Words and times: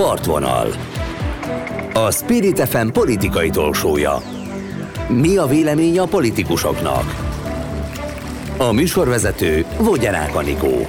Partvonal. 0.00 0.68
A 1.92 2.10
Spirit 2.10 2.68
FM 2.68 2.88
politikai 2.88 3.50
tolsója. 3.50 4.22
Mi 5.08 5.36
a 5.36 5.46
vélemény 5.46 5.98
a 5.98 6.04
politikusoknak? 6.04 7.04
A 8.58 8.72
műsorvezető 8.72 9.64
Vogyarák 9.78 10.34
Anikó. 10.34 10.86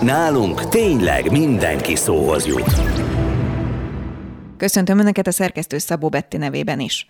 Nálunk 0.00 0.68
tényleg 0.68 1.30
mindenki 1.30 1.96
szóhoz 1.96 2.46
jut. 2.46 2.80
Köszöntöm 4.56 4.98
Önöket 4.98 5.26
a 5.26 5.32
szerkesztő 5.32 5.78
Szabó 5.78 6.08
Betti 6.08 6.36
nevében 6.36 6.80
is. 6.80 7.08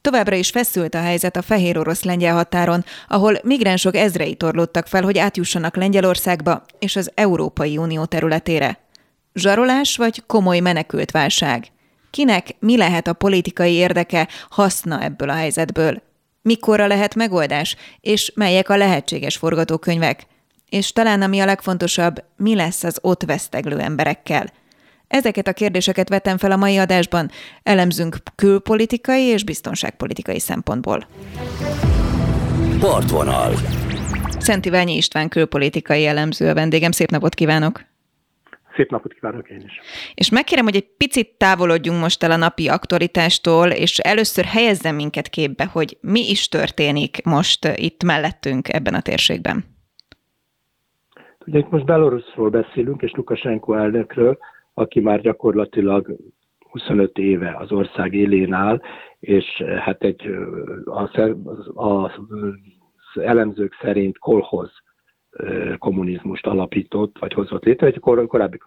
Továbbra 0.00 0.36
is 0.36 0.50
feszült 0.50 0.94
a 0.94 1.00
helyzet 1.00 1.36
a 1.36 1.42
fehér 1.42 1.78
orosz-lengyel 1.78 2.34
határon, 2.34 2.84
ahol 3.08 3.38
migránsok 3.42 3.96
ezrei 3.96 4.34
torlódtak 4.34 4.86
fel, 4.86 5.02
hogy 5.02 5.18
átjussanak 5.18 5.76
Lengyelországba 5.76 6.64
és 6.78 6.96
az 6.96 7.10
Európai 7.14 7.76
Unió 7.76 8.04
területére. 8.04 8.85
Zsarolás 9.38 9.96
vagy 9.96 10.22
komoly 10.26 10.60
menekült 10.60 11.10
válság? 11.10 11.66
Kinek 12.10 12.54
mi 12.58 12.76
lehet 12.76 13.06
a 13.06 13.12
politikai 13.12 13.72
érdeke, 13.72 14.28
haszna 14.50 15.02
ebből 15.02 15.30
a 15.30 15.34
helyzetből? 15.34 16.02
Mikorra 16.42 16.86
lehet 16.86 17.14
megoldás, 17.14 17.76
és 18.00 18.32
melyek 18.34 18.68
a 18.68 18.76
lehetséges 18.76 19.36
forgatókönyvek? 19.36 20.26
És 20.68 20.92
talán 20.92 21.22
ami 21.22 21.40
a 21.40 21.44
legfontosabb, 21.44 22.24
mi 22.36 22.54
lesz 22.54 22.84
az 22.84 22.98
ott 23.00 23.22
veszteglő 23.22 23.78
emberekkel? 23.78 24.52
Ezeket 25.08 25.48
a 25.48 25.52
kérdéseket 25.52 26.08
vetem 26.08 26.38
fel 26.38 26.50
a 26.50 26.56
mai 26.56 26.76
adásban, 26.76 27.30
elemzünk 27.62 28.16
külpolitikai 28.34 29.22
és 29.22 29.44
biztonságpolitikai 29.44 30.40
szempontból. 30.40 31.06
Partvonal. 32.78 33.54
Szent 34.38 34.64
Iványi 34.64 34.96
István 34.96 35.28
külpolitikai 35.28 36.06
elemző 36.06 36.48
a 36.48 36.54
vendégem. 36.54 36.90
Szép 36.90 37.10
napot 37.10 37.34
kívánok! 37.34 37.94
Szép 38.76 38.90
napot 38.90 39.12
kívánok 39.12 39.50
én 39.50 39.60
is. 39.60 39.80
És 40.14 40.30
megkérem, 40.30 40.64
hogy 40.64 40.76
egy 40.76 40.96
picit 40.96 41.34
távolodjunk 41.38 42.00
most 42.00 42.22
el 42.22 42.30
a 42.30 42.36
napi 42.36 42.68
aktualitástól, 42.68 43.68
és 43.68 43.98
először 43.98 44.44
helyezzem 44.44 44.94
minket 44.94 45.28
képbe, 45.28 45.64
hogy 45.64 45.96
mi 46.00 46.20
is 46.30 46.48
történik 46.48 47.24
most 47.24 47.68
itt 47.74 48.04
mellettünk 48.04 48.72
ebben 48.72 48.94
a 48.94 49.00
térségben. 49.00 49.64
Ugye 51.46 51.58
itt 51.58 51.70
most 51.70 51.84
Belarusról 51.84 52.50
beszélünk, 52.50 53.02
és 53.02 53.12
Lukasenko 53.12 53.74
elnökről, 53.74 54.38
aki 54.74 55.00
már 55.00 55.20
gyakorlatilag 55.20 56.16
25 56.70 57.18
éve 57.18 57.56
az 57.58 57.72
ország 57.72 58.14
élén 58.14 58.52
áll, 58.52 58.80
és 59.20 59.44
hát 59.78 60.02
egy 60.02 60.30
a, 60.84 61.20
a, 61.74 62.04
az 62.04 63.22
elemzők 63.22 63.76
szerint 63.80 64.18
kolhoz 64.18 64.70
kommunizmust 65.78 66.46
alapított, 66.46 67.18
vagy 67.18 67.32
hozott 67.32 67.64
létre, 67.64 67.86
egy 67.86 67.98
kor, 67.98 68.26
korábbi 68.26 68.58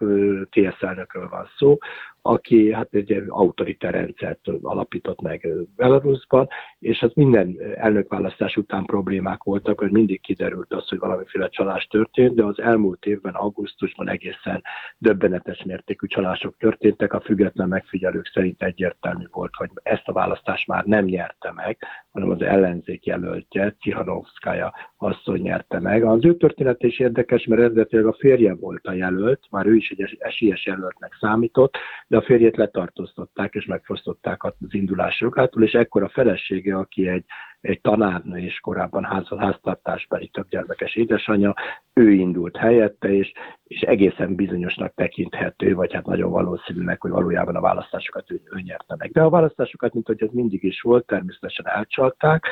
TSZ 0.50 0.82
elnökről 0.82 1.28
van 1.28 1.48
szó, 1.56 1.78
aki 2.22 2.72
hát 2.72 2.94
egy 2.94 3.24
autoritár 3.28 3.92
rendszert 3.92 4.48
alapított 4.62 5.20
meg 5.20 5.48
Belarusban, 5.76 6.48
és 6.78 7.02
az 7.02 7.10
minden 7.14 7.56
elnökválasztás 7.74 8.56
után 8.56 8.84
problémák 8.84 9.42
voltak, 9.42 9.78
hogy 9.78 9.90
mindig 9.90 10.20
kiderült 10.20 10.72
az, 10.72 10.88
hogy 10.88 10.98
valamiféle 10.98 11.48
csalás 11.48 11.86
történt, 11.86 12.34
de 12.34 12.44
az 12.44 12.60
elmúlt 12.60 13.06
évben, 13.06 13.34
augusztusban 13.34 14.08
egészen 14.08 14.62
döbbenetes 14.98 15.62
mértékű 15.64 16.06
csalások 16.06 16.56
történtek, 16.56 17.12
a 17.12 17.20
független 17.20 17.68
megfigyelők 17.68 18.30
szerint 18.32 18.62
egyértelmű 18.62 19.24
volt, 19.30 19.54
hogy 19.54 19.70
ezt 19.82 20.08
a 20.08 20.12
választást 20.12 20.66
már 20.66 20.84
nem 20.84 21.04
nyerte 21.04 21.52
meg, 21.52 21.78
hanem 22.12 22.30
az 22.30 22.42
ellenzék 22.42 23.06
jelöltje, 23.06 23.76
Cihanovszkája 23.80 24.72
asszony 24.96 25.40
nyerte 25.40 25.80
meg. 25.80 26.04
Az 26.04 26.24
ő 26.24 26.36
történet 26.36 26.82
is 26.82 26.98
érdekes, 26.98 27.44
mert 27.44 27.60
eredetileg 27.60 28.06
a 28.06 28.16
férje 28.18 28.54
volt 28.54 28.86
a 28.86 28.92
jelölt, 28.92 29.46
már 29.50 29.66
ő 29.66 29.74
is 29.74 29.90
egy 29.90 30.16
esélyes 30.18 30.66
jelöltnek 30.66 31.16
számított, 31.20 31.76
de 32.06 32.16
a 32.16 32.22
férjét 32.22 32.56
letartóztatták 32.56 33.54
és 33.54 33.66
megfosztották 33.66 34.44
az 34.44 34.52
indulás 34.68 35.24
és 35.56 35.72
ekkor 35.72 36.02
a 36.02 36.08
felesége, 36.08 36.76
aki 36.76 37.08
egy, 37.08 37.24
egy 37.60 37.80
tanárnő 37.80 38.38
és 38.38 38.60
korábban 38.60 39.04
ház, 39.04 39.28
háztartásbeli 39.38 40.28
többgyermekes 40.28 40.94
édesanyja, 40.94 41.54
ő 41.92 42.10
indult 42.10 42.56
helyette, 42.56 43.12
és, 43.12 43.32
és 43.64 43.80
egészen 43.80 44.34
bizonyosnak 44.34 44.94
tekinthető, 44.94 45.74
vagy 45.74 45.92
hát 45.92 46.06
nagyon 46.06 46.30
valószínűnek, 46.30 47.00
hogy 47.00 47.10
valójában 47.10 47.56
a 47.56 47.60
választásokat 47.60 48.30
ő, 48.30 48.40
ő 48.50 48.60
nyerte 48.60 48.94
meg. 48.98 49.10
De 49.10 49.22
a 49.22 49.30
választásokat, 49.30 49.92
mint 49.92 50.06
hogy 50.06 50.22
ez 50.22 50.30
mindig 50.32 50.62
is 50.62 50.80
volt, 50.80 51.06
természetesen 51.06 51.66
elcsalták, 51.66 52.46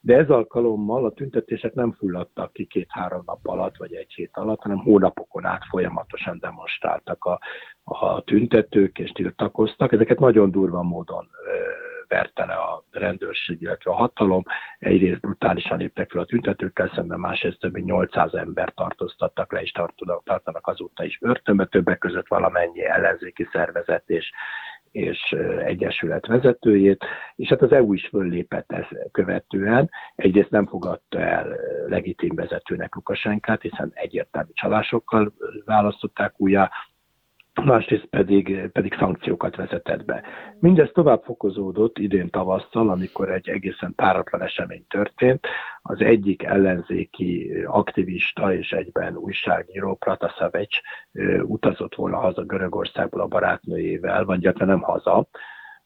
de 0.00 0.16
ez 0.16 0.30
alkalommal 0.30 1.04
a 1.04 1.12
tüntetések 1.12 1.74
nem 1.74 1.92
fulladtak 1.92 2.52
ki 2.52 2.64
két-három 2.64 3.22
nap 3.26 3.46
alatt, 3.46 3.76
vagy 3.76 3.94
egy 3.94 4.12
hét 4.12 4.30
alatt, 4.32 4.60
hanem 4.60 4.78
hónapokon 4.78 5.44
át 5.44 5.64
folyamatosan 5.68 6.38
demonstráltak 6.38 7.24
a, 7.24 7.38
a 7.82 8.22
tüntetők, 8.22 8.98
és 8.98 9.10
tiltakoztak. 9.10 9.92
Ezeket 9.92 10.18
nagyon 10.18 10.50
durva 10.50 10.82
módon 10.82 11.28
verte 12.08 12.42
a 12.42 12.84
rendőrség, 12.90 13.60
illetve 13.62 13.90
a 13.90 13.94
hatalom. 13.94 14.42
Egyrészt 14.78 15.20
brutálisan 15.20 15.78
léptek 15.78 16.10
fel 16.10 16.20
a 16.20 16.24
tüntetőkkel 16.24 16.92
szemben, 16.94 17.20
másrészt 17.20 17.58
több 17.58 17.72
mint 17.72 17.86
800 17.86 18.34
ember 18.34 18.72
tartóztattak 18.74 19.52
le, 19.52 19.62
és 19.62 19.72
tartanak 20.24 20.66
azóta 20.66 21.04
is 21.04 21.18
börtönbe, 21.18 21.66
többek 21.66 21.98
között 21.98 22.28
valamennyi 22.28 22.84
ellenzéki 22.84 23.48
szervezet 23.52 24.02
és 24.06 24.30
és 24.94 25.36
egyesület 25.64 26.26
vezetőjét, 26.26 27.04
és 27.36 27.48
hát 27.48 27.62
az 27.62 27.72
EU 27.72 27.92
is 27.92 28.06
föllépett 28.06 28.72
ezt 28.72 29.10
követően. 29.12 29.90
Egyrészt 30.14 30.50
nem 30.50 30.66
fogadta 30.66 31.20
el 31.20 31.56
legitim 31.86 32.34
vezetőnek 32.34 32.94
Lukasenkát, 32.94 33.62
hiszen 33.62 33.90
egyértelmű 33.94 34.50
csalásokkal 34.52 35.32
választották 35.64 36.34
újjá, 36.36 36.70
másrészt 37.62 38.04
pedig, 38.04 38.70
pedig 38.72 38.94
szankciókat 38.98 39.56
vezetett 39.56 40.04
be. 40.04 40.22
Mindez 40.58 40.90
tovább 40.92 41.22
fokozódott 41.22 41.98
idén 41.98 42.30
tavasszal, 42.30 42.90
amikor 42.90 43.30
egy 43.30 43.48
egészen 43.48 43.94
páratlan 43.94 44.42
esemény 44.42 44.84
történt. 44.88 45.46
Az 45.82 46.00
egyik 46.00 46.42
ellenzéki 46.42 47.50
aktivista 47.66 48.54
és 48.54 48.72
egyben 48.72 49.16
újságíró 49.16 49.94
Pratasavics 49.94 50.80
utazott 51.42 51.94
volna 51.94 52.16
haza 52.16 52.44
Görögországból 52.44 53.20
a 53.20 53.26
barátnőjével, 53.26 54.24
vagy 54.24 54.38
gyakran 54.38 54.68
nem 54.68 54.80
haza, 54.80 55.28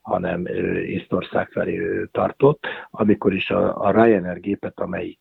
hanem 0.09 0.47
Észtország 0.87 1.49
felé 1.51 2.05
tartott, 2.13 2.67
amikor 2.91 3.35
is 3.35 3.51
a, 3.51 3.81
a 3.81 3.91
Ryanair 3.91 4.41
gépet, 4.41 4.81
amelyik 4.81 5.19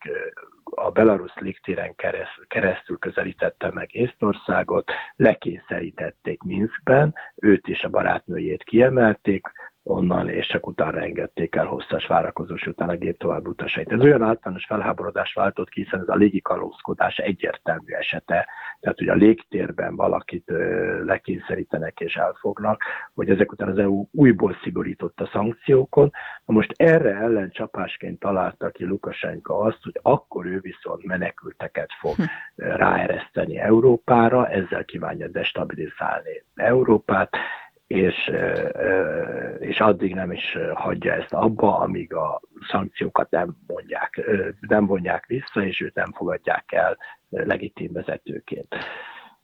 a 0.63 0.91
Belarus 0.91 1.33
légtéren 1.35 1.95
keresztül 2.47 2.97
közelítette 2.97 3.71
meg 3.73 3.95
Észtországot, 3.95 4.91
lekényszerítették 5.15 6.43
Minskben, 6.43 7.13
őt 7.35 7.67
és 7.67 7.83
a 7.83 7.89
barátnőjét 7.89 8.63
kiemelték, 8.63 9.47
onnan, 9.87 10.29
és 10.29 10.47
csak 10.47 10.67
utána 10.67 11.01
engedték 11.01 11.55
el 11.55 11.65
hosszas 11.65 12.07
várakozós 12.07 12.67
után 12.67 12.89
a 12.89 12.95
gép 12.95 13.17
tovább 13.17 13.47
utasait. 13.47 13.91
Ez 13.91 13.99
olyan 13.99 14.23
általános 14.23 14.65
felháborodás 14.65 15.33
váltott 15.33 15.69
ki, 15.69 15.81
hiszen 15.81 15.99
ez 15.99 16.07
a 16.07 16.15
légikalózkodás 16.15 17.17
egyértelmű 17.17 17.93
esete, 17.93 18.47
tehát 18.79 18.97
hogy 18.97 19.07
a 19.07 19.13
légtérben 19.13 19.95
valakit 19.95 20.51
lekényszerítenek 21.05 21.99
és 21.99 22.15
elfognak, 22.15 22.81
hogy 23.13 23.29
ezek 23.29 23.51
után 23.51 23.69
az 23.69 23.77
EU 23.77 24.05
újból 24.11 24.57
szigorított 24.63 25.19
a 25.19 25.29
szankciókon. 25.31 26.11
Na 26.45 26.53
most 26.53 26.73
erre 26.75 27.15
ellen 27.15 27.49
csapásként 27.49 28.19
találta 28.19 28.69
ki 28.69 28.85
Lukasenka 28.85 29.59
azt, 29.59 29.83
hogy 29.83 29.99
akkor 30.01 30.45
ő 30.45 30.59
viszont 30.59 31.05
menekülteket 31.05 31.89
fog 31.99 32.15
hm. 32.15 32.23
ráereszteni 32.55 33.57
Európára, 33.57 34.47
ezzel 34.47 34.85
kívánja 34.85 35.27
destabilizálni 35.27 36.43
Európát, 36.55 37.37
és, 37.87 38.31
és 39.59 39.79
addig 39.79 40.13
nem 40.13 40.31
is 40.31 40.57
hagyja 40.73 41.13
ezt 41.13 41.33
abba, 41.33 41.77
amíg 41.77 42.13
a 42.13 42.41
szankciókat 42.69 43.29
nem 43.29 43.57
mondják, 43.67 44.29
nem 44.67 44.85
vonják 44.85 45.25
vissza, 45.25 45.65
és 45.65 45.81
őt 45.81 45.95
nem 45.95 46.11
fogadják 46.11 46.71
el 46.71 46.97
legitim 47.29 47.93
vezetőként. 47.93 48.75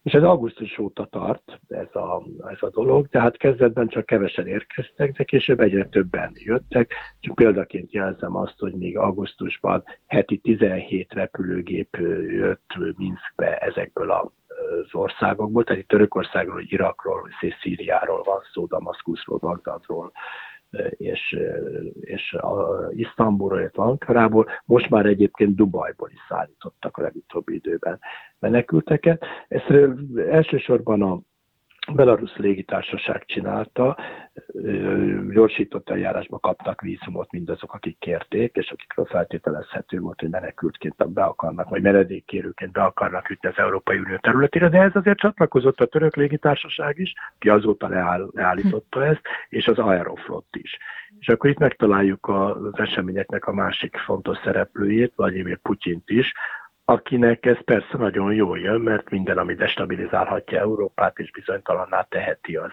És 0.04 0.14
ez 0.14 0.24
augusztus 0.24 0.78
óta 0.78 1.06
tart, 1.06 1.60
ez 1.68 1.96
a, 1.96 2.24
ez 2.48 2.58
a 2.60 2.70
dolog, 2.70 3.08
tehát 3.08 3.38
kezdetben 3.38 3.88
csak 3.88 4.06
kevesen 4.06 4.48
érkeztek, 4.48 5.12
de 5.12 5.24
később 5.24 5.60
egyre 5.60 5.86
többen 5.86 6.32
jöttek. 6.34 6.94
Csak 7.20 7.36
példaként 7.36 7.92
jelzem 7.92 8.36
azt, 8.36 8.60
hogy 8.60 8.74
még 8.74 8.98
augusztusban 8.98 9.84
heti 10.08 10.38
17 10.38 11.14
repülőgép 11.14 11.98
jött 12.28 12.96
Minskbe 12.98 13.58
ezekből 13.58 14.12
a 14.12 14.32
az 14.80 14.94
országokból, 14.96 15.64
tehát 15.64 15.82
itt 15.82 15.88
Törökországról, 15.88 16.62
Irakról, 16.62 17.30
Szíriáról 17.62 18.24
van 18.24 18.40
szó, 18.54 18.66
Damaszkuszról, 18.66 19.38
Bagdadról, 19.38 20.12
és, 20.90 21.38
és 22.00 22.34
a 22.34 22.88
Isztambulról, 22.92 23.60
illetve 23.60 23.84
Ankarából, 23.84 24.50
most 24.66 24.90
már 24.90 25.06
egyébként 25.06 25.56
Dubajból 25.56 26.10
is 26.12 26.20
szállítottak 26.30 26.98
a 26.98 27.02
legutóbbi 27.02 27.54
időben 27.54 28.00
menekülteket. 28.40 29.26
Ezt 29.48 29.74
elsősorban 30.30 31.02
a 31.02 31.20
Belarus 31.92 32.36
légitársaság 32.36 33.26
csinálta, 33.26 33.98
gyorsított 35.34 35.90
eljárásba 35.90 36.40
kaptak 36.40 36.82
vízumot 36.82 37.32
mindazok, 37.32 37.74
akik 37.74 37.98
kérték, 38.00 38.56
és 38.56 38.72
akikről 38.72 39.06
feltételezhető 39.06 40.00
volt, 40.00 40.20
hogy 40.20 40.30
menekültként 40.30 41.14
be 41.14 41.24
akarnak, 41.24 41.70
vagy 41.70 41.82
meredékkérőként 41.82 42.72
be 42.72 42.84
akarnak 42.84 43.30
jutni 43.30 43.50
az 43.50 43.58
Európai 43.58 43.98
Unió 43.98 44.18
területére, 44.18 44.70
de 44.70 44.82
ez 44.82 44.96
azért 44.96 45.18
csatlakozott 45.18 45.80
a 45.80 45.86
török 45.86 46.16
légitársaság 46.16 47.00
is, 47.00 47.14
ki 47.40 47.50
azóta 47.50 47.88
leáll, 47.88 48.30
leállította 48.32 49.06
ezt, 49.06 49.22
és 49.50 49.68
az 49.68 49.78
Aeroflot 49.78 50.46
is. 50.52 50.78
És 51.20 51.28
akkor 51.28 51.50
itt 51.50 51.60
megtaláljuk 51.60 52.28
az 52.28 52.80
eseményeknek 52.80 53.46
a 53.46 53.54
másik 53.54 53.98
fontos 53.98 54.38
szereplőjét, 54.44 55.14
Vladimir 55.16 55.58
Putyint 55.58 56.10
is, 56.10 56.34
akinek 56.86 57.46
ez 57.46 57.64
persze 57.64 57.98
nagyon 57.98 58.34
jól 58.34 58.60
jön, 58.60 58.82
mert 58.82 59.10
minden, 59.10 59.38
ami 59.38 59.54
destabilizálhatja 59.54 60.60
Európát 60.60 61.20
és 61.20 61.32
bizonytalanná 61.32 62.02
teheti, 62.02 62.56
az, 62.56 62.72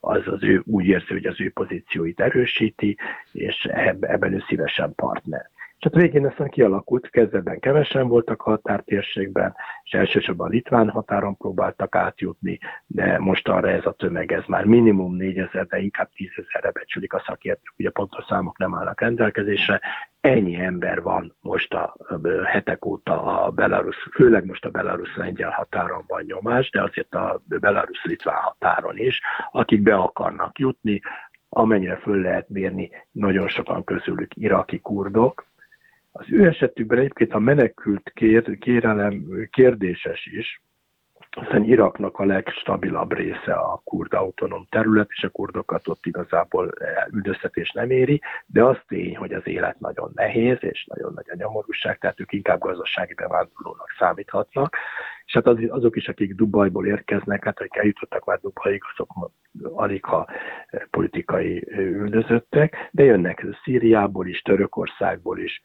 az, 0.00 0.26
az 0.26 0.42
ő 0.42 0.62
úgy 0.66 0.86
érzi, 0.86 1.12
hogy 1.12 1.26
az 1.26 1.40
ő 1.40 1.50
pozícióit 1.50 2.20
erősíti, 2.20 2.96
és 3.32 3.64
ebben 4.00 4.32
ő 4.32 4.44
szívesen 4.48 4.94
partner. 4.94 5.50
Hát 5.82 5.94
végén 5.94 6.26
aztán 6.26 6.48
kialakult, 6.48 7.10
kezdetben 7.10 7.60
kevesen 7.60 8.08
voltak 8.08 8.42
a 8.42 8.50
határtérségben, 8.50 9.54
és 9.84 9.92
elsősorban 9.92 10.46
a 10.46 10.50
litván 10.50 10.88
határon 10.88 11.36
próbáltak 11.36 11.94
átjutni, 11.94 12.58
de 12.86 13.18
most 13.18 13.48
arra 13.48 13.68
ez 13.70 13.86
a 13.86 13.92
tömeg, 13.92 14.32
ez 14.32 14.42
már 14.46 14.64
minimum 14.64 15.16
4000, 15.16 15.66
de 15.66 15.78
inkább 15.78 16.08
10 16.14 16.28
ezerre 16.36 16.70
becsülik 16.70 17.12
a 17.12 17.22
szakértők, 17.26 17.74
ugye 17.78 17.90
pontos 17.90 18.24
számok 18.24 18.58
nem 18.58 18.74
állnak 18.74 19.00
rendelkezésre. 19.00 19.80
Ennyi 20.20 20.54
ember 20.54 21.02
van 21.02 21.34
most 21.40 21.74
a 21.74 21.96
hetek 22.44 22.84
óta 22.84 23.44
a 23.44 23.50
Belarus, 23.50 23.96
főleg 24.12 24.44
most 24.44 24.64
a 24.64 24.70
Belarus-lengyel 24.70 25.50
határon 25.50 26.04
van 26.06 26.22
nyomás, 26.26 26.70
de 26.70 26.82
azért 26.82 27.14
a 27.14 27.42
Belarus-litván 27.44 28.40
határon 28.40 28.98
is, 28.98 29.20
akik 29.50 29.82
be 29.82 29.94
akarnak 29.94 30.58
jutni, 30.58 31.00
amennyire 31.48 31.96
föl 31.96 32.20
lehet 32.20 32.48
mérni, 32.48 32.90
nagyon 33.12 33.48
sokan 33.48 33.84
közülük 33.84 34.36
iraki 34.36 34.80
kurdok, 34.80 35.50
az 36.12 36.26
ő 36.30 36.46
esetükben 36.46 36.98
egyébként 36.98 37.32
a 37.32 37.38
menekült 37.38 38.10
kér, 38.14 38.58
kérelem 38.58 39.24
kérdéses 39.50 40.26
is, 40.26 40.62
hiszen 41.40 41.64
Iraknak 41.64 42.18
a 42.18 42.24
legstabilabb 42.24 43.12
része 43.12 43.52
a 43.52 43.80
kurd 43.84 44.14
autonóm 44.14 44.66
terület, 44.70 45.08
és 45.10 45.22
a 45.22 45.28
kurdokat 45.28 45.88
ott 45.88 46.06
igazából 46.06 46.72
üldöztetés 47.10 47.70
nem 47.70 47.90
éri, 47.90 48.20
de 48.46 48.64
az 48.64 48.76
tény, 48.88 49.16
hogy 49.16 49.32
az 49.32 49.46
élet 49.46 49.80
nagyon 49.80 50.10
nehéz, 50.14 50.56
és 50.60 50.84
nagyon 50.84 51.12
nagy 51.14 51.26
a 51.30 51.36
nyomorúság, 51.36 51.98
tehát 51.98 52.20
ők 52.20 52.32
inkább 52.32 52.60
gazdasági 52.60 53.14
bevándorlónak 53.14 53.94
számíthatnak, 53.98 54.76
és 55.24 55.32
hát 55.32 55.46
az, 55.46 55.58
azok 55.68 55.96
is, 55.96 56.08
akik 56.08 56.34
Dubajból 56.34 56.86
érkeznek, 56.86 57.44
hát 57.44 57.60
akik 57.60 57.76
eljutottak 57.76 58.24
már 58.24 58.38
Dubajig, 58.38 58.82
azok 58.92 59.30
alig 59.62 60.04
ha 60.04 60.28
politikai 60.90 61.66
üldözöttek, 61.76 62.88
de 62.90 63.02
jönnek 63.02 63.46
Szíriából 63.62 64.26
is, 64.26 64.42
Törökországból 64.42 65.38
is, 65.38 65.62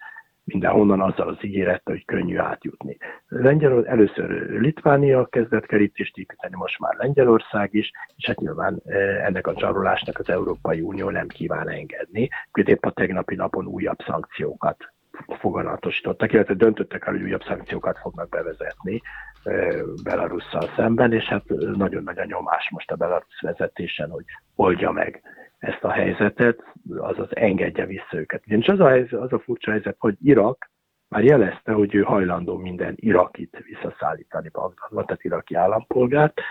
mindenhonnan 0.48 1.02
azzal 1.02 1.28
az 1.28 1.38
ígérettel, 1.42 1.94
hogy 1.94 2.06
könnyű 2.06 2.38
átjutni. 2.38 2.98
Lengyel, 3.28 3.86
először 3.86 4.30
Litvánia 4.50 5.26
kezdett 5.26 5.66
kerítést 5.66 6.18
építeni, 6.18 6.56
most 6.56 6.80
már 6.80 6.96
Lengyelország 6.98 7.74
is, 7.74 7.92
és 8.16 8.26
hát 8.26 8.40
nyilván 8.40 8.82
e, 8.86 8.98
ennek 8.98 9.48
a 9.48 9.60
zsarolásnak 9.60 10.20
az 10.20 10.30
Európai 10.30 10.82
Unió 10.82 11.10
nem 11.10 11.28
kíván 11.28 11.70
engedni. 11.70 12.30
Épp 12.54 12.86
a 12.86 12.92
tegnapi 12.92 13.36
napon 13.36 13.66
újabb 13.66 13.98
szankciókat 14.06 14.94
foganatosítottak, 15.40 16.34
illetve 16.34 16.54
döntöttek 16.54 17.06
el, 17.06 17.14
hogy 17.14 17.22
újabb 17.22 17.44
szankciókat 17.44 17.98
fognak 17.98 18.30
bevezetni 18.30 19.02
e, 19.44 19.76
Belarusszal 20.04 20.70
szemben, 20.76 21.14
és 21.14 21.26
hát 21.26 21.44
nagyon 21.76 22.04
nagy 22.04 22.20
a 22.20 22.26
nyomás 22.26 22.70
most 22.70 22.92
a 22.92 22.96
Belarus 22.96 23.42
vezetésen, 23.42 24.10
hogy 24.10 24.26
oldja 24.56 24.92
meg 24.92 25.22
ezt 25.58 25.84
a 25.84 25.92
helyzetet, 25.92 26.64
azaz 26.98 27.36
engedje 27.36 27.86
vissza 27.86 28.18
őket. 28.18 28.44
Ugyanis 28.48 28.68
az 28.68 28.80
a, 28.80 28.88
helyzet, 28.88 29.20
az 29.20 29.34
a 29.34 29.40
furcsa 29.40 29.72
helyzet, 29.72 29.96
hogy 30.00 30.16
Irak 30.24 30.70
már 31.10 31.24
jelezte, 31.24 31.72
hogy 31.72 31.96
ő 31.96 32.02
hajlandó 32.02 32.58
minden 32.58 32.94
irakit 32.96 33.64
visszaszállítani 33.66 34.50
Bagdadba, 34.50 35.06
tehát 35.06 35.24
iraki 35.24 35.56
állampolgárt, 35.56 36.42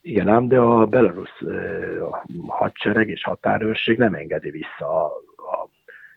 igen 0.00 0.28
ám, 0.28 0.48
de 0.48 0.58
a 0.58 0.86
Belarus 0.86 1.40
a 2.00 2.24
hadsereg 2.46 3.08
és 3.08 3.24
határőrség 3.24 3.98
nem 3.98 4.14
engedi 4.14 4.50
vissza 4.50 5.04
a, 5.04 5.06
a 5.36 5.68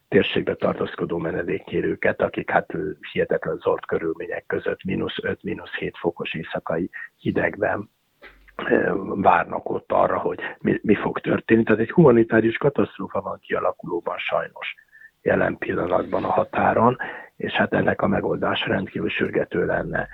térségbe 0.07 0.55
tartózkodó 0.55 1.17
menedékkérőket, 1.17 2.21
akik 2.21 2.49
hát 2.49 2.73
hihetetlen 3.11 3.57
zord 3.57 3.85
körülmények 3.85 4.43
között 4.47 4.83
mínusz 4.83 5.15
5-7 5.21 5.91
fokos 5.99 6.33
éjszakai 6.33 6.89
hidegben 7.17 7.89
várnak 9.15 9.69
ott 9.69 9.91
arra, 9.91 10.17
hogy 10.17 10.39
mi, 10.59 10.79
mi 10.83 10.95
fog 10.95 11.19
történni. 11.19 11.63
Tehát 11.63 11.81
egy 11.81 11.91
humanitárius 11.91 12.57
katasztrófa 12.57 13.21
van 13.21 13.39
kialakulóban 13.41 14.17
sajnos 14.17 14.75
jelen 15.21 15.57
pillanatban 15.57 16.23
a 16.23 16.31
határon, 16.31 16.97
és 17.35 17.51
hát 17.53 17.73
ennek 17.73 18.01
a 18.01 18.07
megoldás 18.07 18.65
rendkívül 18.65 19.09
sürgető 19.09 19.65
lenne. 19.65 20.07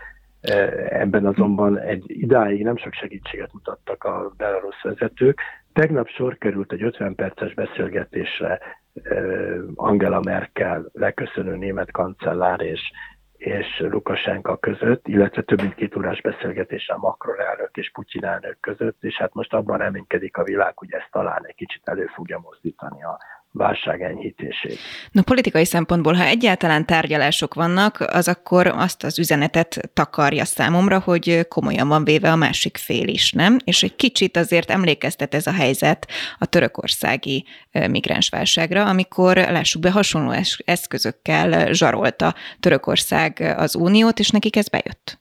Ebben 0.89 1.25
azonban 1.25 1.79
egy 1.79 2.03
idáig 2.07 2.63
nem 2.63 2.77
sok 2.77 2.93
segítséget 2.93 3.53
mutattak 3.53 4.03
a 4.03 4.31
belarusz 4.37 4.81
vezetők. 4.81 5.39
Tegnap 5.73 6.07
sor 6.07 6.37
került 6.37 6.71
egy 6.71 6.83
50 6.83 7.15
perces 7.15 7.53
beszélgetésre 7.53 8.59
Angela 9.75 10.19
Merkel, 10.19 10.89
leköszönő 10.93 11.55
német 11.55 11.91
kancellár 11.91 12.61
és 12.61 12.91
és 13.41 13.79
Lukasenka 13.79 14.57
között, 14.57 15.07
illetve 15.07 15.41
több 15.41 15.61
mint 15.61 15.75
két 15.75 15.95
órás 15.95 16.21
beszélgetés 16.21 16.89
a 16.89 16.97
Macron 16.97 17.39
elnök 17.39 17.77
és 17.77 17.91
Putyin 17.91 18.25
elnök 18.25 18.57
között, 18.59 19.03
és 19.03 19.15
hát 19.15 19.33
most 19.33 19.53
abban 19.53 19.77
reménykedik 19.77 20.37
a 20.37 20.43
világ, 20.43 20.77
hogy 20.77 20.91
ezt 20.91 21.11
talán 21.11 21.45
egy 21.45 21.55
kicsit 21.55 21.81
elő 21.87 22.05
fogja 22.05 22.39
mozdítani 22.39 23.03
a 23.03 23.19
válság 23.51 24.01
enyhítését. 24.01 24.77
Na, 25.11 25.21
politikai 25.21 25.65
szempontból, 25.65 26.13
ha 26.13 26.23
egyáltalán 26.23 26.85
tárgyalások 26.85 27.53
vannak, 27.53 27.99
az 27.99 28.27
akkor 28.27 28.67
azt 28.67 29.03
az 29.03 29.19
üzenetet 29.19 29.89
takarja 29.93 30.45
számomra, 30.45 30.99
hogy 30.99 31.47
komolyan 31.47 31.87
van 31.87 32.03
véve 32.03 32.31
a 32.31 32.35
másik 32.35 32.77
fél 32.77 33.07
is, 33.07 33.31
nem? 33.31 33.57
És 33.63 33.83
egy 33.83 33.95
kicsit 33.95 34.37
azért 34.37 34.69
emlékeztet 34.69 35.33
ez 35.33 35.47
a 35.47 35.51
helyzet 35.51 36.07
a 36.37 36.45
törökországi 36.45 37.45
migránsválságra, 37.71 38.85
amikor, 38.85 39.37
lássuk 39.37 39.81
be, 39.81 39.91
hasonló 39.91 40.33
eszközökkel 40.65 41.73
zsarolta 41.73 42.35
Törökország 42.59 43.53
az 43.57 43.75
uniót, 43.75 44.19
és 44.19 44.29
nekik 44.29 44.55
ez 44.55 44.67
bejött. 44.67 45.20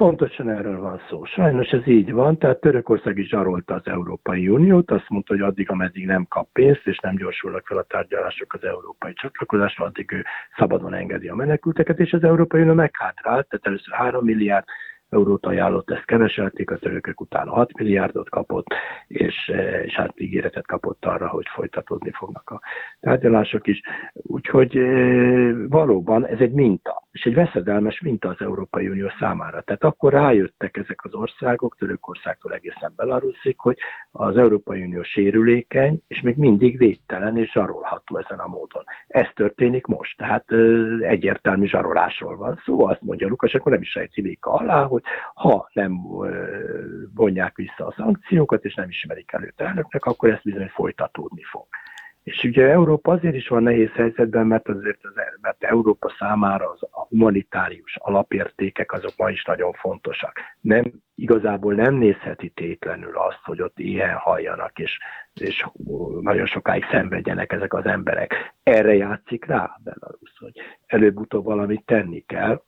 Pontosan 0.00 0.50
erről 0.50 0.80
van 0.80 1.00
szó. 1.08 1.24
Sajnos 1.24 1.68
ez 1.68 1.86
így 1.86 2.12
van, 2.12 2.38
tehát 2.38 2.60
Törökország 2.60 3.18
is 3.18 3.28
zsarolta 3.28 3.74
az 3.74 3.82
Európai 3.84 4.48
Uniót, 4.48 4.90
azt 4.90 5.08
mondta, 5.08 5.32
hogy 5.32 5.42
addig, 5.42 5.70
ameddig 5.70 6.06
nem 6.06 6.26
kap 6.28 6.48
pénzt, 6.52 6.86
és 6.86 6.98
nem 6.98 7.16
gyorsulnak 7.16 7.66
fel 7.66 7.78
a 7.78 7.82
tárgyalások 7.82 8.52
az 8.54 8.64
európai 8.64 9.12
csatlakozásra, 9.12 9.84
addig 9.84 10.12
ő 10.12 10.24
szabadon 10.56 10.94
engedi 10.94 11.28
a 11.28 11.34
menekülteket, 11.34 11.98
és 11.98 12.12
az 12.12 12.24
Európai 12.24 12.60
Unió 12.60 12.74
meghátrált, 12.74 13.48
tehát 13.48 13.66
először 13.66 13.94
3 13.94 14.24
milliárd 14.24 14.64
eurót 15.10 15.46
ajánlott, 15.46 15.90
ezt 15.90 16.04
keveselték, 16.04 16.70
a 16.70 16.76
törökök 16.76 17.20
utána 17.20 17.52
6 17.52 17.78
milliárdot 17.78 18.28
kapott, 18.28 18.66
és, 19.06 19.48
eh, 19.52 19.84
és 19.84 19.94
hát 19.94 20.20
ígéretet 20.20 20.66
kapott 20.66 21.04
arra, 21.04 21.28
hogy 21.28 21.46
folytatódni 21.54 22.10
fognak 22.10 22.50
a 22.50 22.60
tárgyalások 23.00 23.66
is. 23.66 23.80
Úgyhogy 24.12 24.76
eh, 24.76 25.54
valóban 25.68 26.26
ez 26.26 26.38
egy 26.38 26.52
minta, 26.52 27.02
és 27.12 27.24
egy 27.24 27.34
veszedelmes 27.34 28.00
minta 28.00 28.28
az 28.28 28.40
Európai 28.40 28.88
Unió 28.88 29.06
számára. 29.18 29.60
Tehát 29.60 29.84
akkor 29.84 30.12
rájöttek 30.12 30.76
ezek 30.76 31.04
az 31.04 31.14
országok, 31.14 31.76
Törökországtól 31.76 32.52
egészen 32.52 32.92
Belarusig, 32.96 33.58
hogy 33.58 33.78
az 34.10 34.36
Európai 34.36 34.82
Unió 34.82 35.02
sérülékeny, 35.02 36.02
és 36.08 36.20
még 36.20 36.36
mindig 36.36 36.78
védtelen 36.78 37.36
és 37.36 37.50
zsarolható 37.50 38.16
ezen 38.16 38.38
a 38.38 38.46
módon. 38.46 38.84
Ez 39.06 39.26
történik 39.34 39.86
most, 39.86 40.16
tehát 40.16 40.44
eh, 40.52 40.58
egyértelmű 41.00 41.66
zsarolásról 41.66 42.36
van 42.36 42.60
szó, 42.64 42.86
azt 42.86 43.02
mondja 43.02 43.28
Lukas, 43.28 43.54
akkor 43.54 43.72
nem 43.72 43.80
is 43.80 43.90
sejti 43.90 44.38
alá, 44.40 44.84
hogy 44.84 44.99
hogy 45.00 45.52
ha 45.52 45.70
nem 45.72 45.98
vonják 47.14 47.56
vissza 47.56 47.86
a 47.86 47.94
szankciókat, 47.96 48.64
és 48.64 48.74
nem 48.74 48.88
ismerik 48.88 49.32
előtt 49.32 49.60
elnöknek, 49.60 50.04
akkor 50.04 50.30
ez 50.30 50.40
bizony 50.42 50.68
folytatódni 50.68 51.42
fog. 51.42 51.66
És 52.22 52.44
ugye 52.44 52.68
Európa 52.68 53.12
azért 53.12 53.34
is 53.34 53.48
van 53.48 53.62
nehéz 53.62 53.90
helyzetben, 53.90 54.46
mert 54.46 54.68
azért 54.68 55.04
az, 55.04 55.12
mert 55.40 55.64
Európa 55.64 56.14
számára 56.18 56.70
az 56.70 56.82
a 56.90 57.06
humanitárius 57.08 57.96
alapértékek 57.96 58.92
azok 58.92 59.12
ma 59.16 59.30
is 59.30 59.44
nagyon 59.44 59.72
fontosak. 59.72 60.40
Nem, 60.60 60.92
igazából 61.14 61.74
nem 61.74 61.94
nézheti 61.94 62.48
tétlenül 62.48 63.16
azt, 63.16 63.40
hogy 63.42 63.62
ott 63.62 63.78
ilyen 63.78 64.14
halljanak, 64.14 64.78
és, 64.78 64.98
és 65.34 65.66
nagyon 66.20 66.46
sokáig 66.46 66.84
szenvedjenek 66.90 67.52
ezek 67.52 67.74
az 67.74 67.84
emberek. 67.84 68.54
Erre 68.62 68.94
játszik 68.94 69.44
rá 69.44 69.76
Belarus, 69.84 70.32
hogy 70.38 70.60
előbb-utóbb 70.86 71.44
valamit 71.44 71.84
tenni 71.84 72.24
kell, 72.26 72.62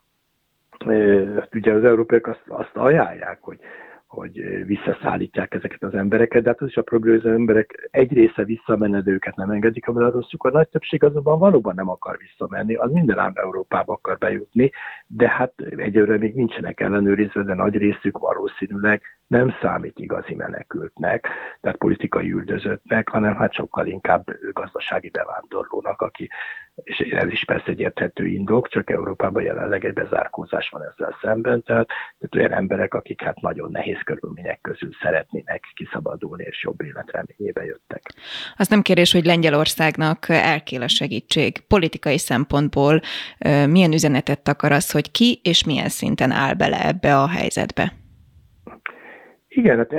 ugye 1.54 1.72
az 1.72 1.84
európaiak 1.84 2.26
azt, 2.26 2.42
azt 2.48 2.76
ajánlják, 2.76 3.38
hogy, 3.40 3.58
hogy 4.06 4.64
visszaszállítják 4.66 5.54
ezeket 5.54 5.82
az 5.82 5.94
embereket, 5.94 6.42
de 6.42 6.48
hát 6.48 6.60
az 6.60 6.68
is 6.68 6.76
a 6.76 6.82
probléma, 6.82 7.20
hogy 7.20 7.30
az 7.30 7.36
emberek 7.36 7.88
egy 7.90 8.12
része 8.12 8.44
visszamened 8.44 9.08
őket 9.08 9.36
nem 9.36 9.50
engedik 9.50 9.88
a 9.88 9.92
belaruszuk, 9.92 10.44
a 10.44 10.50
nagy 10.50 10.68
többség 10.68 11.04
azonban 11.04 11.38
valóban 11.38 11.74
nem 11.74 11.88
akar 11.88 12.16
visszamenni, 12.18 12.74
az 12.74 12.90
minden 12.90 13.18
ám 13.18 13.32
Európába 13.34 13.92
akar 13.92 14.18
bejutni, 14.18 14.70
de 15.06 15.28
hát 15.28 15.52
egyőre 15.76 16.18
még 16.18 16.34
nincsenek 16.34 16.80
ellenőrizve, 16.80 17.42
de 17.42 17.54
nagy 17.54 17.76
részük 17.76 18.18
valószínűleg 18.18 19.02
nem 19.32 19.54
számít 19.60 19.98
igazi 19.98 20.34
menekültnek, 20.34 21.28
tehát 21.60 21.78
politikai 21.78 22.32
üldözöttnek, 22.32 23.08
hanem 23.08 23.36
hát 23.36 23.54
sokkal 23.54 23.86
inkább 23.86 24.24
gazdasági 24.52 25.10
bevándorlónak, 25.10 26.00
aki, 26.00 26.28
és 26.74 26.98
ez 26.98 27.30
is 27.30 27.44
persze 27.44 27.66
egy 27.66 27.80
érthető 27.80 28.26
indok, 28.26 28.68
csak 28.68 28.90
Európában 28.90 29.42
jelenleg 29.42 29.84
egy 29.84 29.92
bezárkózás 29.92 30.68
van 30.68 30.82
ezzel 30.82 31.16
szemben, 31.20 31.62
tehát, 31.62 31.86
tehát 32.18 32.34
olyan 32.34 32.52
emberek, 32.52 32.94
akik 32.94 33.22
hát 33.22 33.40
nagyon 33.40 33.70
nehéz 33.70 33.98
körülmények 34.04 34.60
közül 34.60 34.90
szeretnének 35.02 35.64
kiszabadulni, 35.74 36.44
és 36.44 36.62
jobb 36.62 36.82
életreményébe 36.82 37.64
jöttek. 37.64 38.02
Az 38.56 38.68
nem 38.68 38.82
kérdés, 38.82 39.12
hogy 39.12 39.24
Lengyelországnak 39.24 40.28
elkél 40.28 40.82
a 40.82 40.88
segítség. 40.88 41.66
Politikai 41.66 42.18
szempontból 42.18 43.00
milyen 43.68 43.92
üzenetet 43.92 44.48
akar 44.48 44.72
az, 44.72 44.90
hogy 44.90 45.10
ki 45.10 45.40
és 45.42 45.64
milyen 45.64 45.88
szinten 45.88 46.30
áll 46.30 46.54
bele 46.54 46.86
ebbe 46.86 47.16
a 47.16 47.28
helyzetbe? 47.28 48.00
Igen, 49.54 49.76
hát 49.76 49.92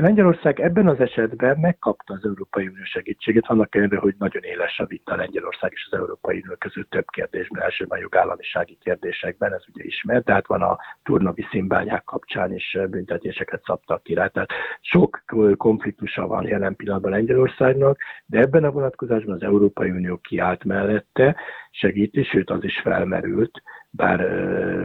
Lengyelország 0.00 0.60
ebben 0.60 0.88
az 0.88 1.00
esetben 1.00 1.58
megkapta 1.58 2.14
az 2.14 2.24
Európai 2.24 2.66
Unió 2.66 2.84
segítségét, 2.84 3.46
annak 3.46 3.74
ellenére, 3.74 4.00
hogy 4.00 4.14
nagyon 4.18 4.42
éles 4.42 4.78
a 4.78 4.86
vita 4.86 5.16
Lengyelország 5.16 5.72
és 5.74 5.88
az 5.90 5.98
Európai 5.98 6.40
Unió 6.44 6.54
között 6.58 6.90
több 6.90 7.04
kérdésben, 7.06 7.62
első 7.62 7.84
a 7.88 7.96
jogállamisági 7.96 8.78
kérdésekben, 8.80 9.52
ez 9.52 9.62
ugye 9.72 9.84
ismert, 9.84 10.24
tehát 10.24 10.46
van 10.46 10.62
a 10.62 10.78
turnovi 11.02 11.46
színbányák 11.50 12.04
kapcsán 12.04 12.54
is 12.54 12.78
büntetéseket 12.90 13.62
szabtak 13.64 14.02
ki 14.02 14.14
rá. 14.14 14.26
Tehát 14.26 14.50
sok 14.80 15.22
konfliktusa 15.56 16.26
van 16.26 16.46
jelen 16.46 16.76
pillanatban 16.76 17.10
Lengyelországnak, 17.10 17.98
de 18.26 18.38
ebben 18.38 18.64
a 18.64 18.70
vonatkozásban 18.70 19.34
az 19.34 19.42
Európai 19.42 19.90
Unió 19.90 20.16
kiállt 20.16 20.64
mellette, 20.64 21.36
segíti, 21.70 22.22
sőt 22.22 22.50
az 22.50 22.64
is 22.64 22.80
felmerült, 22.80 23.62
bár 23.96 24.18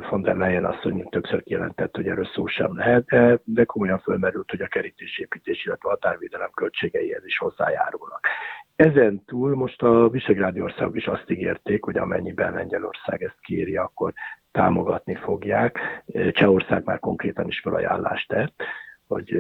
von 0.09 0.21
der 0.21 0.35
Leyen 0.35 0.65
asszony 0.65 1.09
többször 1.09 1.43
kijelentett, 1.43 1.95
hogy 1.95 2.07
erről 2.07 2.25
szó 2.25 2.47
sem 2.47 2.77
lehet, 2.77 3.05
de, 3.43 3.63
komolyan 3.63 3.99
fölmerült, 3.99 4.49
hogy 4.49 4.61
a 4.61 4.67
kerítésépítés, 4.67 5.65
illetve 5.65 5.87
a 5.89 5.91
határvédelem 5.91 6.49
költségeihez 6.53 7.25
is 7.25 7.37
hozzájárulnak. 7.37 8.27
Ezen 8.75 9.23
túl 9.25 9.55
most 9.55 9.81
a 9.81 10.09
Visegrádi 10.09 10.61
országok 10.61 10.95
is 10.95 11.07
azt 11.07 11.29
ígérték, 11.29 11.83
hogy 11.83 11.97
amennyiben 11.97 12.53
Lengyelország 12.53 13.23
ezt 13.23 13.39
kéri, 13.41 13.75
akkor 13.75 14.13
támogatni 14.51 15.15
fogják. 15.15 16.03
Csehország 16.31 16.83
már 16.83 16.99
konkrétan 16.99 17.47
is 17.47 17.59
felajánlást 17.59 18.27
tett 18.27 18.63
hogy, 19.09 19.37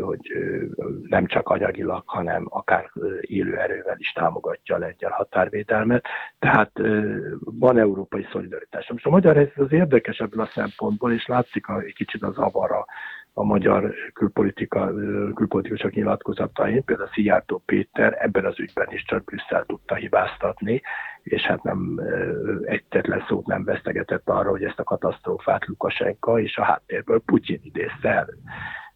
hogy 0.00 0.32
nem 1.02 1.26
csak 1.26 1.48
anyagilag, 1.48 2.02
hanem 2.06 2.46
akár 2.48 2.90
élő 3.20 3.56
erővel 3.56 3.96
is 3.98 4.12
támogatja 4.12 4.74
a 4.74 4.78
lengyel 4.78 5.10
határvédelmet. 5.10 6.04
Tehát 6.38 6.70
van 7.40 7.78
európai 7.78 8.26
szolidaritás. 8.32 8.90
Most 8.90 9.06
a 9.06 9.10
magyar 9.10 9.36
ez 9.36 9.48
az 9.54 9.72
érdekes 9.72 10.18
ebből 10.18 10.40
a 10.40 10.50
szempontból, 10.54 11.12
és 11.12 11.26
látszik 11.26 11.68
a, 11.68 11.80
egy 11.80 11.94
kicsit 11.94 12.22
az 12.22 12.36
avara 12.36 12.84
a 13.32 13.44
magyar 13.44 13.94
külpolitika, 14.12 14.92
külpolitikusok 15.34 15.92
nyilatkozatain, 15.92 16.84
például 16.84 17.08
Szijjártó 17.12 17.62
Péter 17.66 18.16
ebben 18.20 18.44
az 18.44 18.60
ügyben 18.60 18.88
is 18.90 19.04
csak 19.04 19.24
Brüsszel 19.24 19.64
tudta 19.64 19.94
hibáztatni, 19.94 20.82
és 21.22 21.42
hát 21.42 21.62
nem 21.62 22.00
egyetlen 22.64 23.24
szót 23.28 23.46
nem 23.46 23.64
vesztegetett 23.64 24.28
arra, 24.28 24.50
hogy 24.50 24.64
ezt 24.64 24.78
a 24.78 24.84
katasztrófát 24.84 25.66
Lukasenka 25.66 26.40
és 26.40 26.56
a 26.56 26.64
háttérből 26.64 27.22
Putyin 27.24 27.60
idézte 27.62 28.08
elő 28.08 28.38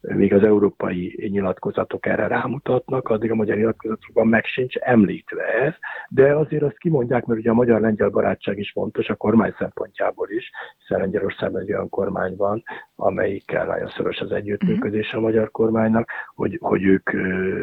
még 0.03 0.33
az 0.33 0.43
európai 0.43 1.29
nyilatkozatok 1.31 2.05
erre 2.05 2.27
rámutatnak, 2.27 3.09
addig 3.09 3.31
a 3.31 3.35
magyar 3.35 3.57
nyilatkozatokban 3.57 4.27
meg 4.27 4.45
sincs 4.45 4.75
említve 4.75 5.43
ez, 5.43 5.73
de 6.09 6.35
azért 6.35 6.63
azt 6.63 6.77
kimondják, 6.77 7.25
mert 7.25 7.39
ugye 7.39 7.49
a 7.49 7.53
magyar-lengyel 7.53 8.09
barátság 8.09 8.57
is 8.57 8.71
fontos 8.71 9.09
a 9.09 9.15
kormány 9.15 9.53
szempontjából 9.57 10.29
is, 10.29 10.51
hiszen 10.77 10.99
Lengyelországban 10.99 11.61
egy 11.61 11.71
olyan 11.71 11.89
kormány 11.89 12.35
van, 12.35 12.63
amelyikkel 12.95 13.65
nagyon 13.65 13.87
szoros 13.87 14.19
az 14.19 14.31
együttműködés 14.31 15.13
a 15.13 15.19
magyar 15.19 15.51
kormánynak, 15.51 16.09
hogy, 16.35 16.57
hogy 16.61 16.83
ők 16.83 17.09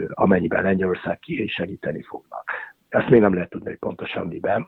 amennyiben 0.09 0.63
Lengyelország 0.63 1.19
ki 1.19 1.47
segíteni 1.47 2.03
fognak. 2.03 2.51
Ezt 2.91 3.09
még 3.09 3.21
nem 3.21 3.35
lehet 3.35 3.51
tudni, 3.51 3.69
hogy 3.69 3.79
pontosan 3.79 4.27
miben, 4.27 4.67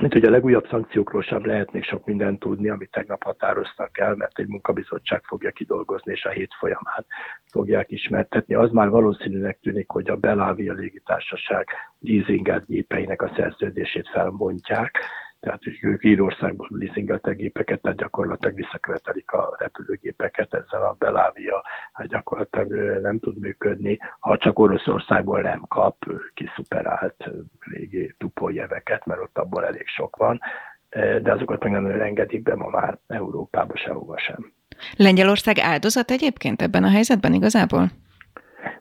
mint 0.00 0.12
hogy 0.12 0.24
a 0.24 0.30
legújabb 0.30 0.66
szankciókról 0.68 1.22
sem 1.22 1.46
lehet 1.46 1.72
még 1.72 1.84
sok 1.84 2.06
mindent 2.06 2.38
tudni, 2.38 2.68
amit 2.68 2.90
tegnap 2.90 3.22
határoztak 3.22 3.98
el, 3.98 4.14
mert 4.14 4.38
egy 4.38 4.46
munkabizottság 4.46 5.22
fogja 5.24 5.50
kidolgozni, 5.50 6.12
és 6.12 6.24
a 6.24 6.30
hét 6.30 6.54
folyamán 6.58 7.06
fogják 7.46 7.90
ismertetni. 7.90 8.54
Az 8.54 8.70
már 8.70 8.88
valószínűleg 8.88 9.58
tűnik, 9.62 9.90
hogy 9.90 10.10
a 10.10 10.16
Belávia 10.16 10.72
légitársaság 10.72 11.68
leasingelt 11.98 12.66
gépeinek 12.66 13.22
a 13.22 13.32
szerződését 13.36 14.08
felbontják, 14.08 14.98
tehát 15.40 15.60
ők 15.80 16.04
Írországból 16.04 16.68
leasingeltek 16.70 17.36
gépeket, 17.36 17.80
tehát 17.80 17.98
gyakorlatilag 17.98 18.54
visszakövetelik 18.54 19.32
a 19.32 19.56
repülőgépeket, 19.58 20.54
ezzel 20.54 20.82
a 20.82 20.96
Belávia 20.98 21.64
hát 21.92 22.06
gyakorlatilag 22.06 23.00
nem 23.02 23.18
tud 23.18 23.38
működni, 23.38 23.98
ha 24.18 24.36
csak 24.36 24.58
Oroszországból 24.58 25.40
nem 25.40 25.64
kap 25.68 25.96
kiszuperált 26.34 27.30
régi 27.58 28.14
tupójeveket, 28.18 29.06
mert 29.06 29.20
ott 29.20 29.38
abból 29.38 29.64
elég 29.64 29.86
sok 29.86 30.16
van, 30.16 30.40
de 31.22 31.32
azokat 31.32 31.62
meg 31.62 31.72
nem 31.72 31.86
engedik 31.86 32.42
be 32.42 32.54
ma 32.54 32.68
már 32.68 32.98
Európába 33.06 33.76
sehova 33.76 34.18
sem. 34.18 34.52
Lengyelország 34.96 35.58
áldozat 35.58 36.10
egyébként 36.10 36.62
ebben 36.62 36.84
a 36.84 36.90
helyzetben 36.90 37.34
igazából? 37.34 37.90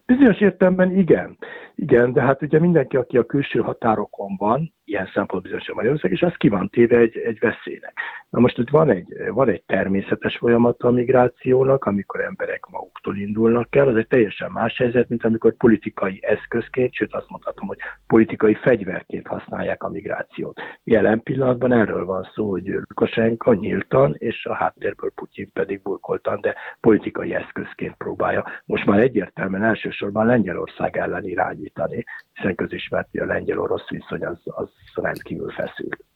Bizonyos 0.09 0.41
értelemben 0.41 0.95
igen. 0.95 1.37
Igen, 1.75 2.13
de 2.13 2.21
hát 2.21 2.41
ugye 2.41 2.59
mindenki, 2.59 2.97
aki 2.97 3.17
a 3.17 3.25
külső 3.25 3.59
határokon 3.59 4.35
van, 4.37 4.73
ilyen 4.83 5.05
szempontból 5.05 5.41
bizonyos 5.41 5.71
Magyarország, 5.73 6.11
és 6.11 6.21
az 6.21 6.33
ki 6.37 6.49
van 6.49 6.69
téve 6.69 6.97
egy, 6.97 7.17
egy 7.17 7.39
veszélynek. 7.39 7.93
Na 8.29 8.39
most 8.39 8.57
itt 8.57 8.69
van 8.69 8.89
egy, 8.89 9.07
van 9.27 9.49
egy 9.49 9.63
természetes 9.63 10.37
folyamata 10.37 10.87
a 10.87 10.91
migrációnak, 10.91 11.85
amikor 11.85 12.21
emberek 12.21 12.65
maguktól 12.65 13.17
indulnak 13.17 13.75
el, 13.75 13.87
az 13.87 13.95
egy 13.95 14.07
teljesen 14.07 14.51
más 14.51 14.77
helyzet, 14.77 15.09
mint 15.09 15.25
amikor 15.25 15.55
politikai 15.55 16.19
eszközként, 16.21 16.93
sőt 16.93 17.13
azt 17.13 17.29
mondhatom, 17.29 17.67
hogy 17.67 17.77
politikai 18.07 18.53
fegyverként 18.53 19.27
használják 19.27 19.83
a 19.83 19.89
migrációt. 19.89 20.59
Jelen 20.83 21.23
pillanatban 21.23 21.71
erről 21.71 22.05
van 22.05 22.29
szó, 22.33 22.49
hogy 22.49 22.67
Lukasenka 22.67 23.53
nyíltan, 23.53 24.15
és 24.17 24.45
a 24.45 24.53
háttérből 24.53 25.11
Putyin 25.15 25.51
pedig 25.53 25.81
burkoltan, 25.81 26.41
de 26.41 26.55
politikai 26.79 27.33
eszközként 27.33 27.95
próbálja. 27.95 28.45
Most 28.65 28.85
már 28.85 28.99
egyértelműen 28.99 29.63
elsősorban 29.63 29.98
Lengyelország 29.99 30.97
ellen 30.97 31.23
irányítani, 31.23 32.03
hiszen 32.33 32.55
közismert, 32.55 33.07
hogy 33.11 33.19
a 33.19 33.25
lengyel-orosz 33.25 33.89
viszony 33.89 34.25
az, 34.25 34.39
az 34.43 34.69
rendkívül 34.95 35.49
feszült. 35.49 36.08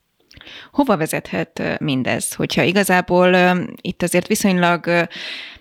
Hova 0.72 0.98
vezethet 0.98 1.78
mindez? 1.80 2.34
Hogyha 2.34 2.62
igazából 2.62 3.58
itt 3.82 4.04
azért 4.04 4.28
viszonylag 4.28 5.08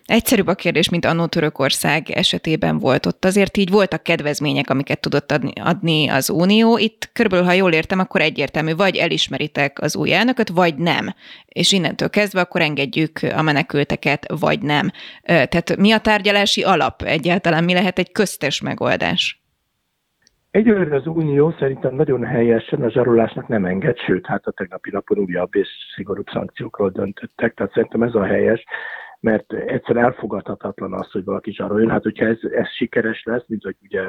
egyszerűbb 0.05 0.47
a 0.47 0.55
kérdés, 0.55 0.89
mint 0.89 1.05
annó 1.05 1.27
Törökország 1.27 2.11
esetében 2.11 2.79
volt. 2.79 3.07
Ott 3.07 3.25
azért 3.25 3.57
így 3.57 3.71
voltak 3.71 4.03
kedvezmények, 4.03 4.71
amiket 4.71 5.01
tudott 5.01 5.33
adni, 5.55 6.09
az 6.09 6.31
Unió. 6.31 6.79
Itt 6.79 7.11
körülbelül, 7.13 7.47
ha 7.47 7.53
jól 7.53 7.73
értem, 7.73 7.99
akkor 7.99 8.21
egyértelmű, 8.21 8.75
vagy 8.75 8.97
elismeritek 8.97 9.81
az 9.81 9.97
új 9.97 10.13
elnököt, 10.13 10.49
vagy 10.49 10.75
nem. 10.77 11.15
És 11.47 11.73
innentől 11.73 12.11
kezdve 12.11 12.41
akkor 12.41 12.61
engedjük 12.61 13.21
a 13.35 13.43
menekülteket, 13.43 14.27
vagy 14.39 14.61
nem. 14.61 14.91
Tehát 15.23 15.77
mi 15.77 15.93
a 15.93 15.99
tárgyalási 15.99 16.63
alap 16.63 17.03
egyáltalán? 17.03 17.65
Mi 17.65 17.73
lehet 17.73 17.99
egy 17.99 18.13
köztes 18.13 18.61
megoldás? 18.61 19.42
Egyelőre 20.53 20.97
az 20.97 21.07
Unió 21.07 21.55
szerintem 21.59 21.95
nagyon 21.95 22.25
helyesen 22.25 22.83
a 22.83 22.91
zsarolásnak 22.91 23.49
nem 23.49 23.65
enged, 23.65 23.99
sőt, 23.99 24.27
hát 24.27 24.47
a 24.47 24.51
tegnapi 24.51 24.91
napon 24.91 25.19
újabb 25.19 25.55
és 25.55 25.69
szigorúbb 25.95 26.27
szankciókról 26.33 26.91
döntöttek, 26.91 27.55
tehát 27.55 27.73
szerintem 27.73 28.03
ez 28.03 28.15
a 28.15 28.25
helyes, 28.25 28.65
mert 29.21 29.53
egyszer 29.53 29.97
elfogadhatatlan 29.97 30.93
az, 30.93 31.11
hogy 31.11 31.25
valaki 31.25 31.53
zsaroljon. 31.53 31.91
Hát, 31.91 32.03
hogyha 32.03 32.27
ez, 32.27 32.39
ez 32.51 32.69
sikeres 32.69 33.23
lesz, 33.25 33.45
mint 33.47 33.63
hogy 33.63 33.77
ugye 33.83 34.09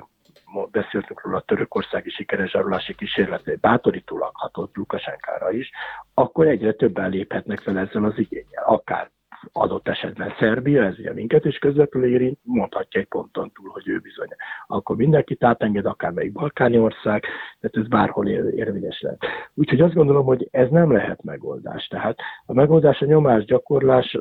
beszéltünk 0.72 1.22
róla 1.22 1.38
a 1.38 1.44
törökországi 1.46 2.10
sikeres 2.10 2.52
zsarolási 2.52 2.96
kísérlet, 2.96 3.60
bátorítólag 3.60 4.32
hatott 4.34 4.76
Lukasenkára 4.76 5.52
is, 5.52 5.72
akkor 6.14 6.48
egyre 6.48 6.74
többen 6.74 7.10
léphetnek 7.10 7.60
fel 7.60 7.78
ezzel 7.78 8.04
az 8.04 8.18
igényel, 8.18 8.64
akár 8.66 9.12
adott 9.52 9.88
esetben 9.88 10.34
Szerbia, 10.40 10.84
ez 10.84 11.00
ugye 11.00 11.14
minket 11.14 11.46
is 11.46 11.58
közvetlenül 11.58 12.10
érint, 12.10 12.40
mondhatja 12.44 13.00
egy 13.00 13.08
ponton 13.08 13.52
túl, 13.52 13.70
hogy 13.70 13.88
ő 13.88 14.00
bizony. 14.00 14.28
Akkor 14.68 14.96
mindenkit 14.96 15.44
átenged, 15.44 15.86
akármelyik 15.86 16.32
balkáni 16.32 16.80
ország, 16.80 17.26
tehát 17.60 17.78
ez 17.78 17.88
bárhol 17.88 18.28
érvényes 18.28 19.02
lehet. 19.02 19.26
Úgyhogy 19.54 19.82
azt 19.82 19.94
gondolom, 19.94 20.26
hogy 20.26 20.48
ez 20.52 20.70
nem 20.70 20.92
lehet 20.92 21.24
megoldás. 21.24 21.88
Tehát 21.88 22.20
a 22.46 22.54
megoldás 22.54 23.02
a 23.02 23.06
nyomás 23.06 23.46
gyakorlás 23.46 24.18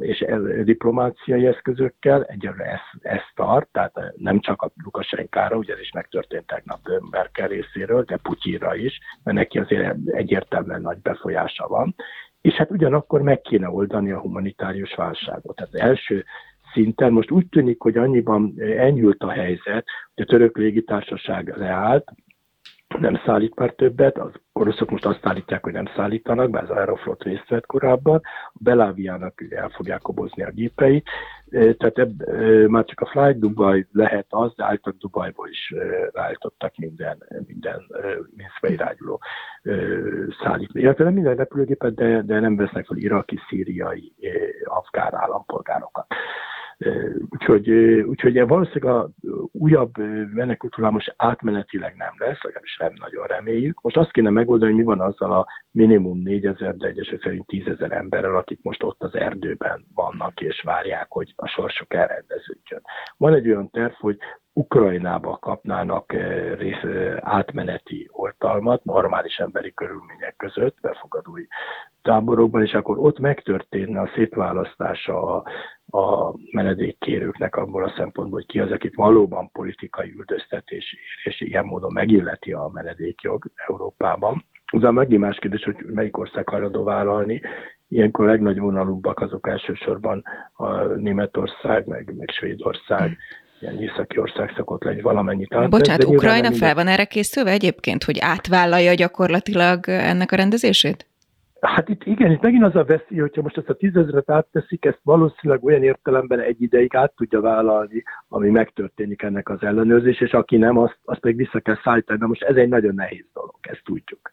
és 0.00 0.24
diplomáciai 0.64 1.46
eszközökkel 1.46 2.24
egyelőre 2.24 2.64
ezt, 2.64 3.04
ezt 3.04 3.32
tart, 3.34 3.68
tehát 3.72 4.12
nem 4.16 4.40
csak 4.40 4.62
a 4.62 4.70
Lukasenkára, 4.84 5.56
ugye 5.56 5.72
ez 5.72 5.80
is 5.80 5.92
megtörtént 5.92 6.46
tegnap 6.46 6.80
Merkel 7.10 7.48
részéről, 7.48 8.02
de 8.02 8.16
Putyinra 8.16 8.74
is, 8.74 8.98
mert 9.24 9.36
neki 9.36 9.58
azért 9.58 9.96
egyértelműen 10.04 10.80
nagy 10.80 10.98
befolyása 10.98 11.66
van, 11.68 11.94
és 12.40 12.54
hát 12.54 12.70
ugyanakkor 12.70 13.22
meg 13.22 13.40
kéne 13.40 13.68
oldani 13.68 14.10
a 14.10 14.20
humanitárius 14.20 14.94
válságot. 14.94 15.56
Tehát 15.56 15.74
első 15.74 16.24
szinten 16.72 17.12
most 17.12 17.30
úgy 17.30 17.46
tűnik, 17.48 17.80
hogy 17.80 17.96
annyiban 17.96 18.54
enyhült 18.58 19.22
a 19.22 19.30
helyzet, 19.30 19.84
hogy 20.14 20.24
a 20.24 20.30
török 20.30 20.56
légitársaság 20.56 21.56
leállt, 21.56 22.12
nem 22.98 23.20
szállít 23.24 23.54
már 23.54 23.70
többet, 23.70 24.18
az 24.18 24.32
oroszok 24.52 24.90
most 24.90 25.06
azt 25.06 25.26
állítják, 25.26 25.62
hogy 25.62 25.72
nem 25.72 25.90
szállítanak, 25.96 26.50
bár 26.50 26.62
az 26.62 26.70
Aeroflot 26.70 27.22
részt 27.22 27.48
vett 27.48 27.66
korábban, 27.66 28.20
a 28.52 28.58
Beláviának 28.60 29.40
ugye 29.42 29.56
el 29.56 29.68
fogják 29.68 30.00
kobozni 30.00 30.42
a 30.42 30.50
gépeit, 30.50 31.08
tehát 31.50 31.98
ebb, 31.98 32.28
már 32.68 32.84
csak 32.84 33.00
a 33.00 33.06
Flight 33.06 33.38
Dubai 33.38 33.86
lehet 33.92 34.26
az, 34.28 34.54
de 34.54 34.64
állítólag 34.64 34.98
Dubajból 34.98 35.48
is 35.48 35.74
ráállítottak 36.12 36.76
minden, 36.76 37.22
minden 37.46 37.80
Minskbe 38.36 38.68
irányuló 38.68 39.20
szállítni. 40.42 40.80
Illetve 40.80 41.04
nem 41.04 41.12
minden 41.12 41.36
repülőgépet, 41.36 41.94
de, 41.94 42.22
de 42.22 42.40
nem 42.40 42.56
vesznek 42.56 42.86
fel 42.86 42.96
iraki, 42.96 43.38
szíriai, 43.48 44.12
afgán 44.64 45.14
állampolgárokat. 45.14 46.06
Úgyhogy, 47.30 47.70
úgyhogy 48.00 48.46
valószínűleg 48.46 48.94
a 48.94 49.10
újabb 49.52 49.98
menekültullámos 50.34 51.12
átmenetileg 51.16 51.94
nem 51.96 52.12
lesz, 52.16 52.42
legalábbis 52.42 52.76
nem 52.76 52.92
nagyon 52.98 53.26
reméljük. 53.26 53.80
Most 53.80 53.96
azt 53.96 54.12
kéne 54.12 54.30
megoldani, 54.30 54.70
hogy 54.70 54.80
mi 54.80 54.86
van 54.86 55.00
azzal 55.00 55.32
a 55.32 55.46
minimum 55.70 56.22
4000, 56.22 56.76
de 56.76 56.86
egyesek 56.86 57.22
szerint 57.22 57.46
10 57.46 57.66
ezer 57.66 57.92
emberrel, 57.92 58.36
akik 58.36 58.58
most 58.62 58.82
ott 58.82 59.02
az 59.02 59.14
erdőben 59.14 59.84
vannak 59.94 60.40
és 60.40 60.62
várják, 60.62 61.06
hogy 61.08 61.32
a 61.36 61.46
sorsok 61.46 61.94
elrendeződjön. 61.94 62.82
Van 63.16 63.34
egy 63.34 63.46
olyan 63.46 63.70
terv, 63.70 63.92
hogy 63.92 64.18
Ukrajnába 64.52 65.36
kapnának 65.36 66.12
rész, 66.58 66.84
átmeneti 67.20 68.08
oltalmat, 68.12 68.84
normális 68.84 69.36
emberi 69.36 69.74
körülmények 69.74 70.36
között, 70.36 70.76
befogadói 70.80 71.44
táborokban, 72.02 72.62
és 72.62 72.74
akkor 72.74 72.98
ott 72.98 73.18
megtörténne 73.18 74.00
a 74.00 74.10
szétválasztása 74.14 75.36
a, 75.36 75.44
a 75.90 76.34
menedékkérőknek 76.50 77.56
abból 77.56 77.84
a 77.84 77.94
szempontból, 77.96 78.38
hogy 78.38 78.46
ki 78.46 78.58
az, 78.60 78.70
akit 78.70 78.94
valóban 78.94 79.50
politikai 79.52 80.14
üldöztetés 80.16 80.96
és 81.24 81.40
ilyen 81.40 81.64
módon 81.64 81.92
megilleti 81.92 82.52
a 82.52 82.70
menedékjog 82.72 83.44
Európában. 83.66 84.44
Utána 84.72 84.92
megint 84.92 85.20
más 85.20 85.38
kérdés, 85.38 85.64
hogy 85.64 85.76
melyik 85.92 86.18
ország 86.18 86.48
hajlandó 86.48 86.82
vállalni. 86.82 87.40
Ilyenkor 87.88 88.26
a 88.26 88.30
legnagyobb 88.30 88.64
vonalúbbak 88.64 89.20
azok 89.20 89.48
elsősorban 89.48 90.22
a 90.52 90.82
Németország, 90.82 91.86
meg, 91.86 92.14
meg 92.16 92.30
Svédország, 92.30 93.18
ilyen 93.60 93.80
északi 93.80 94.18
ország 94.18 94.52
szokott 94.56 94.84
lenni 94.84 95.00
valamennyit 95.00 95.54
át. 95.54 95.70
Bocsánat, 95.70 96.04
Ukrajna 96.04 96.52
fel 96.52 96.74
van 96.74 96.86
erre 96.86 97.04
készülve 97.04 97.50
egyébként, 97.50 98.04
hogy 98.04 98.18
átvállalja 98.20 98.94
gyakorlatilag 98.94 99.88
ennek 99.88 100.32
a 100.32 100.36
rendezését? 100.36 101.09
Hát 101.60 101.88
itt 101.88 102.04
igen, 102.04 102.30
itt 102.30 102.40
megint 102.40 102.64
az 102.64 102.76
a 102.76 102.84
veszély, 102.84 103.18
hogyha 103.18 103.42
most 103.42 103.56
ezt 103.56 103.68
a 103.68 103.74
tízezret 103.74 104.30
átteszik, 104.30 104.84
ezt 104.84 105.00
valószínűleg 105.02 105.64
olyan 105.64 105.82
értelemben 105.82 106.40
egy 106.40 106.62
ideig 106.62 106.94
át 106.94 107.12
tudja 107.16 107.40
vállalni, 107.40 108.02
ami 108.28 108.50
megtörténik 108.50 109.22
ennek 109.22 109.48
az 109.48 109.62
ellenőrzés, 109.62 110.20
és 110.20 110.32
aki 110.32 110.56
nem, 110.56 110.78
azt, 110.78 110.98
azt 111.04 111.20
pedig 111.20 111.36
vissza 111.36 111.60
kell 111.60 111.78
szállítani. 111.82 112.18
De 112.18 112.26
most 112.26 112.42
ez 112.42 112.56
egy 112.56 112.68
nagyon 112.68 112.94
nehéz 112.94 113.26
dolog, 113.32 113.54
ezt 113.60 113.84
tudjuk 113.84 114.32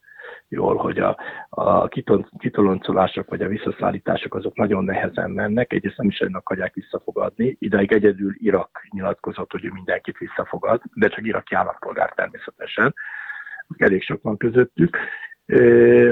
jól, 0.50 0.76
hogy 0.76 1.00
a, 1.00 1.18
a 1.50 1.88
kitoloncolások 2.38 3.30
vagy 3.30 3.42
a 3.42 3.48
visszaszállítások 3.48 4.36
azok 4.36 4.56
nagyon 4.56 4.84
nehezen 4.84 5.32
mennek, 5.32 5.74
egyrészt 5.74 5.98
nem 5.98 6.08
is 6.08 6.20
nagyon 6.20 6.36
akarják 6.36 6.74
visszafogadni. 6.74 7.56
Ideig 7.60 7.92
egyedül 7.92 8.34
Irak 8.38 8.88
nyilatkozott, 8.90 9.52
hogy 9.52 9.72
mindenkit 9.74 10.18
visszafogad, 10.18 10.82
de 10.94 11.08
csak 11.08 11.26
iraki 11.26 11.56
állampolgár 11.56 12.12
természetesen. 12.16 12.94
Elég 13.78 14.02
sok 14.02 14.22
van 14.22 14.38
közöttük. 14.38 14.98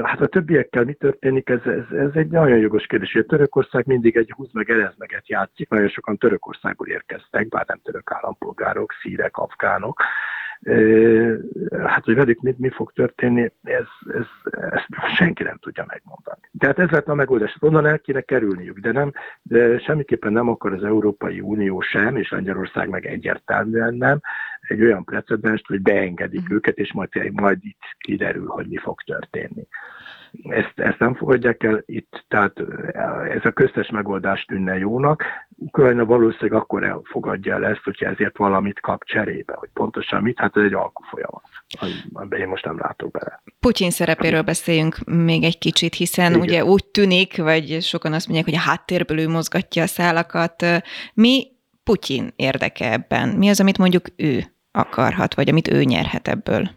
Hát 0.04 0.22
a 0.22 0.28
többiekkel 0.28 0.84
mi 0.84 0.94
történik, 0.94 1.50
ez, 1.50 1.60
ez, 1.66 1.98
ez 1.98 2.10
egy 2.14 2.28
nagyon 2.28 2.58
jogos 2.58 2.86
kérdés. 2.86 3.16
A 3.16 3.24
Törökország 3.24 3.86
mindig 3.86 4.16
egy 4.16 4.32
húz 4.32 4.50
meg 4.54 4.70
erezmeget 4.70 5.30
játszik, 5.30 5.70
nagyon 5.70 5.88
sokan 5.88 6.18
Törökországból 6.18 6.88
érkeztek, 6.88 7.48
bár 7.48 7.66
nem 7.68 7.80
török 7.84 8.12
állampolgárok, 8.12 8.94
szírek, 9.02 9.38
afgánok, 9.38 10.04
Hát, 11.86 12.06
hogy 12.06 12.16
velük 12.16 12.42
mi, 12.42 12.56
mi 12.58 12.70
fog 12.70 12.92
történni, 12.94 13.52
ez, 13.64 13.86
ez, 14.14 14.26
ezt 14.72 14.88
senki 15.16 15.44
nem 15.44 15.58
tudja 15.58 15.86
megmondani. 15.88 16.40
Tehát 16.60 16.80
ez 16.80 16.90
lett 16.90 17.08
a 17.08 17.14
megoldás. 17.16 17.58
Onnan 17.60 17.86
el 17.86 18.00
kéne 18.00 18.22
kerülniük, 18.22 18.80
de, 18.80 18.92
nem, 18.92 19.12
de 19.42 19.80
semmiképpen 19.80 20.34
nem 20.34 20.50
akar 20.50 20.74
az 20.74 20.84
Európai 20.84 21.40
Unió 21.40 21.82
sem, 21.82 22.16
és 22.16 22.30
Lengyelország 22.30 22.90
meg 22.90 23.06
egyértelműen 23.06 23.94
nem, 23.94 24.22
egy 24.68 24.82
olyan 24.82 25.04
precedenst, 25.04 25.68
hogy 25.68 25.82
beengedik 25.82 26.52
őket, 26.52 26.78
és 26.78 26.94
majd, 26.94 27.10
majd 27.32 27.58
itt 27.62 27.82
kiderül, 27.98 28.48
hogy 28.48 28.68
mi 28.68 28.78
fog 28.78 29.02
történni. 29.02 29.68
Ezt, 30.44 30.74
ezt 30.76 31.00
nem 31.00 31.16
fogadják 31.16 31.64
el 31.64 31.84
itt, 31.86 32.26
tehát 32.28 32.60
ez 33.30 33.46
a 33.46 33.52
köztes 33.52 33.90
megoldás 33.90 34.46
tűnne 34.46 34.78
jónak. 34.78 35.24
Ukrajna 35.58 36.06
valószínűleg 36.06 36.62
akkor 36.62 36.84
elfogadja 36.84 37.54
el 37.54 37.66
ezt, 37.66 37.82
hogyha 37.84 38.10
ezért 38.10 38.38
valamit 38.38 38.80
kap 38.80 39.04
cserébe, 39.04 39.54
hogy 39.54 39.70
pontosan 39.74 40.22
mit, 40.22 40.40
hát 40.40 40.58
ez 40.58 40.64
egy 40.64 40.74
alkufolyamat, 40.74 41.44
amiben 42.14 42.40
én 42.40 42.48
most 42.48 42.66
nem 42.66 42.80
látok 42.80 43.12
bele. 43.12 43.42
Putyin 43.60 43.92
szerepéről 43.92 44.42
beszéljünk 44.42 44.98
még 45.06 45.44
egy 45.44 45.58
kicsit, 45.58 45.94
hiszen 45.94 46.32
Igen. 46.32 46.42
ugye 46.42 46.66
úgy 46.66 46.86
tűnik, 46.86 47.38
vagy 47.38 47.82
sokan 47.82 48.14
azt 48.14 48.28
mondják, 48.28 48.50
hogy 48.50 48.58
a 48.58 48.70
háttérből 48.70 49.20
ő 49.20 49.30
mozgatja 49.30 49.84
a 49.84 49.88
szálakat. 49.88 50.66
Mi 51.14 51.54
Putyin 51.86 52.34
érdeke 52.36 52.92
ebben? 52.92 53.30
Mi 53.30 53.50
az, 53.50 53.60
amit 53.60 53.78
mondjuk 53.78 54.06
ő 54.16 54.55
akarhat, 54.76 55.36
vagy 55.36 55.50
amit 55.50 55.72
ő 55.72 55.84
nyerhet 55.84 56.28
ebből? 56.28 56.70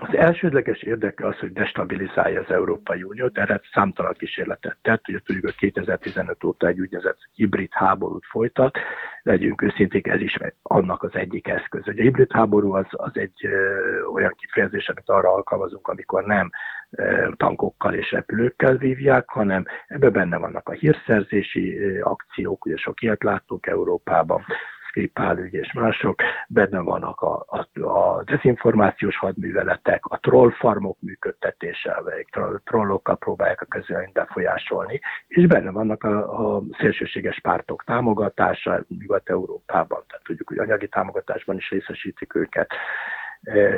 Az 0.00 0.16
elsődleges 0.16 0.82
érdeke 0.82 1.26
az, 1.26 1.38
hogy 1.38 1.52
destabilizálja 1.52 2.40
az 2.40 2.50
Európai 2.50 3.02
Uniót, 3.02 3.38
erre 3.38 3.60
számtalan 3.72 4.14
kísérletet 4.18 4.76
tett, 4.82 5.08
ugye 5.08 5.18
tudjuk, 5.24 5.44
hogy 5.44 5.56
2015 5.56 6.44
óta 6.44 6.66
egy 6.66 6.80
úgynevezett 6.80 7.18
hibrid 7.34 7.72
háborút 7.72 8.24
folytat, 8.26 8.78
legyünk 9.22 9.62
őszinték, 9.62 10.06
ez 10.06 10.20
is 10.20 10.38
annak 10.62 11.02
az 11.02 11.14
egyik 11.14 11.48
eszköz. 11.48 11.88
Ugye 11.88 12.00
a 12.00 12.04
hibrid 12.04 12.32
háború 12.32 12.72
az, 12.72 12.86
az 12.90 13.10
egy 13.16 13.46
ö, 13.46 14.02
olyan 14.04 14.34
kifejezés, 14.36 14.88
amit 14.88 15.08
arra 15.08 15.32
alkalmazunk, 15.32 15.88
amikor 15.88 16.24
nem 16.24 16.50
ö, 16.90 17.28
tankokkal 17.36 17.94
és 17.94 18.10
repülőkkel 18.10 18.76
vívják, 18.76 19.28
hanem 19.28 19.64
ebben 19.86 20.12
benne 20.12 20.36
vannak 20.36 20.68
a 20.68 20.72
hírszerzési 20.72 21.78
ö, 21.78 22.00
akciók, 22.02 22.66
ugye 22.66 22.76
sok 22.76 23.02
ilyet 23.02 23.22
láttunk 23.22 23.66
Európában, 23.66 24.44
Skripál 24.88 25.38
ügy 25.38 25.54
és 25.54 25.72
mások, 25.72 26.22
benne 26.48 26.78
vannak 26.78 27.20
a, 27.20 27.44
a, 27.46 27.88
a 27.88 28.22
dezinformációs 28.24 29.16
hadműveletek, 29.16 30.04
a 30.04 30.18
trollfarmok 30.18 30.96
működtetése, 31.00 31.90
amelyek 31.90 32.38
trollokkal 32.64 33.16
próbálják 33.16 33.60
a 33.60 33.66
közvéleményt 33.66 34.12
befolyásolni, 34.12 35.00
és 35.28 35.46
benne 35.46 35.70
vannak 35.70 36.04
a, 36.04 36.56
a 36.56 36.62
szélsőséges 36.78 37.40
pártok 37.40 37.84
támogatása 37.84 38.84
Nyugat-Európában, 38.88 40.02
tehát 40.08 40.24
tudjuk, 40.24 40.48
hogy 40.48 40.58
anyagi 40.58 40.88
támogatásban 40.88 41.56
is 41.56 41.70
részesítik 41.70 42.34
őket, 42.34 42.72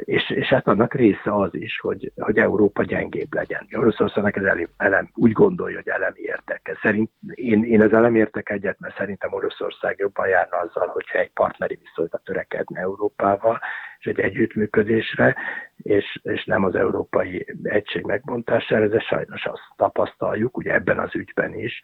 és, 0.01 0.31
és 0.31 0.46
hát 0.46 0.66
annak 0.66 0.94
része 0.94 1.35
az 1.35 1.55
is, 1.55 1.81
hogy, 1.81 2.12
hogy 2.16 2.38
Európa 2.38 2.83
gyengébb 2.83 3.35
legyen. 3.35 3.66
Oroszországnak 3.73 4.37
ez 4.37 4.42
elem, 4.42 4.68
elem, 4.77 5.11
úgy 5.14 5.33
gondolja, 5.33 5.77
hogy 5.77 5.88
elemi 5.88 6.20
érteke. 6.20 6.79
Szerint, 6.83 7.11
én, 7.35 7.64
én 7.64 7.83
az 7.83 7.92
elem 7.92 8.14
értek 8.14 8.51
egyet, 8.51 8.79
mert 8.79 8.96
szerintem 8.96 9.33
Oroszország 9.33 9.99
jobban 9.99 10.29
járna 10.29 10.57
azzal, 10.57 10.87
hogyha 10.87 11.18
egy 11.18 11.31
partneri 11.31 11.79
viszonyra 11.83 12.20
törekedne 12.25 12.81
Európával, 12.81 13.61
és 13.99 14.07
egy 14.07 14.20
együttműködésre, 14.20 15.37
és, 15.77 16.20
és 16.23 16.44
nem 16.44 16.64
az 16.64 16.75
európai 16.75 17.46
egység 17.62 18.05
megbontására, 18.05 18.88
de 18.88 19.01
sajnos 19.01 19.44
azt 19.44 19.62
tapasztaljuk, 19.77 20.57
ugye 20.57 20.73
ebben 20.73 20.99
az 20.99 21.14
ügyben 21.14 21.55
is, 21.55 21.81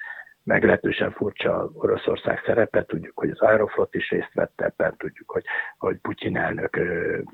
meglehetősen 0.47 1.11
furcsa 1.11 1.71
Oroszország 1.75 2.43
szerepe, 2.47 2.85
tudjuk, 2.85 3.19
hogy 3.19 3.31
az 3.31 3.41
Aeroflot 3.41 3.95
is 3.95 4.11
részt 4.11 4.35
vett 4.35 4.61
ebben, 4.61 4.95
tudjuk, 4.97 5.31
hogy, 5.31 5.45
hogy 5.79 5.97
Putyin 5.97 6.37
elnök 6.37 6.81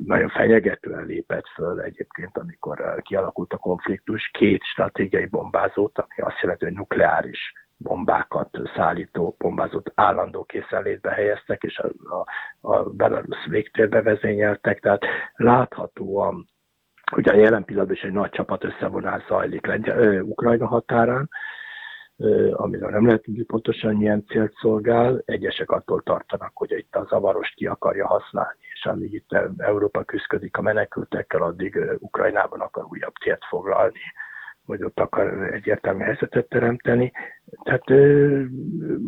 nagyon 0.07 0.29
fenyegetően 0.29 1.07
lépett 1.07 1.49
föl 1.55 1.81
egyébként, 1.81 2.39
amikor 2.39 3.03
kialakult 3.03 3.53
a 3.53 3.57
konfliktus, 3.57 4.31
két 4.33 4.63
stratégiai 4.63 5.27
bombázót, 5.27 5.99
ami 5.99 6.29
azt 6.29 6.41
jelenti, 6.41 6.65
hogy 6.65 6.75
nukleáris 6.75 7.53
bombákat 7.77 8.59
szállító 8.77 9.35
bombázót 9.39 9.93
állandó 9.95 10.45
készenlétbe 10.45 11.11
helyeztek, 11.11 11.63
és 11.63 11.79
a, 11.79 11.89
a, 12.17 12.27
a 12.73 12.91
Belarus 12.91 13.47
végtérbe 13.49 14.03
vezényeltek, 14.03 14.81
tehát 14.81 15.05
láthatóan 15.35 16.51
Ugye 17.17 17.35
jelen 17.35 17.65
pillanatban 17.65 17.97
is 17.97 18.03
egy 18.03 18.13
nagy 18.13 18.31
csapat 18.31 18.65
összevonás 18.65 19.25
zajlik 19.29 19.67
Lengyel, 19.67 20.23
Ukrajna 20.23 20.67
határán, 20.67 21.29
amiről 22.53 22.91
nem 22.91 23.07
lehet 23.07 23.23
tudni 23.23 23.43
pontosan 23.43 23.97
milyen 23.97 24.25
célt 24.27 24.53
szolgál. 24.61 25.23
Egyesek 25.25 25.71
attól 25.71 26.03
tartanak, 26.03 26.51
hogy 26.55 26.71
itt 26.71 26.95
a 26.95 27.07
zavarost 27.09 27.55
ki 27.55 27.67
akarja 27.67 28.07
használni, 28.07 28.59
és 28.73 28.85
amíg 28.85 29.13
itt 29.13 29.33
Európa 29.57 30.03
küzdik 30.05 30.57
a 30.57 30.63
menekültekkel, 30.63 31.43
addig 31.43 31.79
Ukrajnában 31.99 32.61
akar 32.61 32.85
újabb 32.89 33.15
célt 33.15 33.45
foglalni, 33.49 34.01
vagy 34.67 34.83
ott 34.85 35.01
akar 35.01 35.53
egyértelmű 35.53 36.03
helyzetet 36.03 36.49
teremteni. 36.49 37.13
Tehát 37.63 37.91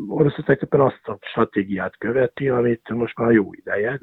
Oroszország 0.08 0.58
éppen 0.62 0.80
azt 0.80 1.08
a 1.08 1.18
stratégiát 1.20 1.96
követi, 1.98 2.48
amit 2.48 2.88
most 2.88 3.18
már 3.18 3.30
jó 3.30 3.52
ideje, 3.52 3.98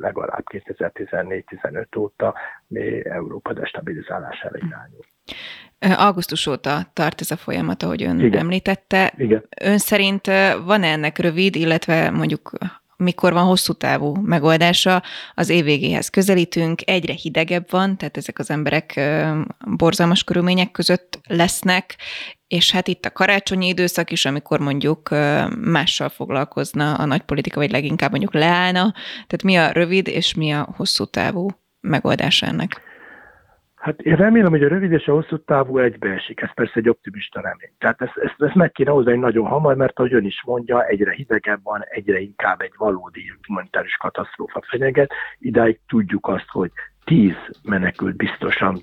legalább 0.00 0.44
2014-15 0.52 1.98
óta 1.98 2.34
mi 2.66 3.04
Európa 3.04 3.52
destabilizálására 3.52 4.56
irányul. 4.56 5.04
Augusztus 5.78 6.46
óta 6.46 6.90
tart 6.92 7.20
ez 7.20 7.30
a 7.30 7.36
folyamat, 7.36 7.82
ahogy 7.82 8.02
ön 8.02 8.20
Igen. 8.20 8.40
említette. 8.40 9.12
Igen. 9.16 9.44
Ön 9.60 9.78
szerint 9.78 10.26
van 10.64 10.82
-e 10.82 10.90
ennek 10.90 11.18
rövid, 11.18 11.56
illetve 11.56 12.10
mondjuk 12.10 12.52
mikor 12.96 13.32
van 13.32 13.44
hosszú 13.44 13.72
távú 13.72 14.14
megoldása. 14.14 15.02
Az 15.34 15.48
év 15.48 15.64
végéhez 15.64 16.08
közelítünk, 16.08 16.80
egyre 16.84 17.12
hidegebb 17.12 17.70
van, 17.70 17.96
tehát 17.96 18.16
ezek 18.16 18.38
az 18.38 18.50
emberek 18.50 19.00
borzalmas 19.76 20.24
körülmények 20.24 20.70
között 20.70 21.20
lesznek, 21.28 21.96
és 22.46 22.70
hát 22.70 22.88
itt 22.88 23.04
a 23.04 23.12
karácsonyi 23.12 23.68
időszak 23.68 24.10
is, 24.10 24.24
amikor 24.24 24.60
mondjuk 24.60 25.08
mással 25.60 26.08
foglalkozna 26.08 26.94
a 26.94 27.04
nagy 27.04 27.22
politika, 27.22 27.60
vagy 27.60 27.70
leginkább 27.70 28.10
mondjuk 28.10 28.34
leállna. 28.34 28.92
Tehát 29.12 29.42
mi 29.42 29.56
a 29.56 29.70
rövid 29.72 30.08
és 30.08 30.34
mi 30.34 30.52
a 30.52 30.68
hosszú 30.76 31.04
távú 31.04 31.48
megoldása 31.80 32.46
ennek? 32.46 32.80
Hát 33.84 34.00
én 34.00 34.16
remélem, 34.16 34.50
hogy 34.50 34.62
a 34.62 34.68
rövid 34.68 34.92
és 34.92 35.06
a 35.06 35.12
hosszú 35.12 35.36
távú 35.36 35.78
egybeesik, 35.78 36.40
ez 36.40 36.54
persze 36.54 36.72
egy 36.74 36.88
optimista 36.88 37.40
remény. 37.40 37.72
Tehát 37.78 38.02
ezt, 38.02 38.16
ezt, 38.16 38.34
ezt 38.38 38.54
meg 38.54 38.72
kéne 38.72 38.90
hozni 38.90 39.16
nagyon 39.16 39.46
hamar, 39.46 39.76
mert 39.76 39.98
ahogy 39.98 40.12
ön 40.14 40.24
is 40.24 40.42
mondja, 40.44 40.86
egyre 40.86 41.12
hidegebb 41.12 41.60
van, 41.62 41.84
egyre 41.88 42.20
inkább 42.20 42.60
egy 42.60 42.72
valódi 42.76 43.32
humanitárius 43.46 43.96
katasztrófa 43.96 44.62
fenyeget. 44.66 45.12
Idáig 45.38 45.80
tudjuk 45.86 46.26
azt, 46.26 46.48
hogy 46.48 46.70
tíz 47.04 47.36
menekült 47.62 48.16
biztosan, 48.16 48.80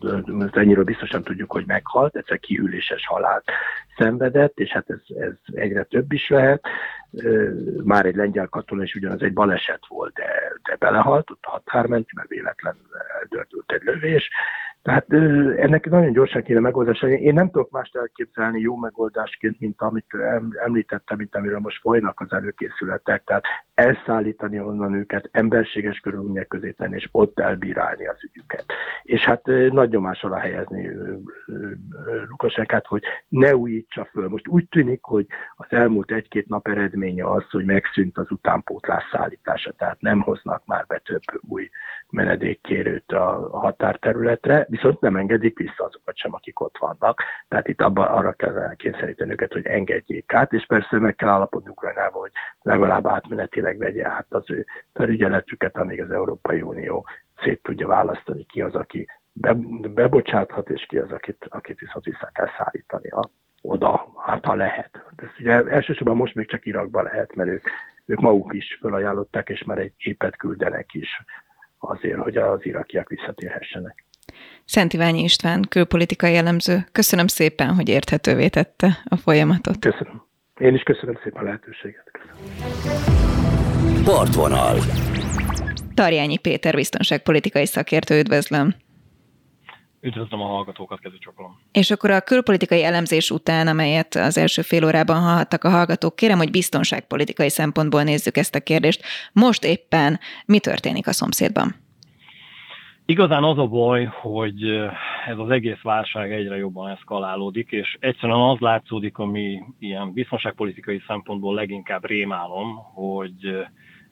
ennyire 0.51 0.83
biztosan 0.83 1.23
tudjuk, 1.23 1.51
hogy 1.51 1.65
meghalt, 1.67 2.15
egyszer 2.15 2.39
kihűléses 2.39 3.07
halált 3.07 3.43
szenvedett, 3.97 4.59
és 4.59 4.69
hát 4.69 4.89
ez, 4.89 5.17
ez 5.17 5.33
egyre 5.53 5.83
több 5.83 6.13
is 6.13 6.29
lehet. 6.29 6.67
Már 7.83 8.05
egy 8.05 8.15
lengyel 8.15 8.47
katona 8.47 8.83
is 8.83 8.95
ugyanaz 8.95 9.21
egy 9.21 9.33
baleset 9.33 9.85
volt, 9.87 10.13
de, 10.13 10.53
de 10.63 10.75
belehalt, 10.75 11.31
ott 11.31 11.43
a 11.43 11.49
határmenti, 11.49 12.11
mert 12.15 12.29
véletlenül 12.29 12.87
eldördült 13.19 13.71
egy 13.71 13.83
lövés. 13.83 14.29
Tehát 14.81 15.13
ennek 15.57 15.89
nagyon 15.89 16.11
gyorsan 16.11 16.43
kéne 16.43 16.59
megoldás. 16.59 17.01
Én 17.01 17.33
nem 17.33 17.51
tudok 17.51 17.71
mást 17.71 17.95
elképzelni 17.95 18.59
jó 18.59 18.75
megoldásként, 18.75 19.59
mint 19.59 19.81
amit 19.81 20.05
említettem, 20.63 21.17
mint 21.17 21.35
amiről 21.35 21.59
most 21.59 21.81
folynak 21.81 22.19
az 22.19 22.31
előkészületek. 22.31 23.23
Tehát 23.23 23.43
elszállítani 23.73 24.59
onnan 24.59 24.93
őket, 24.93 25.29
emberséges 25.31 25.99
körülmények 25.99 26.47
közé 26.47 26.71
tenni, 26.71 26.95
és 26.95 27.07
ott 27.11 27.39
elbírálni 27.39 28.07
az 28.07 28.23
ügyüket. 28.23 28.65
És 29.03 29.25
hát 29.25 29.45
nagy 29.71 29.89
nyomás 29.89 30.23
alá 30.23 30.39
helyezni 30.39 30.89
Lukasenkát, 32.29 32.85
hogy 32.85 33.03
ne 33.27 33.55
újítsa 33.55 34.05
föl. 34.05 34.27
Most 34.27 34.47
úgy 34.47 34.67
tűnik, 34.69 35.03
hogy 35.03 35.25
az 35.55 35.65
elmúlt 35.69 36.11
egy-két 36.11 36.47
nap 36.47 36.67
eredménye 36.67 37.29
az, 37.29 37.49
hogy 37.49 37.65
megszűnt 37.65 38.17
az 38.17 38.31
utánpótlás 38.31 39.03
szállítása, 39.11 39.71
tehát 39.71 40.01
nem 40.01 40.21
hoznak 40.21 40.65
már 40.65 40.85
be 40.87 40.97
több 40.97 41.21
új 41.49 41.69
menedékkérőt 42.09 43.11
a 43.11 43.49
határterületre, 43.51 44.65
viszont 44.69 44.99
nem 45.01 45.15
engedik 45.15 45.57
vissza 45.57 45.83
azokat 45.83 46.17
sem, 46.17 46.33
akik 46.33 46.59
ott 46.59 46.77
vannak. 46.77 47.21
Tehát 47.47 47.67
itt 47.67 47.81
abba, 47.81 48.09
arra 48.09 48.31
kell 48.33 48.75
kényszeríteni 48.75 49.31
őket, 49.31 49.53
hogy 49.53 49.65
engedjék 49.65 50.33
át, 50.33 50.53
és 50.53 50.65
persze 50.65 50.99
meg 50.99 51.15
kell 51.15 51.29
állapodni 51.29 51.69
Ukrajnába, 51.69 52.19
hogy 52.19 52.31
legalább 52.61 53.07
átmenetileg 53.07 53.77
vegye 53.77 54.07
át 54.07 54.25
az 54.29 54.43
ő 54.49 54.65
felügyeletüket, 54.93 55.77
amíg 55.77 56.01
az 56.01 56.11
Európai 56.11 56.61
Unió 56.61 57.05
szét 57.43 57.63
tudja 57.63 57.87
választani 57.87 58.45
ki 58.45 58.61
az, 58.61 58.75
aki 58.75 59.07
be, 59.33 59.53
bebocsáthat, 59.93 60.69
és 60.69 60.85
ki 60.87 60.97
az, 60.97 61.11
akit, 61.11 61.45
akit 61.49 61.79
viszont 61.79 62.05
vissza 62.05 62.29
kell 62.33 62.49
szállítani 62.57 63.09
a, 63.09 63.29
oda, 63.61 64.13
hát 64.25 64.45
ha 64.45 64.55
lehet. 64.55 64.89
De 65.15 65.23
ezt 65.23 65.39
ugye 65.39 65.51
elsősorban 65.51 66.15
most 66.15 66.35
még 66.35 66.49
csak 66.49 66.65
Irakban 66.65 67.03
lehet, 67.03 67.35
mert 67.35 67.49
ők, 67.49 67.67
ők 68.05 68.19
maguk 68.19 68.53
is 68.53 68.77
felajánlották, 68.81 69.49
és 69.49 69.63
már 69.63 69.77
egy 69.77 69.93
képet 69.97 70.35
küldenek 70.35 70.93
is 70.93 71.23
azért, 71.79 72.17
hogy 72.17 72.37
az 72.37 72.65
irakiak 72.65 73.09
visszatérhessenek. 73.09 74.05
Szent 74.65 74.93
Iványi 74.93 75.23
István, 75.23 75.61
külpolitikai 75.69 76.33
jellemző. 76.33 76.77
Köszönöm 76.91 77.27
szépen, 77.27 77.73
hogy 77.73 77.89
érthetővé 77.89 78.47
tette 78.47 78.87
a 79.03 79.15
folyamatot. 79.15 79.79
Köszönöm. 79.79 80.23
Én 80.59 80.73
is 80.73 80.83
köszönöm 80.83 81.19
szépen 81.23 81.41
a 81.41 81.45
lehetőséget. 81.45 82.11
Köszönöm. 82.11 82.35
Partvonal. 84.03 84.77
Tarjányi 85.93 86.37
Péter 86.37 86.75
biztonságpolitikai 86.75 87.65
szakértő, 87.65 88.19
üdvözlöm. 88.19 88.73
Üdvözlöm 90.03 90.41
a 90.41 90.45
hallgatókat, 90.45 90.99
kezicsokolom. 90.99 91.59
És 91.71 91.91
akkor 91.91 92.09
a 92.09 92.21
külpolitikai 92.21 92.83
elemzés 92.83 93.29
után, 93.29 93.67
amelyet 93.67 94.15
az 94.15 94.37
első 94.37 94.61
fél 94.61 94.85
órában 94.85 95.21
hallhattak 95.21 95.63
a 95.63 95.69
hallgatók, 95.69 96.15
kérem, 96.15 96.37
hogy 96.37 96.51
biztonságpolitikai 96.51 97.49
szempontból 97.49 98.03
nézzük 98.03 98.37
ezt 98.37 98.55
a 98.55 98.59
kérdést. 98.59 99.03
Most 99.33 99.63
éppen 99.63 100.19
mi 100.45 100.59
történik 100.59 101.07
a 101.07 101.11
szomszédban? 101.11 101.75
Igazán 103.05 103.43
az 103.43 103.57
a 103.57 103.67
baj, 103.67 104.05
hogy 104.05 104.63
ez 105.27 105.37
az 105.37 105.49
egész 105.49 105.81
válság 105.81 106.31
egyre 106.31 106.57
jobban 106.57 106.89
eszkalálódik, 106.89 107.71
és 107.71 107.97
egyszerűen 107.99 108.39
az 108.39 108.59
látszódik, 108.59 109.17
ami 109.17 109.63
ilyen 109.79 110.13
biztonságpolitikai 110.13 111.03
szempontból 111.07 111.55
leginkább 111.55 112.05
rémálom, 112.05 112.75
hogy 112.93 113.65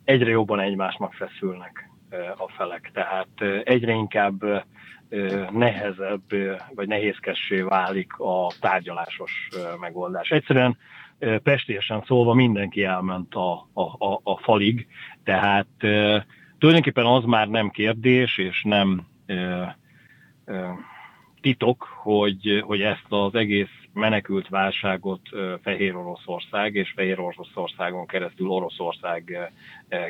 egyre 0.04 0.30
jobban 0.30 0.60
egymásnak 0.60 1.14
feszülnek 1.14 1.89
a 2.38 2.50
felek. 2.58 2.92
Tehát 2.94 3.28
egyre 3.64 3.94
inkább 3.94 4.66
nehezebb 5.52 6.32
vagy 6.76 6.88
nehézkessé 6.88 7.62
válik 7.62 8.14
a 8.18 8.52
tárgyalásos 8.60 9.50
megoldás. 9.80 10.30
Egyszerűen 10.30 10.78
pestésen 11.44 12.04
szólva 12.06 12.34
mindenki 12.34 12.84
elment 12.84 13.36
a, 13.36 13.68
a, 13.74 13.82
a, 13.82 14.20
a 14.24 14.38
falig, 14.38 14.88
tehát 15.24 15.68
tulajdonképpen 16.58 17.06
az 17.06 17.24
már 17.24 17.48
nem 17.48 17.70
kérdés, 17.70 18.38
és 18.38 18.64
nem 18.64 19.08
titok, 21.42 21.84
hogy, 21.84 22.64
hogy 22.66 22.82
ezt 22.82 23.06
az 23.10 23.36
egész 23.36 23.79
menekült 24.00 24.48
válságot 24.48 25.22
Fehér 25.62 25.96
Oroszország 25.96 26.76
és 26.76 26.92
Fehér 26.96 27.20
Oroszországon 27.20 28.06
keresztül 28.06 28.48
Oroszország 28.48 29.52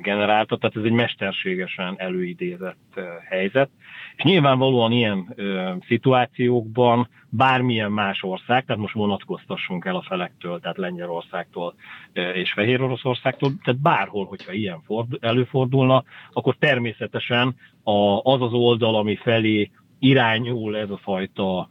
generálta, 0.01 0.57
tehát 0.57 0.75
ez 0.75 0.83
egy 0.83 0.91
mesterségesen 0.91 1.95
előidézett 1.97 2.99
helyzet. 3.29 3.69
És 4.15 4.23
nyilvánvalóan 4.23 4.91
ilyen 4.91 5.35
szituációkban 5.87 7.09
bármilyen 7.29 7.91
más 7.91 8.23
ország, 8.23 8.65
tehát 8.65 8.81
most 8.81 8.93
vonatkoztassunk 8.93 9.85
el 9.85 9.95
a 9.95 10.01
felektől, 10.01 10.59
tehát 10.59 10.77
Lengyelországtól 10.77 11.73
és 12.33 12.53
Fehér 12.53 12.81
Oroszországtól, 12.81 13.51
tehát 13.63 13.81
bárhol, 13.81 14.25
hogyha 14.25 14.51
ilyen 14.51 14.81
előfordulna, 15.19 16.03
akkor 16.31 16.55
természetesen 16.55 17.55
az 18.23 18.41
az 18.41 18.53
oldal, 18.53 18.95
ami 18.95 19.15
felé 19.15 19.71
irányul 19.99 20.77
ez 20.77 20.89
a 20.89 20.97
fajta 20.97 21.67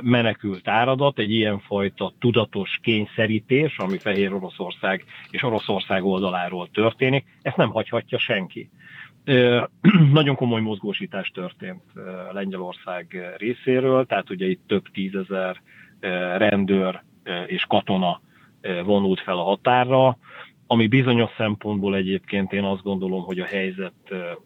menekült 0.00 0.68
áradat, 0.68 1.18
egy 1.18 1.30
ilyenfajta 1.30 2.12
tudatos 2.18 2.78
kényszerítés, 2.82 3.78
ami 3.78 3.98
Fehér 3.98 4.32
Oroszország 4.32 5.04
és 5.30 5.42
Oroszország 5.42 6.04
oldaláról 6.04 6.68
történik, 6.72 7.24
ezt 7.42 7.56
nem 7.56 7.70
hagyhatja 7.70 8.18
senki. 8.18 8.70
Nagyon 10.12 10.34
komoly 10.34 10.60
mozgósítás 10.60 11.28
történt 11.28 11.82
Lengyelország 12.32 13.34
részéről, 13.36 14.06
tehát 14.06 14.30
ugye 14.30 14.46
itt 14.46 14.62
több 14.66 14.84
tízezer 14.92 15.60
rendőr 16.36 17.02
és 17.46 17.64
katona 17.68 18.20
vonult 18.84 19.20
fel 19.20 19.38
a 19.38 19.42
határra, 19.42 20.18
ami 20.66 20.86
bizonyos 20.86 21.30
szempontból 21.36 21.96
egyébként 21.96 22.52
én 22.52 22.64
azt 22.64 22.82
gondolom, 22.82 23.22
hogy 23.22 23.40
a 23.40 23.44
helyzet 23.44 23.94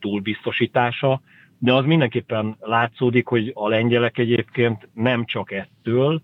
túlbiztosítása, 0.01 1.20
de 1.62 1.73
az 1.73 1.85
mindenképpen 1.85 2.57
látszódik, 2.61 3.27
hogy 3.27 3.51
a 3.55 3.68
lengyelek 3.68 4.18
egyébként 4.18 4.88
nem 4.94 5.25
csak 5.25 5.53
ettől 5.53 6.23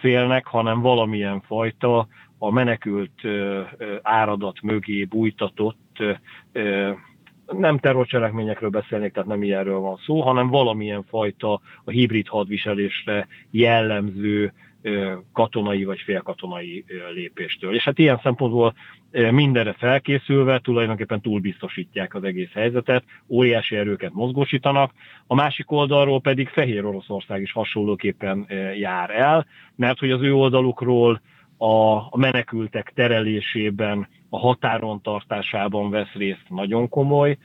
félnek, 0.00 0.46
hanem 0.46 0.80
valamilyen 0.80 1.40
fajta 1.40 2.06
a 2.38 2.50
menekült 2.50 3.20
áradat 4.02 4.62
mögé 4.62 5.04
bújtatott 5.04 6.02
nem 7.46 7.78
terrorcselekményekről 7.78 8.70
beszélnék, 8.70 9.12
tehát 9.12 9.28
nem 9.28 9.42
ilyenről 9.42 9.78
van 9.78 9.96
szó, 10.06 10.20
hanem 10.20 10.48
valamilyen 10.48 11.04
fajta 11.04 11.60
a 11.84 11.90
hibrid 11.90 12.28
hadviselésre 12.28 13.26
jellemző 13.50 14.52
katonai 15.32 15.84
vagy 15.84 16.00
félkatonai 16.00 16.84
lépéstől. 17.14 17.74
És 17.74 17.82
hát 17.82 17.98
ilyen 17.98 18.20
szempontból 18.22 18.74
mindenre 19.30 19.72
felkészülve 19.72 20.58
tulajdonképpen 20.58 21.20
túlbiztosítják 21.20 22.14
az 22.14 22.24
egész 22.24 22.52
helyzetet, 22.52 23.04
óriási 23.28 23.76
erőket 23.76 24.12
mozgósítanak, 24.12 24.92
a 25.26 25.34
másik 25.34 25.70
oldalról 25.70 26.20
pedig 26.20 26.48
Fehér 26.48 26.84
Oroszország 26.84 27.42
is 27.42 27.52
hasonlóképpen 27.52 28.46
jár 28.78 29.10
el, 29.10 29.46
mert 29.76 29.98
hogy 29.98 30.10
az 30.10 30.22
ő 30.22 30.34
oldalukról 30.34 31.20
a 31.58 32.18
menekültek 32.18 32.92
terelésében, 32.94 34.08
a 34.28 34.38
határon 34.38 35.02
tartásában 35.02 35.90
vesz 35.90 36.12
részt 36.12 36.44
nagyon 36.48 36.88
komoly 36.88 37.38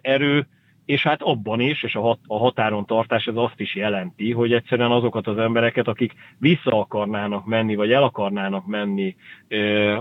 erő, 0.00 0.46
és 0.90 1.02
hát 1.02 1.22
abban 1.22 1.60
is, 1.60 1.82
és 1.82 1.94
a, 1.94 2.00
hat, 2.00 2.18
a 2.26 2.38
határon 2.38 2.86
tartás 2.86 3.26
ez 3.26 3.36
azt 3.36 3.60
is 3.60 3.74
jelenti, 3.74 4.32
hogy 4.32 4.52
egyszerűen 4.52 4.90
azokat 4.90 5.26
az 5.26 5.38
embereket, 5.38 5.88
akik 5.88 6.12
vissza 6.38 6.80
akarnának 6.80 7.46
menni, 7.46 7.74
vagy 7.74 7.92
el 7.92 8.02
akarnának 8.02 8.66
menni 8.66 9.16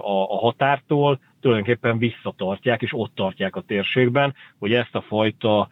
a, 0.02 0.24
a 0.34 0.38
határtól, 0.38 1.20
tulajdonképpen 1.42 1.98
visszatartják, 1.98 2.82
és 2.82 2.94
ott 2.94 3.16
tartják 3.16 3.56
a 3.56 3.62
térségben, 3.62 4.34
hogy 4.60 4.74
ezt 4.74 4.96
a 4.96 5.02
fajta 5.02 5.70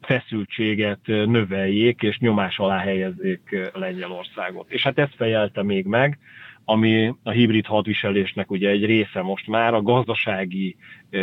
feszültséget 0.00 1.00
növeljék, 1.06 2.02
és 2.02 2.18
nyomás 2.18 2.58
alá 2.58 2.78
helyezzék 2.78 3.70
Lengyelországot. 3.72 4.70
És 4.70 4.82
hát 4.82 4.98
ezt 4.98 5.14
fejelte 5.14 5.62
még 5.62 5.86
meg 5.86 6.18
ami 6.70 7.14
a 7.22 7.30
hibrid 7.30 7.66
hadviselésnek 7.66 8.50
ugye 8.50 8.68
egy 8.68 8.84
része 8.84 9.22
most 9.22 9.46
már, 9.46 9.74
a 9.74 9.82
gazdasági 9.82 10.76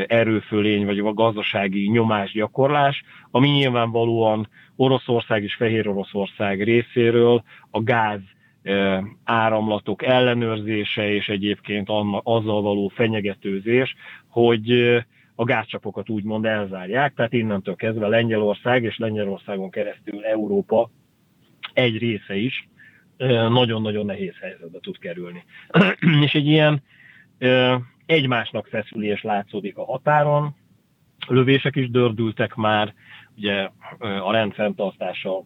erőfölény, 0.07 0.85
vagy 0.85 0.99
a 0.99 1.13
gazdasági 1.13 1.89
nyomásgyakorlás, 1.89 3.03
ami 3.31 3.49
nyilvánvalóan 3.49 4.49
Oroszország 4.75 5.43
és 5.43 5.55
Fehér 5.55 5.87
Oroszország 5.87 6.63
részéről 6.63 7.43
a 7.71 7.83
gáz 7.83 8.19
áramlatok 9.23 10.03
ellenőrzése 10.03 11.13
és 11.13 11.27
egyébként 11.27 11.89
azzal 12.23 12.61
való 12.61 12.87
fenyegetőzés, 12.87 13.95
hogy 14.27 14.71
a 15.35 15.43
gázcsapokat 15.43 16.09
úgymond 16.09 16.45
elzárják, 16.45 17.13
tehát 17.13 17.33
innentől 17.33 17.75
kezdve 17.75 18.07
Lengyelország 18.07 18.83
és 18.83 18.97
Lengyelországon 18.97 19.69
keresztül 19.69 20.23
Európa 20.23 20.89
egy 21.73 21.97
része 21.97 22.35
is 22.35 22.67
nagyon-nagyon 23.49 24.05
nehéz 24.05 24.33
helyzetbe 24.41 24.79
tud 24.79 24.97
kerülni. 24.97 25.43
és 26.25 26.33
egy 26.33 26.47
ilyen 26.47 26.83
egymásnak 28.05 28.67
feszülés 28.67 29.21
látszódik 29.21 29.77
a 29.77 29.85
határon, 29.85 30.55
lövések 31.27 31.75
is 31.75 31.89
dördültek 31.89 32.55
már, 32.55 32.93
ugye 33.35 33.69
a 33.99 34.31
rendfenntartása 34.31 35.43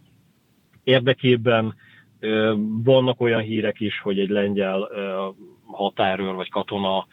érdekében 0.84 1.76
vannak 2.84 3.22
olyan 3.22 3.42
hírek 3.42 3.80
is, 3.80 4.00
hogy 4.00 4.20
egy 4.20 4.30
lengyel 4.30 4.90
határőr 5.66 6.34
vagy 6.34 6.50
katona 6.50 7.08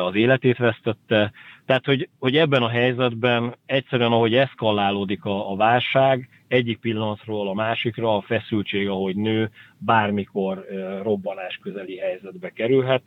az 0.00 0.14
életét 0.14 0.56
vesztette. 0.56 1.32
Tehát, 1.66 1.84
hogy, 1.84 2.08
hogy 2.18 2.36
ebben 2.36 2.62
a 2.62 2.68
helyzetben 2.68 3.54
egyszerűen, 3.66 4.12
ahogy 4.12 4.34
eszkalálódik 4.34 5.24
a, 5.24 5.50
a 5.50 5.56
válság, 5.56 6.28
egyik 6.48 6.78
pillanatról 6.78 7.48
a 7.48 7.54
másikra 7.54 8.16
a 8.16 8.20
feszültség, 8.20 8.88
ahogy 8.88 9.16
nő, 9.16 9.50
bármikor 9.78 10.66
robbanás 11.02 11.58
közeli 11.62 11.98
helyzetbe 11.98 12.50
kerülhet 12.50 13.02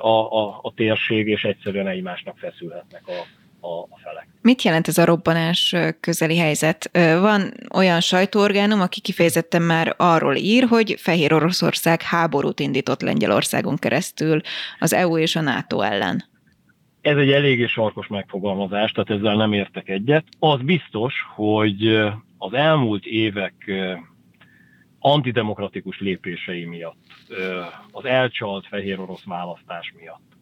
a, 0.00 0.42
a, 0.42 0.58
a 0.62 0.72
térség, 0.74 1.26
és 1.26 1.44
egyszerűen 1.44 1.86
egymásnak 1.86 2.38
feszülhetnek 2.38 3.02
a, 3.06 3.46
a, 3.60 3.68
a 3.68 3.98
felek. 4.02 4.28
Mit 4.42 4.62
jelent 4.62 4.88
ez 4.88 4.98
a 4.98 5.04
robbanás 5.04 5.74
közeli 6.00 6.36
helyzet? 6.36 6.90
Van 7.20 7.52
olyan 7.74 8.00
sajtóorgánum, 8.00 8.80
aki 8.80 9.00
kifejezetten 9.00 9.62
már 9.62 9.94
arról 9.96 10.36
ír, 10.36 10.64
hogy 10.64 10.94
Fehér 10.98 11.32
Oroszország 11.32 12.02
háborút 12.02 12.60
indított 12.60 13.00
Lengyelországon 13.00 13.76
keresztül 13.76 14.40
az 14.78 14.92
EU 14.92 15.18
és 15.18 15.36
a 15.36 15.40
NATO 15.40 15.80
ellen. 15.80 16.24
Ez 17.00 17.16
egy 17.16 17.30
eléggé 17.30 17.66
sarkos 17.66 18.06
megfogalmazás, 18.06 18.92
tehát 18.92 19.10
ezzel 19.10 19.36
nem 19.36 19.52
értek 19.52 19.88
egyet. 19.88 20.24
Az 20.38 20.60
biztos, 20.60 21.14
hogy 21.34 21.86
az 22.38 22.52
elmúlt 22.52 23.04
évek 23.04 23.54
antidemokratikus 24.98 26.00
lépései 26.00 26.64
miatt, 26.64 26.96
az 27.90 28.04
elcsalt 28.04 28.66
fehér 28.66 29.00
orosz 29.00 29.24
választás 29.24 29.92
miatt, 29.96 30.36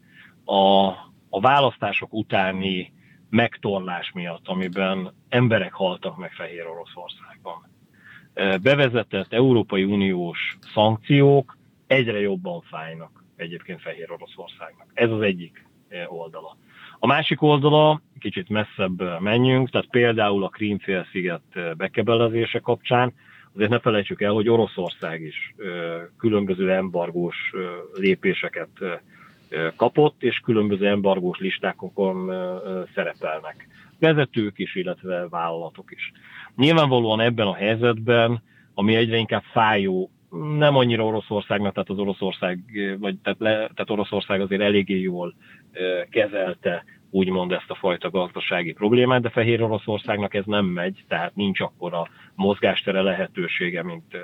a, 0.45 0.87
a 1.29 1.41
választások 1.41 2.13
utáni 2.13 2.93
megtorlás 3.31 4.13
miatt, 4.13 4.49
amiben 4.49 5.13
emberek 5.29 5.73
haltak 5.73 6.17
meg 6.17 6.33
Fehér 6.33 6.67
Oroszországban. 6.67 7.69
Bevezetett 8.63 9.33
Európai 9.33 9.85
Uniós 9.85 10.57
szankciók 10.75 11.57
egyre 11.87 12.21
jobban 12.21 12.61
fájnak 12.61 13.25
egyébként 13.37 13.81
Fehér 13.81 14.11
Oroszországnak. 14.11 14.87
Ez 14.95 15.11
az 15.11 15.21
egyik 15.21 15.67
oldala. 16.07 16.57
A 16.99 17.07
másik 17.07 17.43
oldala, 17.43 18.03
kicsit 18.19 18.49
messzebb 18.49 19.21
menjünk, 19.21 19.71
tehát 19.71 19.91
például 19.91 20.45
a 20.45 20.49
Krímfélsziget 20.49 21.77
bekebelezése 21.77 22.59
kapcsán, 22.59 23.15
azért 23.55 23.71
ne 23.71 23.79
felejtsük 23.79 24.23
el, 24.23 24.33
hogy 24.33 24.49
Oroszország 24.49 25.23
is 25.23 25.55
különböző 26.19 26.73
embargós 26.73 27.37
lépéseket 27.95 28.71
kapott, 29.77 30.23
és 30.23 30.39
különböző 30.39 30.87
embargós 30.87 31.39
listákon 31.39 32.33
szerepelnek. 32.95 33.69
Vezetők 33.99 34.59
is, 34.59 34.75
illetve 34.75 35.29
vállalatok 35.29 35.91
is. 35.91 36.13
Nyilvánvalóan 36.57 37.21
ebben 37.21 37.47
a 37.47 37.55
helyzetben, 37.55 38.43
ami 38.75 38.95
egyre 38.95 39.17
inkább 39.17 39.43
fájó, 39.43 40.11
nem 40.59 40.77
annyira 40.77 41.05
Oroszországnak, 41.05 41.73
tehát 41.73 41.89
az 41.89 41.99
Oroszország, 41.99 42.59
vagy 42.99 43.17
tehát, 43.23 43.39
le, 43.39 43.53
tehát 43.53 43.91
Oroszország 43.91 44.41
azért 44.41 44.63
eléggé 44.63 45.01
jól 45.01 45.35
kezelte 46.11 46.85
úgymond 47.11 47.53
ezt 47.53 47.71
a 47.71 47.75
fajta 47.75 48.11
gazdasági 48.11 48.73
problémát, 48.73 49.23
de 49.23 49.31
Fehér 49.31 49.63
Oroszországnak 49.63 50.35
ez 50.35 50.45
nem 50.45 50.65
megy, 50.65 51.05
tehát 51.09 51.35
nincs 51.35 51.61
akkora 51.61 52.09
mozgástere 52.35 53.03
lehetősége, 53.03 53.83
mint 53.83 54.17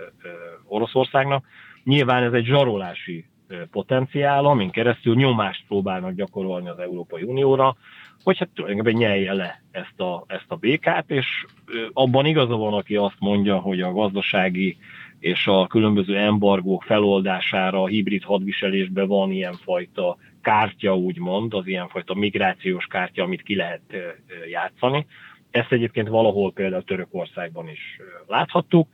Oroszországnak. 0.65 1.45
Nyilván 1.85 2.23
ez 2.23 2.33
egy 2.33 2.45
zsarolási 2.45 3.25
potenciál, 3.71 4.45
amin 4.45 4.71
keresztül 4.71 5.15
nyomást 5.15 5.65
próbálnak 5.69 6.15
gyakorolni 6.15 6.69
az 6.69 6.79
Európai 6.79 7.23
Unióra, 7.23 7.77
hogy 8.25 8.39
hát 8.39 8.49
tulajdonképpen 8.55 8.99
nyelje 8.99 9.33
le 9.33 9.63
ezt 9.71 10.01
a, 10.01 10.25
ezt 10.27 10.45
a 10.49 10.57
békát, 10.57 11.11
és 11.11 11.27
abban 11.93 12.27
igaza 12.27 12.57
van, 12.57 12.73
aki 12.75 12.97
azt 12.97 13.17
mondja, 13.19 13.59
hogy 13.59 13.81
a 13.81 13.93
gazdasági 13.93 14.77
és 15.19 15.47
a 15.47 15.67
különböző 15.67 16.17
embargók 16.17 16.83
feloldására 16.83 17.83
a 17.83 17.87
hibrid 17.87 18.23
hadviselésben 18.23 19.07
van 19.07 19.31
ilyenfajta 19.31 20.17
kártya, 20.41 20.97
úgymond, 20.97 21.55
az 21.55 21.67
ilyenfajta 21.67 22.15
migrációs 22.15 22.87
kártya, 22.87 23.23
amit 23.23 23.43
ki 23.43 23.57
lehet 23.57 23.81
játszani. 24.51 25.07
Ezt 25.51 25.73
egyébként 25.73 26.09
valahol 26.09 26.53
például 26.53 26.85
Törökországban 26.85 27.69
is 27.69 28.01
láthattuk. 28.27 28.89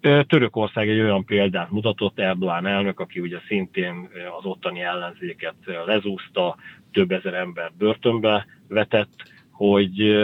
Törökország 0.00 0.88
egy 0.88 1.00
olyan 1.00 1.24
példát 1.24 1.70
mutatott, 1.70 2.18
Erdoğan 2.18 2.66
elnök, 2.66 3.00
aki 3.00 3.20
ugye 3.20 3.38
szintén 3.46 4.08
az 4.38 4.44
ottani 4.44 4.80
ellenzéket 4.80 5.54
lezúzta, 5.86 6.56
több 6.92 7.10
ezer 7.10 7.34
ember 7.34 7.72
börtönbe 7.78 8.46
vetett, 8.68 9.32
hogy 9.50 10.16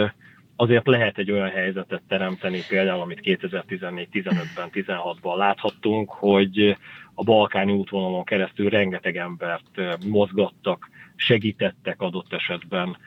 azért 0.55 0.87
lehet 0.87 1.17
egy 1.17 1.31
olyan 1.31 1.49
helyzetet 1.49 2.01
teremteni, 2.07 2.59
például 2.69 3.01
amit 3.01 3.21
2014-15-ben, 3.23 4.69
16-ban 4.73 5.37
láthattunk, 5.37 6.09
hogy 6.09 6.77
a 7.13 7.23
balkáni 7.23 7.71
útvonalon 7.71 8.23
keresztül 8.23 8.69
rengeteg 8.69 9.17
embert 9.17 10.05
mozgattak, 10.07 10.89
segítettek 11.17 12.01
adott 12.01 12.33
esetben 12.33 12.97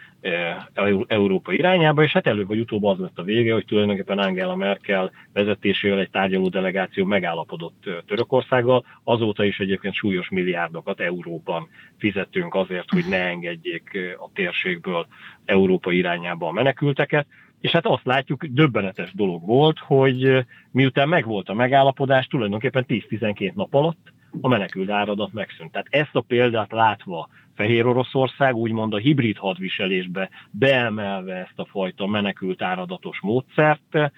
Európa 1.06 1.52
irányába, 1.52 2.02
és 2.02 2.12
hát 2.12 2.26
előbb 2.26 2.46
vagy 2.46 2.58
utóbb 2.58 2.84
az 2.84 2.98
lett 2.98 3.18
a 3.18 3.22
vége, 3.22 3.52
hogy 3.52 3.64
tulajdonképpen 3.64 4.18
Angela 4.18 4.56
Merkel 4.56 5.10
vezetésével 5.32 5.98
egy 5.98 6.10
tárgyaló 6.10 6.48
delegáció 6.48 7.04
megállapodott 7.04 7.88
Törökországgal, 8.06 8.84
azóta 9.04 9.44
is 9.44 9.58
egyébként 9.58 9.94
súlyos 9.94 10.28
milliárdokat 10.28 11.00
Európan 11.00 11.68
fizettünk 11.98 12.54
azért, 12.54 12.90
hogy 12.90 13.04
ne 13.08 13.24
engedjék 13.24 14.16
a 14.18 14.30
térségből 14.34 15.06
Európa 15.44 15.92
irányába 15.92 16.48
a 16.48 16.52
menekülteket, 16.52 17.26
és 17.60 17.70
hát 17.70 17.86
azt 17.86 18.04
látjuk, 18.04 18.44
döbbenetes 18.44 19.12
dolog 19.14 19.46
volt, 19.46 19.78
hogy 19.78 20.46
miután 20.70 21.08
megvolt 21.08 21.48
a 21.48 21.54
megállapodás, 21.54 22.26
tulajdonképpen 22.26 22.84
10-12 22.88 23.52
nap 23.52 23.74
alatt 23.74 24.12
a 24.40 24.48
menekült 24.48 24.90
áradat 24.90 25.32
megszűnt. 25.32 25.72
Tehát 25.72 25.86
ezt 25.90 26.14
a 26.14 26.20
példát 26.20 26.72
látva 26.72 27.28
Fehér 27.60 27.86
Oroszország 27.86 28.54
úgymond 28.54 28.94
a 28.94 28.98
hibrid 28.98 29.36
hadviselésbe 29.36 30.30
beemelve 30.50 31.34
ezt 31.34 31.58
a 31.58 31.64
fajta 31.64 32.06
menekült 32.06 32.62
áradatos 32.62 33.20
módszert, 33.20 34.12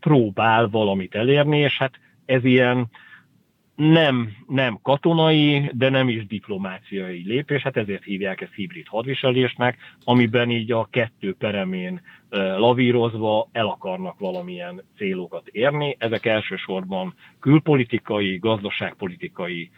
próbál 0.00 0.68
valamit 0.68 1.14
elérni, 1.14 1.58
és 1.58 1.78
hát 1.78 1.98
ez 2.24 2.44
ilyen 2.44 2.86
nem, 3.76 4.32
nem 4.48 4.78
katonai, 4.82 5.70
de 5.72 5.88
nem 5.88 6.08
is 6.08 6.26
diplomáciai 6.26 7.22
lépés, 7.26 7.62
hát 7.62 7.76
ezért 7.76 8.04
hívják 8.04 8.40
ezt 8.40 8.54
hibrid 8.54 8.86
hadviselésnek, 8.86 9.78
amiben 10.04 10.50
így 10.50 10.72
a 10.72 10.88
kettő 10.90 11.34
peremén 11.34 12.00
lavírozva 12.56 13.48
el 13.52 13.66
akarnak 13.66 14.18
valamilyen 14.18 14.82
célokat 14.96 15.48
érni. 15.48 15.96
Ezek 15.98 16.26
elsősorban 16.26 17.14
külpolitikai, 17.40 18.38
gazdaságpolitikai 18.38 19.70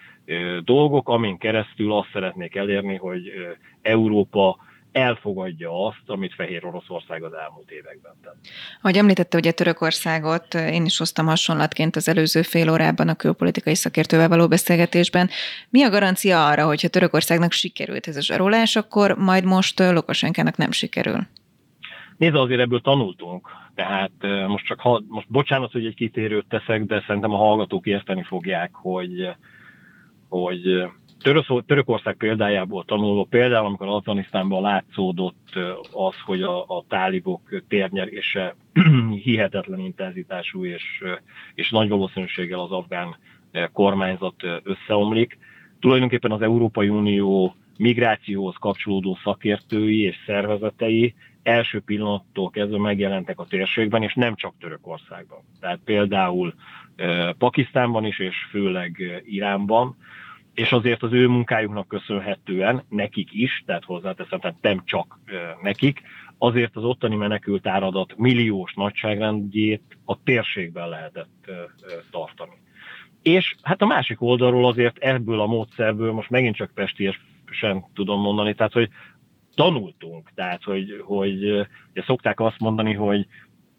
dolgok, 0.65 1.09
amin 1.09 1.39
keresztül 1.39 1.93
azt 1.93 2.11
szeretnék 2.13 2.55
elérni, 2.55 2.97
hogy 2.97 3.33
Európa 3.83 4.59
elfogadja 4.93 5.87
azt, 5.87 6.03
amit 6.07 6.35
Fehér 6.35 6.65
Oroszország 6.65 7.23
az 7.23 7.33
elmúlt 7.33 7.71
években 7.71 8.13
tett. 8.23 8.37
Ahogy 8.81 8.97
említette, 8.97 9.37
ugye 9.37 9.53
Törökországot 9.53 10.55
én 10.55 10.85
is 10.85 10.99
hoztam 10.99 11.27
hasonlatként 11.27 11.97
az 11.97 12.09
előző 12.09 12.43
fél 12.43 12.71
órában 12.71 13.09
a 13.09 13.15
külpolitikai 13.15 13.75
szakértővel 13.75 14.29
való 14.29 14.49
beszélgetésben. 14.49 15.29
Mi 15.71 15.83
a 15.83 15.91
garancia 15.91 16.47
arra, 16.47 16.67
hogyha 16.67 16.89
Törökországnak 16.89 17.53
sikerült 17.53 18.07
ez 18.07 18.17
a 18.17 18.23
zsarolás, 18.23 18.77
akkor 18.77 19.17
majd 19.17 19.45
most 19.45 19.79
Lukasenkának 19.79 20.57
nem 20.57 20.71
sikerül? 20.71 21.27
Nézd, 22.17 22.35
azért 22.35 22.61
ebből 22.61 22.81
tanultunk. 22.81 23.49
Tehát 23.75 24.11
most 24.47 24.65
csak, 24.65 24.81
ha, 24.81 25.03
most 25.09 25.29
bocsánat, 25.29 25.73
hogy 25.73 25.87
egy 25.87 25.95
kitérőt 25.95 26.49
teszek, 26.49 26.85
de 26.85 27.05
szerintem 27.07 27.33
a 27.33 27.37
hallgatók 27.37 27.87
érteni 27.87 28.23
fogják, 28.23 28.71
hogy, 28.75 29.29
hogy 30.29 30.89
Törökország 31.67 32.17
példájából 32.17 32.85
tanulva, 32.85 33.27
például 33.31 33.67
amikor 33.67 33.87
Afganisztánban 33.87 34.63
látszódott 34.63 35.49
az, 35.93 36.15
hogy 36.25 36.43
a, 36.43 36.61
a 36.61 36.85
tálibok 36.89 37.63
térnyerése 37.69 38.55
hihetetlen 39.25 39.79
intenzitású, 39.79 40.65
és, 40.65 41.03
és 41.55 41.71
nagy 41.71 41.89
valószínűséggel 41.89 42.61
az 42.61 42.71
afgán 42.71 43.17
kormányzat 43.73 44.35
összeomlik, 44.63 45.39
tulajdonképpen 45.81 46.31
az 46.31 46.43
Európai 46.43 46.89
Unió 46.89 47.55
migrációhoz 47.79 48.55
kapcsolódó 48.61 49.19
szakértői 49.23 50.03
és 50.03 50.17
szervezetei 50.27 51.15
első 51.43 51.81
pillanattól 51.81 52.51
kezdve 52.51 52.79
megjelentek 52.79 53.39
a 53.39 53.47
térségben, 53.47 54.03
és 54.03 54.15
nem 54.15 54.35
csak 54.35 54.55
Törökországban. 54.61 55.39
Tehát 55.61 55.81
például 55.85 56.55
Pakisztánban 57.39 58.05
is, 58.05 58.19
és 58.19 58.37
főleg 58.51 59.23
Iránban, 59.25 59.97
és 60.59 60.73
azért 60.73 61.03
az 61.03 61.13
ő 61.13 61.27
munkájuknak 61.27 61.89
köszönhetően, 61.89 62.83
nekik 62.89 63.33
is, 63.33 63.63
tehát 63.67 63.85
hozzáteszem, 63.85 64.41
tehát 64.41 64.57
nem 64.61 64.83
csak 64.85 65.19
nekik, 65.63 66.03
azért 66.39 66.77
az 66.77 66.85
ottani 66.85 67.17
menekült 67.17 67.67
áradat 67.67 68.17
milliós 68.17 68.75
nagyságrendjét 68.75 69.83
a 70.05 70.23
térségben 70.23 70.89
lehetett 70.89 71.51
tartani. 72.11 72.61
És 73.23 73.55
hát 73.63 73.83
a 73.83 73.87
másik 73.87 74.23
oldalról 74.23 74.67
azért 74.67 74.99
ebből 74.99 75.41
a 75.41 75.47
módszerből 75.47 76.13
most 76.13 76.31
megint 76.31 76.57
csak 76.57 76.71
pestiesen 76.75 77.85
tudom 77.95 78.21
mondani, 78.21 78.55
tehát 78.55 78.73
hogy 78.73 78.89
tanultunk, 79.55 80.31
tehát 80.35 80.63
hogy, 80.63 81.03
hogy 81.05 81.45
ugye 81.91 82.03
szokták 82.07 82.41
azt 82.41 82.59
mondani, 82.59 82.95
hogy 82.95 83.27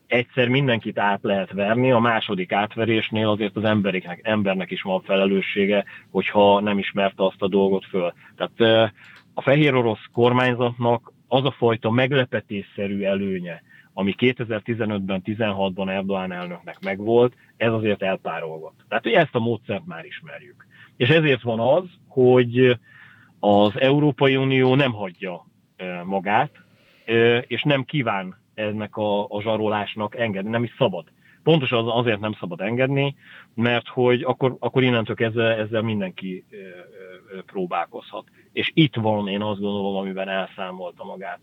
egyszer 0.09 0.47
mindenkit 0.47 0.99
át 0.99 1.19
lehet 1.21 1.51
verni, 1.51 1.91
a 1.91 1.99
második 1.99 2.51
átverésnél 2.51 3.29
azért 3.29 3.55
az 3.55 3.63
embereknek, 3.63 4.19
embernek 4.23 4.71
is 4.71 4.81
van 4.81 5.01
felelőssége, 5.01 5.85
hogyha 6.11 6.59
nem 6.59 6.77
ismerte 6.77 7.25
azt 7.25 7.41
a 7.41 7.47
dolgot 7.47 7.85
föl. 7.85 8.13
Tehát 8.35 8.91
a 9.33 9.41
fehér 9.41 9.75
orosz 9.75 10.05
kormányzatnak 10.13 11.13
az 11.27 11.45
a 11.45 11.51
fajta 11.51 11.89
meglepetésszerű 11.89 13.03
előnye, 13.03 13.61
ami 13.93 14.15
2015-ben, 14.17 15.21
16-ban 15.25 15.89
Erdoğan 15.89 16.31
elnöknek 16.31 16.79
megvolt, 16.79 17.33
ez 17.57 17.71
azért 17.71 18.01
elpárolgott. 18.01 18.85
Tehát, 18.87 19.03
hogy 19.03 19.13
ezt 19.13 19.35
a 19.35 19.39
módszert 19.39 19.85
már 19.85 20.05
ismerjük. 20.05 20.67
És 20.97 21.09
ezért 21.09 21.41
van 21.41 21.59
az, 21.59 21.83
hogy 22.07 22.77
az 23.39 23.79
Európai 23.79 24.35
Unió 24.35 24.75
nem 24.75 24.91
hagyja 24.91 25.45
magát, 26.03 26.51
és 27.47 27.63
nem 27.63 27.83
kíván 27.83 28.37
ennek 28.59 28.95
a, 28.97 29.23
a 29.23 29.41
zsarolásnak 29.41 30.15
engedni, 30.15 30.49
nem 30.49 30.63
is 30.63 30.75
szabad. 30.77 31.05
Pontosan 31.43 31.87
azért 31.87 32.19
nem 32.19 32.33
szabad 32.33 32.61
engedni, 32.61 33.15
mert 33.53 33.87
hogy 33.87 34.21
akkor, 34.21 34.55
akkor 34.59 34.83
innentől 34.83 35.15
ezzel, 35.19 35.51
ezzel 35.51 35.81
mindenki 35.81 36.45
próbálkozhat. 37.45 38.23
És 38.53 38.71
itt 38.73 38.95
van, 38.95 39.27
én 39.27 39.41
azt 39.41 39.59
gondolom, 39.59 39.95
amiben 39.95 40.29
elszámolta 40.29 41.03
magát 41.03 41.39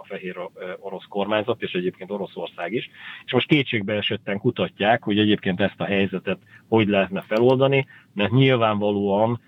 a 0.00 0.04
fehér 0.06 0.36
orosz 0.78 1.04
kormányzat, 1.08 1.62
és 1.62 1.72
egyébként 1.72 2.10
Oroszország 2.10 2.72
is. 2.72 2.90
És 3.24 3.32
most 3.32 3.48
kétségbe 3.48 3.94
esetten 3.94 4.38
kutatják, 4.38 5.02
hogy 5.02 5.18
egyébként 5.18 5.60
ezt 5.60 5.80
a 5.80 5.84
helyzetet 5.84 6.38
hogy 6.68 6.88
lehetne 6.88 7.20
feloldani, 7.20 7.86
mert 8.14 8.30
nyilvánvalóan 8.30 9.40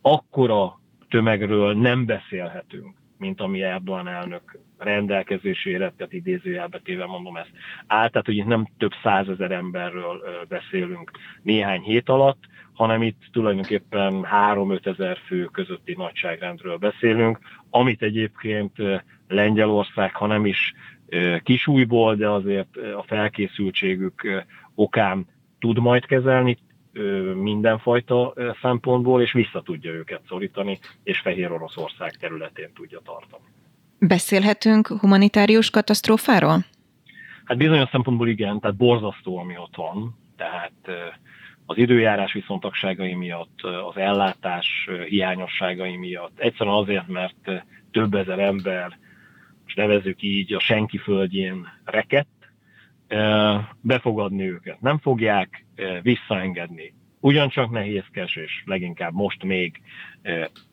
akkora 0.00 0.80
tömegről 1.08 1.74
nem 1.74 2.06
beszélhetünk, 2.06 2.96
mint 3.18 3.40
ami 3.40 3.62
Erdogan 3.62 4.08
elnök 4.08 4.58
rendelkezésére, 4.78 5.92
tehát 5.96 6.12
idézőjelbe 6.12 6.80
téve 6.84 7.06
mondom 7.06 7.36
ezt, 7.36 7.50
áll, 7.86 8.08
tehát 8.08 8.26
hogy 8.26 8.36
itt 8.36 8.46
nem 8.46 8.68
több 8.78 8.92
százezer 9.02 9.50
emberről 9.50 10.46
beszélünk 10.48 11.10
néhány 11.42 11.80
hét 11.80 12.08
alatt, 12.08 12.44
hanem 12.72 13.02
itt 13.02 13.20
tulajdonképpen 13.32 14.26
3-5 14.52 14.86
ezer 14.86 15.18
fő 15.26 15.44
közötti 15.44 15.94
nagyságrendről 15.96 16.76
beszélünk, 16.76 17.38
amit 17.70 18.02
egyébként 18.02 18.72
Lengyelország, 19.28 20.14
ha 20.14 20.26
nem 20.26 20.46
is 20.46 20.74
kisújból, 21.42 22.14
de 22.14 22.28
azért 22.28 22.76
a 22.76 23.02
felkészültségük 23.02 24.44
okán 24.74 25.26
tud 25.58 25.78
majd 25.78 26.06
kezelni, 26.06 26.58
mindenfajta 27.34 28.34
szempontból, 28.60 29.22
és 29.22 29.32
vissza 29.32 29.62
tudja 29.62 29.92
őket 29.92 30.22
szorítani, 30.28 30.78
és 31.02 31.18
Fehér 31.18 31.52
Oroszország 31.52 32.10
területén 32.10 32.72
tudja 32.74 33.00
tartani. 33.04 33.44
Beszélhetünk 34.00 34.86
humanitárius 34.86 35.70
katasztrófáról? 35.70 36.64
Hát 37.44 37.58
bizonyos 37.58 37.88
szempontból 37.90 38.28
igen, 38.28 38.60
tehát 38.60 38.76
borzasztó, 38.76 39.38
ami 39.38 39.56
ott 39.56 39.76
van. 39.76 40.18
Tehát 40.36 40.72
az 41.66 41.76
időjárás 41.76 42.32
viszontagságai 42.32 43.14
miatt, 43.14 43.62
az 43.62 43.96
ellátás 43.96 44.88
hiányosságai 45.08 45.96
miatt, 45.96 46.38
egyszerűen 46.38 46.76
azért, 46.76 47.08
mert 47.08 47.64
több 47.90 48.14
ezer 48.14 48.38
ember, 48.38 48.98
most 49.64 49.76
nevezzük 49.76 50.22
így, 50.22 50.54
a 50.54 50.60
senki 50.60 50.98
földjén 50.98 51.68
rekett, 51.84 52.48
befogadni 53.80 54.50
őket. 54.50 54.80
Nem 54.80 54.98
fogják 54.98 55.66
visszaengedni. 56.02 56.94
Ugyancsak 57.20 57.70
nehézkes, 57.70 58.36
és 58.36 58.62
leginkább 58.64 59.12
most 59.12 59.44
még 59.44 59.80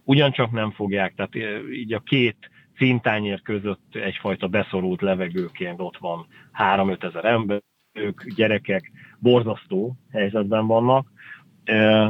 ugyancsak 0.03 0.51
nem 0.51 0.71
fogják, 0.71 1.13
tehát 1.15 1.35
így 1.71 1.93
a 1.93 1.99
két 1.99 2.49
szintányér 2.77 3.41
között 3.41 3.95
egyfajta 3.95 4.47
beszorult 4.47 5.01
levegőként 5.01 5.79
ott 5.79 5.97
van 5.97 6.27
3-5 6.59 7.03
ezer 7.03 7.25
ember, 7.25 7.61
ők, 7.93 8.23
gyerekek 8.35 8.91
borzasztó 9.19 9.95
helyzetben 10.11 10.67
vannak, 10.67 11.07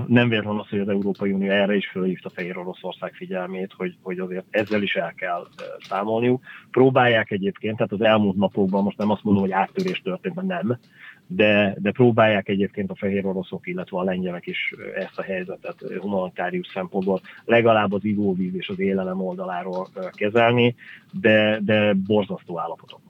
nem 0.08 0.30
véletlen 0.30 0.60
az, 0.60 0.70
hogy 0.70 0.80
az 0.80 0.90
Európai 0.90 1.32
Unió 1.32 1.52
erre 1.52 1.76
is 1.76 1.88
fölhívta 1.88 2.30
Fehér 2.30 2.58
Oroszország 2.58 3.14
figyelmét, 3.14 3.74
hogy, 3.78 3.98
hogy 4.02 4.20
azért 4.20 4.46
ezzel 4.50 4.82
is 4.82 4.96
el 4.96 5.14
kell 5.14 5.48
számolniuk. 5.80 6.44
Próbálják 6.72 7.32
egyébként, 7.32 7.78
tehát 7.78 7.92
az 7.92 8.02
elmúlt 8.02 8.36
napokban, 8.36 8.84
most 8.84 8.98
nem 8.98 9.10
azt 9.10 9.24
mondom, 9.24 9.44
hogy 9.44 9.52
áttörés 9.52 10.02
történt, 10.02 10.36
mert 10.36 10.48
nem, 10.48 10.80
de, 11.28 11.76
de 11.80 11.92
próbálják 11.92 12.50
egyébként 12.50 12.92
a 12.92 12.96
fehér 12.96 13.26
oroszok, 13.26 13.68
illetve 13.68 13.98
a 13.98 14.04
lengyelek 14.04 14.48
is 14.48 14.74
ezt 14.96 15.20
a 15.20 15.22
helyzetet 15.22 15.76
humanitárius 16.00 16.68
szempontból 16.74 17.22
legalább 17.46 17.94
az 17.94 18.06
ivóvíz 18.06 18.56
és 18.56 18.70
az 18.70 18.80
élelem 18.80 19.22
oldaláról 19.22 19.88
kezelni, 20.12 20.76
de, 21.12 21.60
de 21.62 21.94
borzasztó 21.94 22.60
állapotok 22.60 23.05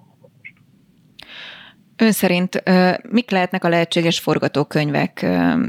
Ön 1.97 2.12
szerint 2.12 2.63
mik 3.10 3.31
lehetnek 3.31 3.63
a 3.63 3.69
lehetséges 3.69 4.19
forgatókönyvek? 4.19 5.25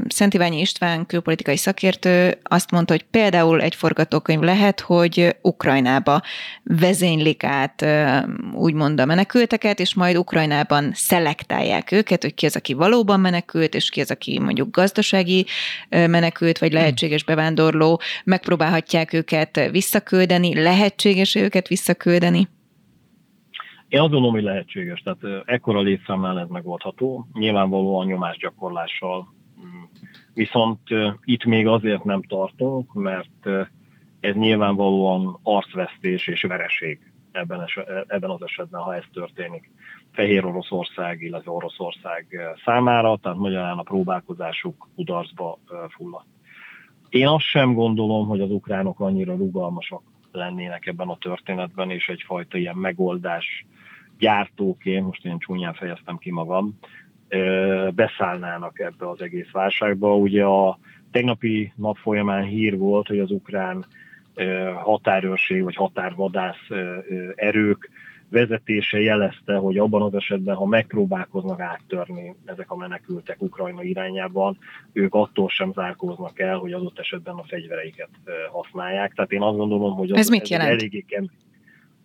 Szent 0.07 0.33
Iványi 0.33 0.59
István, 0.59 1.05
külpolitikai 1.05 1.57
szakértő 1.57 2.37
azt 2.43 2.71
mondta, 2.71 2.93
hogy 2.93 3.05
például 3.11 3.61
egy 3.61 3.75
forgatókönyv 3.75 4.41
lehet, 4.41 4.79
hogy 4.79 5.35
Ukrajnába 5.41 6.21
vezénylik 6.63 7.43
át 7.43 7.85
úgymond 8.53 8.99
a 8.99 9.05
menekülteket, 9.05 9.79
és 9.79 9.93
majd 9.93 10.17
Ukrajnában 10.17 10.91
szelektálják 10.95 11.91
őket, 11.91 12.21
hogy 12.21 12.33
ki 12.33 12.45
az, 12.45 12.55
aki 12.55 12.73
valóban 12.73 13.19
menekült, 13.19 13.75
és 13.75 13.89
ki 13.89 14.01
az, 14.01 14.11
aki 14.11 14.39
mondjuk 14.39 14.75
gazdasági 14.75 15.45
menekült, 15.89 16.57
vagy 16.57 16.73
lehetséges 16.73 17.23
bevándorló, 17.23 18.01
megpróbálhatják 18.23 19.13
őket 19.13 19.69
visszaküldeni, 19.71 20.61
lehetséges 20.61 21.35
őket 21.35 21.67
visszaküldeni? 21.67 22.47
Én 23.87 23.99
azt 23.99 24.11
gondolom, 24.11 24.33
hogy 24.33 24.43
lehetséges, 24.43 25.01
tehát 25.01 25.43
ekkora 25.45 25.81
létszámnál 25.81 26.39
ez 26.39 26.47
megoldható, 26.47 27.27
nyilvánvalóan 27.33 28.05
nyomásgyakorlással. 28.05 29.33
Mm. 29.59 29.83
Viszont 30.33 30.79
itt 31.23 31.45
még 31.45 31.67
azért 31.67 32.03
nem 32.03 32.21
tartunk, 32.21 32.93
mert 32.93 33.49
ez 34.19 34.35
nyilvánvalóan 34.35 35.39
arcvesztés 35.43 36.27
és 36.27 36.41
vereség 36.41 36.99
ebben, 37.31 37.61
es- 37.61 37.83
ebben 38.07 38.29
az 38.29 38.41
esetben, 38.41 38.81
ha 38.81 38.95
ez 38.95 39.03
történik. 39.13 39.71
Fehér 40.11 40.45
Oroszország, 40.45 41.21
illetve 41.21 41.51
Oroszország 41.51 42.25
számára, 42.65 43.17
tehát 43.17 43.37
magyarán 43.37 43.77
a 43.77 43.83
próbálkozásuk 43.83 44.87
kudarcba 44.95 45.59
fulladt. 45.89 46.27
Én 47.09 47.27
azt 47.27 47.45
sem 47.45 47.73
gondolom, 47.73 48.27
hogy 48.27 48.41
az 48.41 48.51
ukránok 48.51 48.99
annyira 48.99 49.35
rugalmasak 49.35 50.01
lennének 50.31 50.85
ebben 50.85 51.07
a 51.07 51.17
történetben, 51.17 51.91
és 51.91 52.07
egyfajta 52.07 52.57
ilyen 52.57 52.75
megoldás 52.75 53.65
gyártóként, 54.17 55.05
most 55.05 55.25
én 55.25 55.37
csúnyán 55.39 55.73
fejeztem 55.73 56.17
ki 56.17 56.31
magam, 56.31 56.79
beszállnának 57.95 58.79
ebbe 58.79 59.09
az 59.09 59.21
egész 59.21 59.51
válságba. 59.51 60.15
Ugye 60.15 60.43
a 60.43 60.79
tegnapi 61.11 61.73
nap 61.75 61.97
folyamán 61.97 62.43
hír 62.43 62.77
volt, 62.77 63.07
hogy 63.07 63.19
az 63.19 63.31
ukrán 63.31 63.85
határőrség 64.83 65.63
vagy 65.63 65.75
határvadász 65.75 66.67
erők 67.35 67.89
vezetése 68.29 68.99
jelezte, 68.99 69.55
hogy 69.55 69.77
abban 69.77 70.01
az 70.01 70.13
esetben, 70.13 70.55
ha 70.55 70.65
megpróbálkoznak 70.65 71.59
áttörni 71.59 72.35
ezek 72.45 72.71
a 72.71 72.75
menekültek 72.75 73.41
Ukrajna 73.41 73.83
irányában, 73.83 74.57
ők 74.93 75.13
attól 75.13 75.49
sem 75.49 75.71
zárkóznak 75.73 76.39
el, 76.39 76.57
hogy 76.57 76.73
adott 76.73 76.99
esetben 76.99 77.35
a 77.35 77.43
fegyvereiket 77.43 78.09
használják. 78.51 79.13
Tehát 79.13 79.31
én 79.31 79.41
azt 79.41 79.57
gondolom, 79.57 79.95
hogy 79.95 80.11
az, 80.11 80.17
ez 80.17 80.29
mit 80.29 80.47
jelent? 80.47 80.71
eléggé 80.71 81.05
kemény 81.07 81.29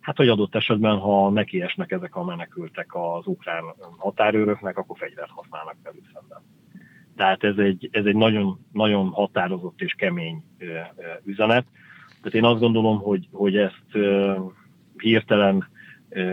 Hát, 0.03 0.17
hogy 0.17 0.27
adott 0.27 0.55
esetben, 0.55 0.97
ha 0.97 1.29
nekiesnek 1.29 1.91
ezek 1.91 2.15
a 2.15 2.23
menekültek 2.23 2.87
az 2.95 3.27
ukrán 3.27 3.63
határőröknek, 3.97 4.77
akkor 4.77 4.97
fegyvert 4.97 5.29
használnak 5.29 5.75
velük 5.83 6.09
szemben. 6.13 6.41
Tehát 7.15 7.43
ez 7.43 7.57
egy, 7.57 7.89
ez 7.91 8.05
egy 8.05 8.15
nagyon, 8.15 8.59
nagyon 8.71 9.09
határozott 9.09 9.81
és 9.81 9.93
kemény 9.93 10.43
üzenet. 11.25 11.65
Tehát 12.07 12.33
én 12.33 12.43
azt 12.43 12.59
gondolom, 12.59 12.99
hogy, 12.99 13.27
hogy 13.31 13.57
ezt 13.57 13.97
hirtelen 14.97 15.67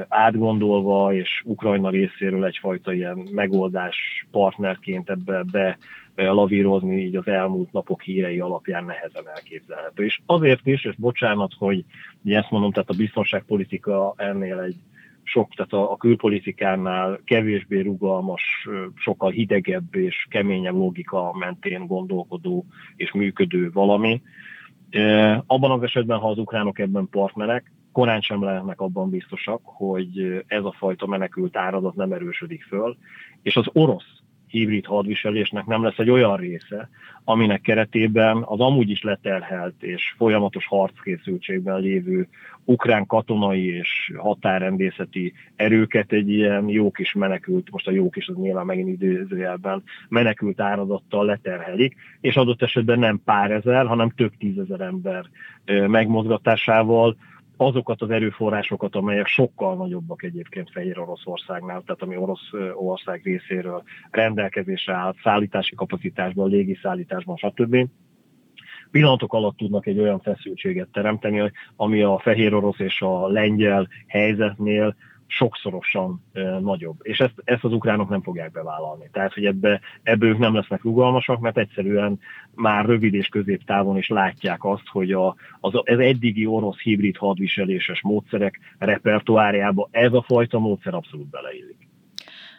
átgondolva, 0.09 1.15
és 1.15 1.43
Ukrajna 1.45 1.91
részéről 1.91 2.45
egyfajta 2.45 2.93
ilyen 2.93 3.29
megoldás 3.33 4.27
partnerként 4.31 5.11
ebbe 5.11 5.43
be, 5.53 5.79
lavírozni 6.29 7.05
így 7.05 7.17
az 7.17 7.27
elmúlt 7.27 7.73
napok 7.73 8.03
hírei 8.03 8.41
alapján 8.41 8.85
nehezen 8.85 9.29
elképzelhető. 9.35 10.05
És 10.05 10.21
azért 10.27 10.67
is, 10.67 10.85
és 10.85 10.95
bocsánat, 10.97 11.53
hogy 11.59 11.85
ezt 12.25 12.51
mondom, 12.51 12.73
tehát 12.73 12.91
a 12.91 12.97
biztonságpolitika 12.97 14.15
ennél 14.17 14.59
egy 14.59 14.77
sok, 15.23 15.55
tehát 15.55 15.73
a, 15.73 15.93
a 15.93 15.97
külpolitikánál 15.97 17.21
kevésbé 17.25 17.81
rugalmas, 17.81 18.69
sokkal 18.95 19.31
hidegebb 19.31 19.95
és 19.95 20.27
keményebb 20.31 20.75
logika 20.75 21.33
mentén 21.39 21.87
gondolkodó 21.87 22.65
és 22.97 23.13
működő 23.13 23.71
valami. 23.73 24.23
Abban 25.47 25.71
az 25.71 25.83
esetben, 25.83 26.19
ha 26.19 26.29
az 26.29 26.39
ukránok 26.39 26.79
ebben 26.79 27.09
partnerek, 27.11 27.73
korán 27.93 28.21
sem 28.21 28.43
lehetnek 28.43 28.81
abban 28.81 29.11
biztosak, 29.11 29.61
hogy 29.65 30.45
ez 30.47 30.65
a 30.65 30.75
fajta 30.79 31.07
menekült 31.07 31.57
áradat 31.57 31.95
nem 31.95 32.13
erősödik 32.13 32.63
föl, 32.63 32.97
és 33.43 33.57
az 33.57 33.67
orosz 33.73 34.20
hibrid 34.51 34.87
hadviselésnek 34.87 35.67
nem 35.67 35.83
lesz 35.83 35.99
egy 35.99 36.11
olyan 36.11 36.37
része, 36.37 36.89
aminek 37.25 37.61
keretében 37.61 38.43
az 38.47 38.61
amúgy 38.61 38.91
is 38.91 39.03
leterhelt 39.03 39.83
és 39.83 40.15
folyamatos 40.17 40.67
harckészültségben 40.67 41.81
lévő 41.81 42.29
ukrán 42.65 43.07
katonai 43.07 43.67
és 43.67 44.13
határrendészeti 44.17 45.33
erőket 45.57 46.13
egy 46.13 46.31
ilyen 46.31 46.69
jó 46.69 46.91
kis 46.91 47.13
menekült, 47.13 47.71
most 47.71 47.87
a 47.87 47.91
jó 47.91 48.11
kis 48.11 48.29
az 48.29 48.37
nyilván 48.37 48.67
megint 48.67 49.03
időzőjelben 49.03 49.83
menekült 50.09 50.61
áradattal 50.61 51.25
leterhelik, 51.25 51.95
és 52.21 52.37
adott 52.37 52.63
esetben 52.63 52.99
nem 52.99 53.21
pár 53.25 53.51
ezer, 53.51 53.87
hanem 53.87 54.11
több 54.11 54.33
tízezer 54.39 54.81
ember 54.81 55.25
megmozgatásával 55.87 57.17
azokat 57.61 58.03
az 58.03 58.11
erőforrásokat, 58.11 58.95
amelyek 58.95 59.27
sokkal 59.27 59.77
nagyobbak 59.77 60.23
egyébként 60.23 60.71
Fehér 60.71 60.99
Oroszországnál, 60.99 61.83
tehát 61.87 62.03
ami 62.03 62.17
Oroszország 62.17 63.21
részéről 63.25 63.83
rendelkezésre 64.11 64.95
áll, 64.95 65.15
szállítási 65.23 65.75
kapacitásban, 65.75 66.49
légiszállításban, 66.49 67.37
stb. 67.37 67.89
Pillanatok 68.91 69.33
alatt 69.33 69.57
tudnak 69.57 69.87
egy 69.87 69.99
olyan 69.99 70.21
feszültséget 70.21 70.89
teremteni, 70.93 71.51
ami 71.77 72.03
a 72.03 72.19
fehér 72.19 72.55
orosz 72.55 72.79
és 72.79 73.01
a 73.01 73.29
lengyel 73.29 73.89
helyzetnél 74.07 74.97
sokszorosan 75.31 76.25
nagyobb. 76.61 76.99
És 77.03 77.19
ezt, 77.19 77.35
ezt 77.45 77.65
az 77.65 77.73
ukránok 77.73 78.09
nem 78.09 78.23
fogják 78.23 78.51
bevállalni. 78.51 79.09
Tehát, 79.13 79.35
hogy 79.35 79.45
ebbe, 79.45 79.81
ebbe 80.03 80.27
ők 80.27 80.39
nem 80.39 80.55
lesznek 80.55 80.83
rugalmasak, 80.83 81.41
mert 81.41 81.59
egyszerűen 81.59 82.19
már 82.55 82.85
rövid 82.85 83.15
és 83.15 83.29
középtávon 83.29 83.97
is 83.97 84.09
látják 84.09 84.65
azt, 84.65 84.89
hogy 84.91 85.13
a, 85.13 85.35
az, 85.61 85.73
az 85.75 85.99
eddigi 85.99 86.47
orosz 86.47 86.79
hibrid 86.79 87.17
hadviseléses 87.17 88.03
módszerek 88.03 88.61
repertoárjába 88.79 89.89
ez 89.91 90.13
a 90.13 90.23
fajta 90.23 90.59
módszer 90.59 90.95
abszolút 90.95 91.31
beleillik. 91.31 91.89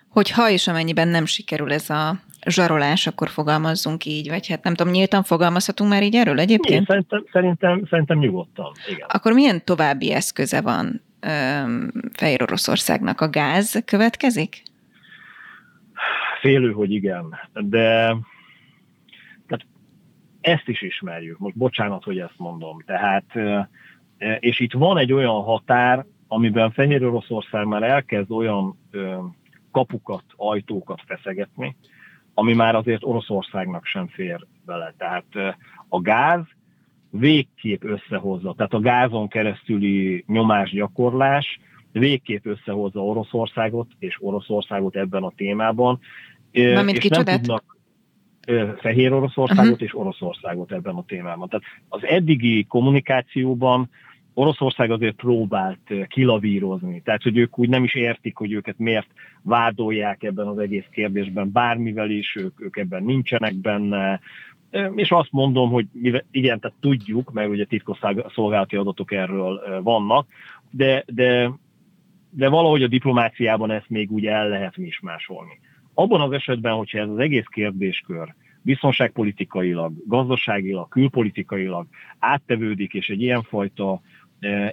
Hogy 0.09 0.31
ha 0.31 0.49
és 0.49 0.67
amennyiben 0.67 1.07
nem 1.07 1.25
sikerül 1.25 1.71
ez 1.71 1.89
a 1.89 2.19
zsarolás, 2.45 3.07
akkor 3.07 3.29
fogalmazzunk 3.29 4.05
így, 4.05 4.29
vagy 4.29 4.47
hát 4.47 4.63
nem 4.63 4.75
tudom, 4.75 4.93
nyíltan 4.93 5.23
fogalmazhatunk 5.23 5.89
már 5.89 6.03
így 6.03 6.15
erről 6.15 6.39
egyébként? 6.39 6.79
Én 6.79 6.85
szerintem, 6.85 7.25
szerintem, 7.31 7.85
szerintem 7.89 8.17
nyugodtan, 8.17 8.71
igen. 8.89 9.07
Akkor 9.11 9.33
milyen 9.33 9.65
további 9.65 10.11
eszköze 10.11 10.61
van 10.61 11.01
Fehér 12.13 12.41
Oroszországnak 12.41 13.21
a 13.21 13.29
gáz 13.29 13.83
következik? 13.85 14.63
Félő, 16.39 16.71
hogy 16.71 16.91
igen, 16.91 17.39
de 17.53 18.15
tehát 19.47 19.65
ezt 20.41 20.67
is 20.67 20.81
ismerjük. 20.81 21.37
Most 21.37 21.57
bocsánat, 21.57 22.03
hogy 22.03 22.19
ezt 22.19 22.37
mondom. 22.37 22.83
Tehát, 22.85 23.25
és 24.39 24.59
itt 24.59 24.73
van 24.73 24.97
egy 24.97 25.13
olyan 25.13 25.41
határ, 25.41 26.05
amiben 26.27 26.71
Fehér 26.71 27.05
Oroszország 27.05 27.65
már 27.65 27.83
elkezd 27.83 28.31
olyan 28.31 28.79
kapukat, 29.71 30.23
ajtókat 30.35 31.01
feszegetni, 31.05 31.75
ami 32.33 32.53
már 32.53 32.75
azért 32.75 33.03
Oroszországnak 33.03 33.85
sem 33.85 34.07
fér 34.07 34.45
bele. 34.65 34.93
Tehát 34.97 35.25
a 35.87 36.01
gáz 36.01 36.41
végképp 37.11 37.83
összehozza, 37.83 38.53
tehát 38.57 38.73
a 38.73 38.79
gázon 38.79 39.27
keresztüli 39.27 40.23
nyomásgyakorlás 40.27 41.59
végképp 41.91 42.45
összehozza 42.45 43.05
Oroszországot 43.05 43.87
és 43.99 44.17
Oroszországot 44.19 44.95
ebben 44.95 45.23
a 45.23 45.31
témában. 45.35 45.99
Mármint 46.51 46.97
és 46.97 47.03
kicsodát? 47.03 47.25
nem 47.25 47.41
tudnak 47.41 47.71
Fehér 48.79 49.13
Oroszországot 49.13 49.63
uh-huh. 49.65 49.81
és 49.81 49.97
Oroszországot 49.97 50.71
ebben 50.71 50.95
a 50.95 51.03
témában. 51.07 51.49
Tehát 51.49 51.65
az 51.89 52.03
eddigi 52.03 52.63
kommunikációban 52.63 53.89
Oroszország 54.33 54.91
azért 54.91 55.15
próbált 55.15 55.93
kilavírozni, 56.07 57.01
tehát 57.01 57.23
hogy 57.23 57.37
ők 57.37 57.59
úgy 57.59 57.69
nem 57.69 57.83
is 57.83 57.95
értik, 57.95 58.37
hogy 58.37 58.51
őket 58.51 58.77
miért 58.77 59.07
vádolják 59.41 60.23
ebben 60.23 60.47
az 60.47 60.57
egész 60.57 60.85
kérdésben 60.91 61.51
bármivel 61.51 62.09
is, 62.09 62.35
ők, 62.35 62.61
ők 62.61 62.77
ebben 62.77 63.03
nincsenek 63.03 63.55
benne, 63.55 64.19
és 64.95 65.11
azt 65.11 65.31
mondom, 65.31 65.69
hogy 65.69 65.85
igen, 66.31 66.59
tehát 66.59 66.77
tudjuk, 66.79 67.31
mert 67.31 67.49
ugye 67.49 67.65
titkos 67.65 67.99
szolgálati 68.33 68.75
adatok 68.75 69.11
erről 69.11 69.81
vannak, 69.83 70.27
de, 70.71 71.03
de, 71.07 71.51
de 72.29 72.49
valahogy 72.49 72.83
a 72.83 72.87
diplomáciában 72.87 73.71
ezt 73.71 73.89
még 73.89 74.11
úgy 74.11 74.25
el 74.25 74.49
lehet 74.49 74.75
másolni. 75.01 75.59
Abban 75.93 76.21
az 76.21 76.31
esetben, 76.31 76.73
hogyha 76.73 76.99
ez 76.99 77.09
az 77.09 77.17
egész 77.17 77.45
kérdéskör 77.45 78.33
biztonságpolitikailag, 78.61 79.93
gazdaságilag, 80.07 80.89
külpolitikailag 80.89 81.87
áttevődik, 82.19 82.93
és 82.93 83.09
egy 83.09 83.21
ilyenfajta 83.21 84.01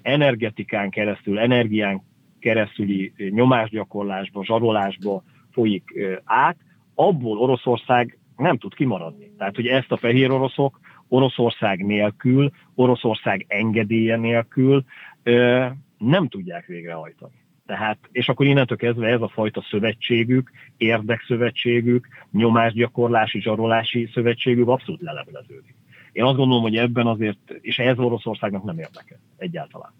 energetikán 0.02 0.90
keresztül, 0.90 1.38
energián 1.38 2.02
keresztüli 2.38 3.12
nyomásgyakorlásba, 3.30 4.44
zsarolásba 4.44 5.22
folyik 5.50 5.92
át, 6.24 6.56
abból 6.94 7.38
Oroszország 7.38 8.17
nem 8.38 8.58
tud 8.58 8.74
kimaradni. 8.74 9.30
Tehát, 9.38 9.54
hogy 9.54 9.66
ezt 9.66 9.92
a 9.92 9.96
fehér 9.96 10.30
oroszok 10.30 10.80
Oroszország 11.08 11.84
nélkül, 11.84 12.50
Oroszország 12.74 13.44
engedélye 13.48 14.16
nélkül 14.16 14.84
ö, 15.22 15.66
nem 15.98 16.28
tudják 16.28 16.66
végrehajtani. 16.66 17.32
Tehát, 17.66 17.98
és 18.12 18.28
akkor 18.28 18.46
innentől 18.46 18.76
kezdve 18.76 19.06
ez 19.06 19.20
a 19.20 19.28
fajta 19.28 19.62
szövetségük, 19.70 20.50
érdekszövetségük, 20.76 22.08
nyomásgyakorlási, 22.32 23.40
zsarolási 23.40 24.10
szövetségük 24.12 24.68
abszolút 24.68 25.00
lelepleződik. 25.00 25.74
Én 26.12 26.24
azt 26.24 26.36
gondolom, 26.36 26.62
hogy 26.62 26.76
ebben 26.76 27.06
azért, 27.06 27.38
és 27.60 27.78
ez 27.78 27.98
Oroszországnak 27.98 28.64
nem 28.64 28.78
érdekel 28.78 29.18
egyáltalán. 29.36 29.92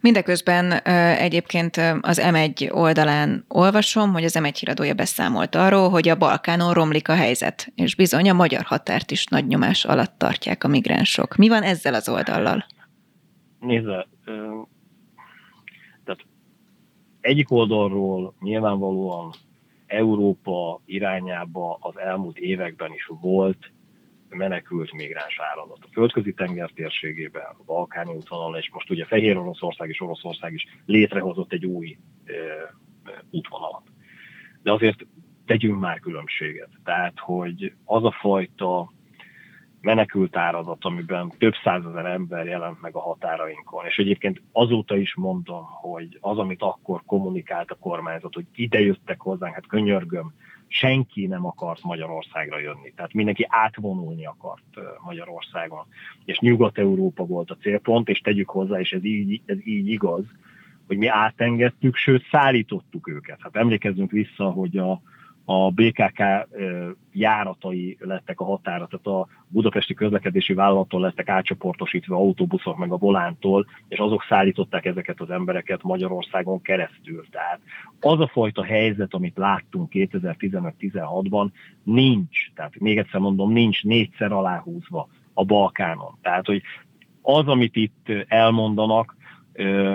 Mindeközben 0.00 0.72
egyébként 1.18 1.76
az 2.00 2.20
M1 2.24 2.74
oldalán 2.74 3.44
olvasom, 3.48 4.12
hogy 4.12 4.24
az 4.24 4.38
M1 4.40 4.56
híradója 4.58 4.94
beszámolt 4.94 5.54
arról, 5.54 5.88
hogy 5.88 6.08
a 6.08 6.16
Balkánon 6.16 6.72
romlik 6.72 7.08
a 7.08 7.14
helyzet, 7.14 7.72
és 7.74 7.94
bizony 7.94 8.30
a 8.30 8.32
magyar 8.32 8.64
határt 8.64 9.10
is 9.10 9.26
nagy 9.26 9.46
nyomás 9.46 9.84
alatt 9.84 10.18
tartják 10.18 10.64
a 10.64 10.68
migránsok. 10.68 11.36
Mi 11.36 11.48
van 11.48 11.62
ezzel 11.62 11.94
az 11.94 12.08
oldallal? 12.08 12.66
Nézze, 13.60 14.08
tehát 16.04 16.20
egyik 17.20 17.50
oldalról 17.50 18.34
nyilvánvalóan 18.40 19.34
Európa 19.86 20.80
irányába 20.84 21.78
az 21.80 21.98
elmúlt 21.98 22.38
években 22.38 22.92
is 22.92 23.10
volt 23.20 23.72
menekült 24.28 24.92
migráns 24.92 25.40
áradat. 25.40 25.78
A 25.80 25.88
földközi 25.92 26.32
tenger 26.32 26.70
térségében, 26.70 27.54
a 27.58 27.64
balkáni 27.64 28.14
útvonalon, 28.14 28.56
és 28.56 28.70
most 28.72 28.90
ugye 28.90 29.04
Fehér 29.04 29.36
Oroszország 29.36 29.88
és 29.88 30.00
Oroszország 30.00 30.52
is 30.52 30.66
létrehozott 30.86 31.52
egy 31.52 31.66
új 31.66 31.98
e, 32.24 32.32
útvonalat. 33.30 33.82
De 34.62 34.72
azért 34.72 35.06
tegyünk 35.46 35.80
már 35.80 36.00
különbséget. 36.00 36.70
Tehát, 36.84 37.18
hogy 37.18 37.72
az 37.84 38.04
a 38.04 38.10
fajta 38.10 38.92
menekült 39.80 40.36
áradat, 40.36 40.84
amiben 40.84 41.32
több 41.38 41.54
százezer 41.62 42.06
ember 42.06 42.46
jelent 42.46 42.80
meg 42.80 42.94
a 42.96 43.00
határainkon. 43.00 43.86
És 43.86 43.96
egyébként 43.96 44.42
azóta 44.52 44.96
is 44.96 45.14
mondom, 45.14 45.64
hogy 45.64 46.18
az, 46.20 46.38
amit 46.38 46.62
akkor 46.62 47.02
kommunikált 47.06 47.70
a 47.70 47.78
kormányzat, 47.80 48.34
hogy 48.34 48.46
ide 48.54 48.80
jöttek 48.80 49.20
hozzánk, 49.20 49.54
hát 49.54 49.66
könyörgöm, 49.66 50.32
senki 50.68 51.26
nem 51.26 51.46
akart 51.46 51.82
Magyarországra 51.82 52.58
jönni. 52.58 52.92
Tehát 52.96 53.12
mindenki 53.12 53.46
átvonulni 53.48 54.26
akart 54.26 54.80
Magyarországon. 55.04 55.86
És 56.24 56.38
Nyugat-Európa 56.38 57.24
volt 57.24 57.50
a 57.50 57.56
célpont, 57.60 58.08
és 58.08 58.18
tegyük 58.18 58.50
hozzá, 58.50 58.80
és 58.80 58.92
ez 58.92 59.04
így, 59.04 59.42
ez 59.46 59.66
így 59.66 59.88
igaz, 59.88 60.24
hogy 60.86 60.96
mi 60.96 61.06
átengedtük, 61.06 61.96
sőt 61.96 62.26
szállítottuk 62.30 63.08
őket. 63.08 63.38
Hát 63.42 63.56
emlékezzünk 63.56 64.10
vissza, 64.10 64.50
hogy 64.50 64.76
a, 64.76 65.00
a 65.50 65.70
BKK 65.70 66.22
járatai 67.12 67.96
lettek 68.00 68.40
a 68.40 68.44
határa, 68.44 68.86
tehát 68.86 69.06
a 69.06 69.28
budapesti 69.48 69.94
közlekedési 69.94 70.54
vállalattól 70.54 71.00
lettek 71.00 71.28
átcsoportosítva 71.28 72.16
autóbuszok 72.16 72.76
meg 72.76 72.92
a 72.92 72.96
volántól, 72.96 73.66
és 73.88 73.98
azok 73.98 74.24
szállították 74.28 74.84
ezeket 74.84 75.20
az 75.20 75.30
embereket 75.30 75.82
Magyarországon 75.82 76.62
keresztül. 76.62 77.26
Tehát 77.30 77.60
az 78.00 78.20
a 78.20 78.26
fajta 78.26 78.64
helyzet, 78.64 79.14
amit 79.14 79.36
láttunk 79.36 79.90
2015-16-ban, 79.92 81.48
nincs, 81.82 82.52
tehát 82.54 82.78
még 82.78 82.98
egyszer 82.98 83.20
mondom, 83.20 83.52
nincs 83.52 83.82
négyszer 83.82 84.32
aláhúzva 84.32 85.08
a 85.32 85.44
Balkánon. 85.44 86.18
Tehát, 86.22 86.46
hogy 86.46 86.62
az, 87.22 87.46
amit 87.46 87.76
itt 87.76 88.12
elmondanak, 88.26 89.16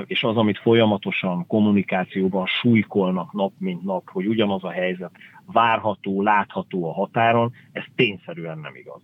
és 0.06 0.24
az, 0.24 0.38
amit 0.38 0.58
folyamatosan 0.58 1.48
kommunikációban 1.48 2.46
súlykolnak 2.46 3.32
nap 3.32 3.52
mint 3.58 3.84
nap, 3.84 4.10
hogy 4.10 4.28
ugyanaz 4.28 4.64
a 4.64 4.72
helyzet 4.72 5.12
várható, 5.46 6.22
látható 6.22 6.90
a 6.90 6.94
határon, 6.94 7.52
ez 7.72 7.84
tényszerűen 7.96 8.60
nem 8.60 8.76
igaz. 8.76 9.02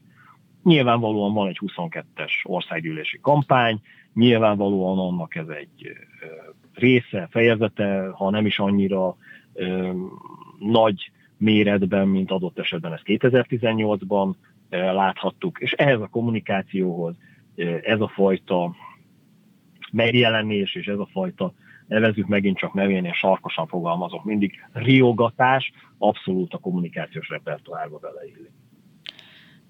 Nyilvánvalóan 0.63 1.33
van 1.33 1.47
egy 1.47 1.59
22-es 1.65 2.31
országgyűlési 2.43 3.19
kampány, 3.21 3.81
nyilvánvalóan 4.13 4.99
annak 4.99 5.35
ez 5.35 5.47
egy 5.47 5.91
része, 6.73 7.27
fejezete, 7.31 8.09
ha 8.13 8.29
nem 8.29 8.45
is 8.45 8.59
annyira 8.59 9.15
nagy 10.59 11.11
méretben, 11.37 12.07
mint 12.07 12.31
adott 12.31 12.59
esetben 12.59 12.93
ezt 12.93 13.03
2018-ban 13.05 14.33
láthattuk, 14.69 15.59
és 15.59 15.71
ehhez 15.71 16.01
a 16.01 16.07
kommunikációhoz 16.07 17.15
ez 17.81 18.01
a 18.01 18.07
fajta 18.07 18.75
megjelenés 19.91 20.75
és 20.75 20.87
ez 20.87 20.99
a 20.99 21.09
fajta 21.11 21.53
nevezzük 21.89 22.27
megint 22.27 22.57
csak 22.57 22.73
nevén, 22.73 23.05
és 23.05 23.17
sarkosan 23.17 23.67
fogalmazok 23.67 24.23
mindig, 24.23 24.53
riogatás 24.73 25.71
abszolút 25.97 26.53
a 26.53 26.57
kommunikációs 26.57 27.29
repertoárba 27.29 27.97
beleillik. 27.97 28.51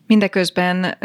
Mindeközben 0.07 0.97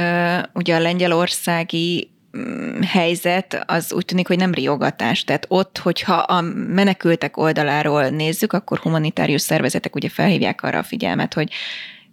ugye 0.54 0.74
a 0.74 0.80
lengyelországi 0.80 2.10
mm, 2.36 2.80
helyzet 2.80 3.64
az 3.66 3.92
úgy 3.92 4.04
tűnik, 4.04 4.26
hogy 4.26 4.36
nem 4.38 4.54
riogatás. 4.54 5.24
Tehát 5.24 5.46
ott, 5.48 5.78
hogyha 5.78 6.14
a 6.14 6.40
menekültek 6.68 7.36
oldaláról 7.36 8.08
nézzük, 8.08 8.52
akkor 8.52 8.78
humanitárius 8.78 9.40
szervezetek 9.40 9.94
ugye 9.94 10.08
felhívják 10.08 10.62
arra 10.62 10.78
a 10.78 10.82
figyelmet, 10.82 11.34
hogy 11.34 11.50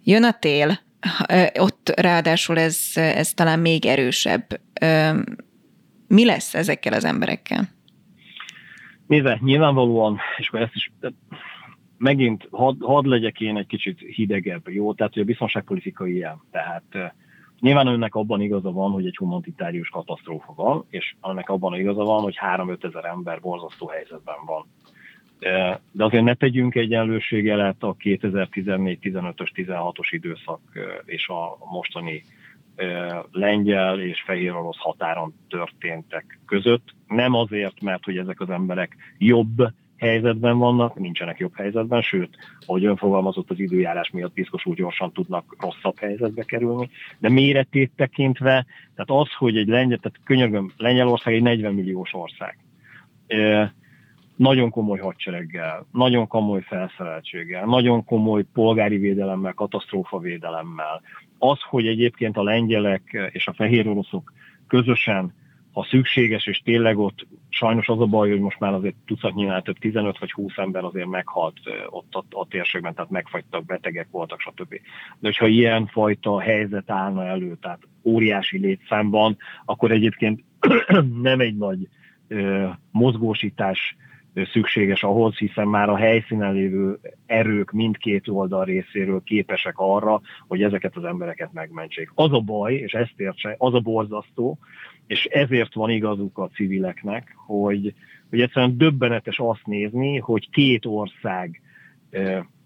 jön 0.04 0.24
a 0.24 0.32
tél, 0.32 0.80
ott 1.60 1.94
ráadásul 1.96 2.60
ez, 2.60 2.80
ez 2.94 3.34
talán 3.34 3.60
még 3.60 3.86
erősebb. 3.86 4.60
Mi 6.08 6.26
lesz 6.26 6.54
ezekkel 6.54 6.94
az 6.94 7.04
emberekkel? 7.04 7.70
Mivel 9.12 9.40
nyilvánvalóan, 9.42 10.20
és 10.38 10.48
akkor 10.48 10.62
ezt 10.62 10.76
is 10.76 10.92
megint 11.98 12.48
hadd 12.52 12.76
had 12.80 13.06
legyek 13.06 13.42
én 13.42 13.58
egy 13.58 13.68
kicsit 13.68 14.00
hidegebb, 14.00 14.70
jó? 14.70 14.94
Tehát, 14.94 15.14
hogy 15.14 15.22
a 15.22 15.26
biztonságpolitikai 15.26 16.14
ilyen. 16.14 16.42
Tehát 16.52 17.14
nyilván 17.60 17.88
önnek 17.88 18.16
abban 18.16 18.42
igaza 18.42 18.72
van, 18.72 18.92
hogy 18.92 19.06
egy 19.06 19.16
humanitárius 19.18 19.90
katasztrófa 19.90 20.54
van, 20.56 20.86
és 20.90 21.16
annak 21.20 21.50
abban 21.50 21.80
igaza 21.80 22.04
van, 22.04 22.22
hogy 22.22 22.38
3-5 22.56 22.84
ezer 22.84 23.06
ember 23.06 23.40
borzasztó 23.40 23.88
helyzetben 23.88 24.36
van. 24.46 24.66
De 25.92 26.04
azért 26.04 26.24
ne 26.24 26.34
tegyünk 26.34 26.76
egyenlőségelet 26.76 27.84
a 27.84 27.96
2014-15-ös, 27.96 29.50
16-os 29.56 30.08
időszak 30.10 30.60
és 31.06 31.28
a 31.28 31.58
mostani 31.72 32.24
lengyel 33.32 34.00
és 34.00 34.22
fehér 34.26 34.52
orosz 34.52 34.78
határon 34.78 35.34
történtek 35.50 36.40
között. 36.46 36.94
Nem 37.08 37.34
azért, 37.34 37.82
mert 37.82 38.04
hogy 38.04 38.18
ezek 38.18 38.40
az 38.40 38.50
emberek 38.50 38.96
jobb 39.18 39.74
helyzetben 39.98 40.58
vannak, 40.58 41.00
nincsenek 41.00 41.38
jobb 41.40 41.56
helyzetben, 41.56 42.02
sőt, 42.02 42.38
ahogy 42.66 42.86
ön 42.86 42.96
fogalmazott, 42.96 43.50
az 43.50 43.60
időjárás 43.60 44.10
miatt 44.10 44.34
biztos 44.34 44.64
gyorsan 44.76 45.12
tudnak 45.12 45.56
rosszabb 45.60 46.00
helyzetbe 46.00 46.44
kerülni, 46.44 46.90
de 47.20 47.30
méretét 47.30 47.92
tekintve, 47.96 48.66
tehát 48.96 49.24
az, 49.24 49.34
hogy 49.38 49.58
egy 49.58 49.68
lengyel, 49.68 49.98
tehát 49.98 50.20
könyörgöm, 50.24 50.72
Lengyelország 50.78 51.34
egy 51.34 51.42
40 51.42 51.74
milliós 51.74 52.14
ország, 52.14 52.58
nagyon 54.36 54.70
komoly 54.70 55.00
hadsereggel, 55.00 55.86
nagyon 55.92 56.28
komoly 56.28 56.62
felszereltséggel, 56.62 57.66
nagyon 57.66 58.06
komoly 58.06 58.44
polgári 58.54 58.98
védelemmel, 58.98 59.54
védelemmel. 60.20 61.02
Az, 61.44 61.62
hogy 61.62 61.88
egyébként 61.88 62.38
a 62.38 62.44
lengyelek 62.44 63.30
és 63.32 63.48
a 63.48 63.54
fehér 63.54 63.88
oroszok 63.88 64.34
közösen 64.68 65.34
ha 65.72 65.88
szükséges, 65.90 66.46
és 66.46 66.60
tényleg 66.60 66.98
ott 66.98 67.28
sajnos 67.50 67.88
az 67.88 68.00
a 68.00 68.06
baj, 68.06 68.30
hogy 68.30 68.40
most 68.40 68.60
már 68.60 68.74
azért 68.74 68.96
tucatnyinál 69.06 69.62
több 69.62 69.78
15 69.78 70.20
vagy 70.20 70.32
20 70.32 70.58
ember 70.58 70.84
azért 70.84 71.08
meghalt 71.08 71.60
ott 71.90 72.14
a, 72.14 72.24
a 72.30 72.48
térségben, 72.48 72.94
tehát 72.94 73.10
megfagytak, 73.10 73.66
betegek 73.66 74.08
voltak, 74.12 74.40
stb. 74.40 74.70
De 74.70 75.28
hogyha 75.28 75.48
ilyen 75.48 75.88
fajta 75.88 76.40
helyzet 76.40 76.90
állna 76.90 77.26
elő, 77.26 77.58
tehát 77.62 77.88
óriási 78.04 78.58
létszámban, 78.58 79.38
akkor 79.66 79.92
egyébként 79.92 80.44
nem 81.22 81.40
egy 81.40 81.58
nagy 81.58 81.88
mozgósítás 82.92 83.96
szükséges 84.34 85.04
ahhoz, 85.04 85.38
hiszen 85.38 85.68
már 85.68 85.90
a 85.90 85.96
helyszínen 85.96 86.54
lévő 86.54 87.00
erők 87.26 87.72
mindkét 87.72 88.28
oldal 88.28 88.66
részéről 88.66 89.22
képesek 89.24 89.74
arra, 89.78 90.22
hogy 90.48 90.64
ezeket 90.64 90.96
az 90.96 91.04
embereket 91.04 91.54
megmentsék. 91.54 92.12
Az 92.16 92.34
a 92.34 92.40
baj, 92.40 92.74
és 92.74 92.94
ezt 92.94 93.20
értse, 93.20 93.56
az 93.58 93.74
a 93.74 93.80
borzasztó, 93.80 94.58
és 95.08 95.26
ezért 95.26 95.74
van 95.74 95.90
igazuk 95.90 96.38
a 96.38 96.50
civileknek, 96.54 97.34
hogy, 97.36 97.94
hogy 98.30 98.42
egyszerűen 98.42 98.78
döbbenetes 98.78 99.40
azt 99.40 99.66
nézni, 99.66 100.18
hogy 100.18 100.50
két 100.50 100.86
ország 100.86 101.62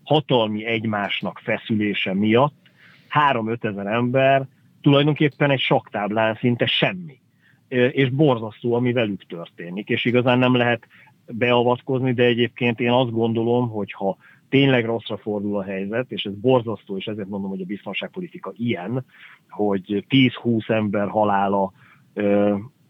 hatalmi 0.03 0.65
egymásnak 0.65 1.39
feszülése 1.43 2.13
miatt 2.13 2.65
három-öt 3.07 3.65
ezer 3.65 3.87
ember 3.87 4.47
tulajdonképpen 4.81 5.51
egy 5.51 5.59
saktáblán 5.59 6.35
szinte 6.35 6.65
semmi. 6.65 7.19
És 7.67 8.09
borzasztó, 8.09 8.73
ami 8.73 8.91
velük 8.91 9.25
történik, 9.25 9.89
és 9.89 10.05
igazán 10.05 10.39
nem 10.39 10.55
lehet 10.55 10.87
beavatkozni, 11.27 12.13
de 12.13 12.23
egyébként 12.23 12.79
én 12.79 12.91
azt 12.91 13.11
gondolom, 13.11 13.69
hogy 13.69 13.91
ha 13.91 14.17
tényleg 14.49 14.85
rosszra 14.85 15.17
fordul 15.17 15.57
a 15.57 15.63
helyzet, 15.63 16.11
és 16.11 16.23
ez 16.23 16.33
borzasztó, 16.33 16.97
és 16.97 17.05
ezért 17.05 17.27
mondom, 17.27 17.49
hogy 17.49 17.61
a 17.61 17.65
biztonságpolitika 17.65 18.53
ilyen, 18.55 19.05
hogy 19.49 20.05
10-20 20.09 20.69
ember 20.69 21.09
halála 21.09 21.71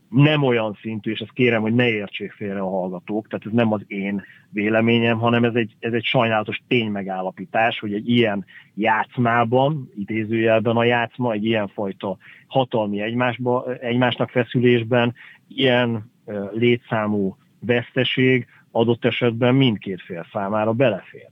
nem 0.10 0.44
olyan 0.44 0.78
szintű, 0.82 1.12
és 1.12 1.20
ezt 1.20 1.34
kérem, 1.34 1.62
hogy 1.62 1.74
ne 1.74 1.90
értsék 1.90 2.32
félre 2.32 2.60
a 2.60 2.70
hallgatók, 2.70 3.28
tehát 3.28 3.46
ez 3.46 3.52
nem 3.52 3.72
az 3.72 3.82
én 3.88 4.24
véleményem, 4.50 5.18
hanem 5.18 5.44
ez 5.44 5.56
egy, 5.56 5.76
ez 5.80 5.94
egy 5.94 6.04
sajnálatos 6.04 6.62
ténymegállapítás, 6.68 7.80
hogy 7.80 7.94
egy 7.94 8.10
ilyen 8.10 8.46
játszmában, 8.76 9.92
idézőjelben 9.96 10.76
a 10.76 10.84
játszma, 10.84 11.32
egy 11.32 11.46
ilyen 11.46 11.68
fajta 11.68 12.18
hatalmi 12.48 13.02
egymásba, 13.02 13.74
egymásnak 13.74 14.30
feszülésben, 14.30 15.14
ilyen 15.48 16.12
létszámú 16.52 17.38
veszteség 17.60 18.47
adott 18.72 19.06
esetben 19.06 19.56
mindkét 19.56 20.01
fél 20.01 20.28
számára 20.32 20.74
belefér. 20.74 21.28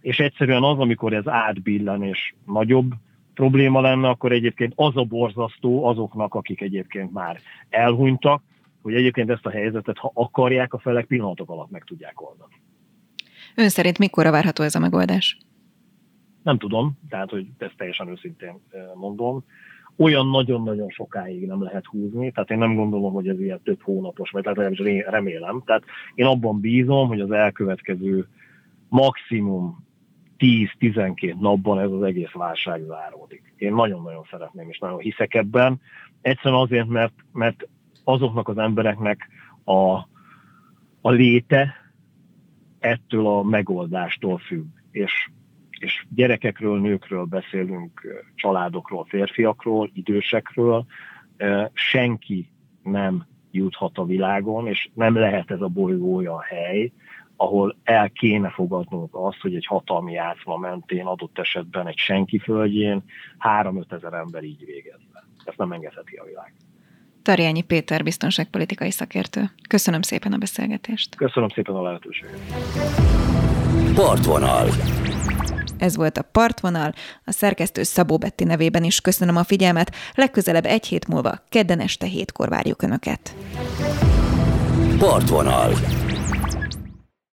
És 0.00 0.18
egyszerűen 0.18 0.62
az, 0.62 0.78
amikor 0.78 1.12
ez 1.12 1.28
átbillen 1.28 2.02
és 2.02 2.34
nagyobb 2.46 2.92
probléma 3.34 3.80
lenne, 3.80 4.08
akkor 4.08 4.32
egyébként 4.32 4.72
az 4.76 4.96
a 4.96 5.04
borzasztó 5.04 5.84
azoknak, 5.84 6.34
akik 6.34 6.60
egyébként 6.60 7.12
már 7.12 7.40
elhunytak, 7.68 8.42
hogy 8.82 8.94
egyébként 8.94 9.30
ezt 9.30 9.46
a 9.46 9.50
helyzetet, 9.50 9.98
ha 9.98 10.10
akarják, 10.14 10.72
a 10.74 10.78
felek 10.78 11.06
pillanatok 11.06 11.50
alatt 11.50 11.70
meg 11.70 11.84
tudják 11.84 12.20
oldani. 12.20 12.54
Ön 13.54 13.68
szerint 13.68 13.98
mikor 13.98 14.30
várható 14.30 14.62
ez 14.62 14.74
a 14.74 14.78
megoldás? 14.78 15.38
Nem 16.42 16.58
tudom, 16.58 16.98
tehát 17.08 17.30
hogy 17.30 17.46
ezt 17.58 17.76
teljesen 17.76 18.08
őszintén 18.08 18.60
mondom 18.94 19.44
olyan 19.96 20.28
nagyon-nagyon 20.28 20.88
sokáig 20.88 21.46
nem 21.46 21.62
lehet 21.62 21.86
húzni, 21.86 22.30
tehát 22.30 22.50
én 22.50 22.58
nem 22.58 22.74
gondolom, 22.74 23.12
hogy 23.12 23.28
ez 23.28 23.40
ilyen 23.40 23.60
több 23.62 23.82
hónapos, 23.82 24.30
vagy 24.30 24.44
legalábbis 24.44 24.78
remélem. 25.06 25.62
Tehát 25.64 25.82
én 26.14 26.26
abban 26.26 26.60
bízom, 26.60 27.08
hogy 27.08 27.20
az 27.20 27.30
elkövetkező 27.30 28.28
maximum 28.88 29.84
10-12 30.38 31.38
napban 31.38 31.78
ez 31.78 31.90
az 31.90 32.02
egész 32.02 32.32
válság 32.32 32.82
záródik. 32.86 33.54
Én 33.56 33.74
nagyon-nagyon 33.74 34.26
szeretném, 34.30 34.68
és 34.68 34.78
nagyon 34.78 34.98
hiszek 34.98 35.34
ebben. 35.34 35.80
Egyszerűen 36.20 36.60
azért, 36.60 36.88
mert, 36.88 37.14
mert 37.32 37.68
azoknak 38.04 38.48
az 38.48 38.58
embereknek 38.58 39.28
a, 39.64 39.94
a 41.00 41.10
léte 41.10 41.74
ettől 42.78 43.26
a 43.26 43.42
megoldástól 43.42 44.38
függ. 44.38 44.66
És 44.90 45.28
és 45.78 46.06
gyerekekről, 46.14 46.80
nőkről 46.80 47.24
beszélünk, 47.24 48.24
családokról, 48.34 49.04
férfiakról, 49.04 49.90
idősekről, 49.94 50.86
senki 51.72 52.48
nem 52.82 53.26
juthat 53.50 53.98
a 53.98 54.04
világon, 54.04 54.66
és 54.66 54.88
nem 54.94 55.14
lehet 55.14 55.50
ez 55.50 55.60
a 55.60 55.68
bolygó 55.68 56.14
olyan 56.14 56.40
hely, 56.40 56.92
ahol 57.36 57.76
el 57.84 58.10
kéne 58.10 58.50
fogadnunk 58.50 59.08
azt, 59.14 59.40
hogy 59.40 59.54
egy 59.54 59.66
hatalmi 59.66 60.12
játszma 60.12 60.56
mentén 60.56 61.06
adott 61.06 61.38
esetben 61.38 61.86
egy 61.86 61.98
senki 61.98 62.38
földjén 62.38 63.04
3-5 63.62 63.92
ezer 63.92 64.12
ember 64.12 64.42
így 64.42 64.64
végezne. 64.64 65.24
Ezt 65.44 65.58
nem 65.58 65.72
engedheti 65.72 66.16
a 66.16 66.24
világ. 66.24 66.52
Tarjányi 67.22 67.62
Péter, 67.62 68.02
biztonságpolitikai 68.02 68.90
szakértő. 68.90 69.42
Köszönöm 69.68 70.02
szépen 70.02 70.32
a 70.32 70.36
beszélgetést. 70.36 71.16
Köszönöm 71.16 71.48
szépen 71.48 71.74
a 71.74 71.82
lehetőséget. 71.82 72.40
Partvonal. 73.94 74.66
Ez 75.84 75.96
volt 75.96 76.18
a 76.18 76.22
Partvonal, 76.22 76.94
a 77.24 77.32
szerkesztő 77.32 77.82
Szabó 77.82 78.16
Betti 78.16 78.44
nevében 78.44 78.84
is 78.84 79.00
köszönöm 79.00 79.36
a 79.36 79.44
figyelmet, 79.44 79.94
legközelebb 80.14 80.64
egy 80.64 80.86
hét 80.86 81.08
múlva, 81.08 81.42
kedden 81.48 81.80
este 81.80 82.06
hétkor 82.06 82.48
várjuk 82.48 82.82
Önöket. 82.82 83.34
Partvonal. 84.98 85.72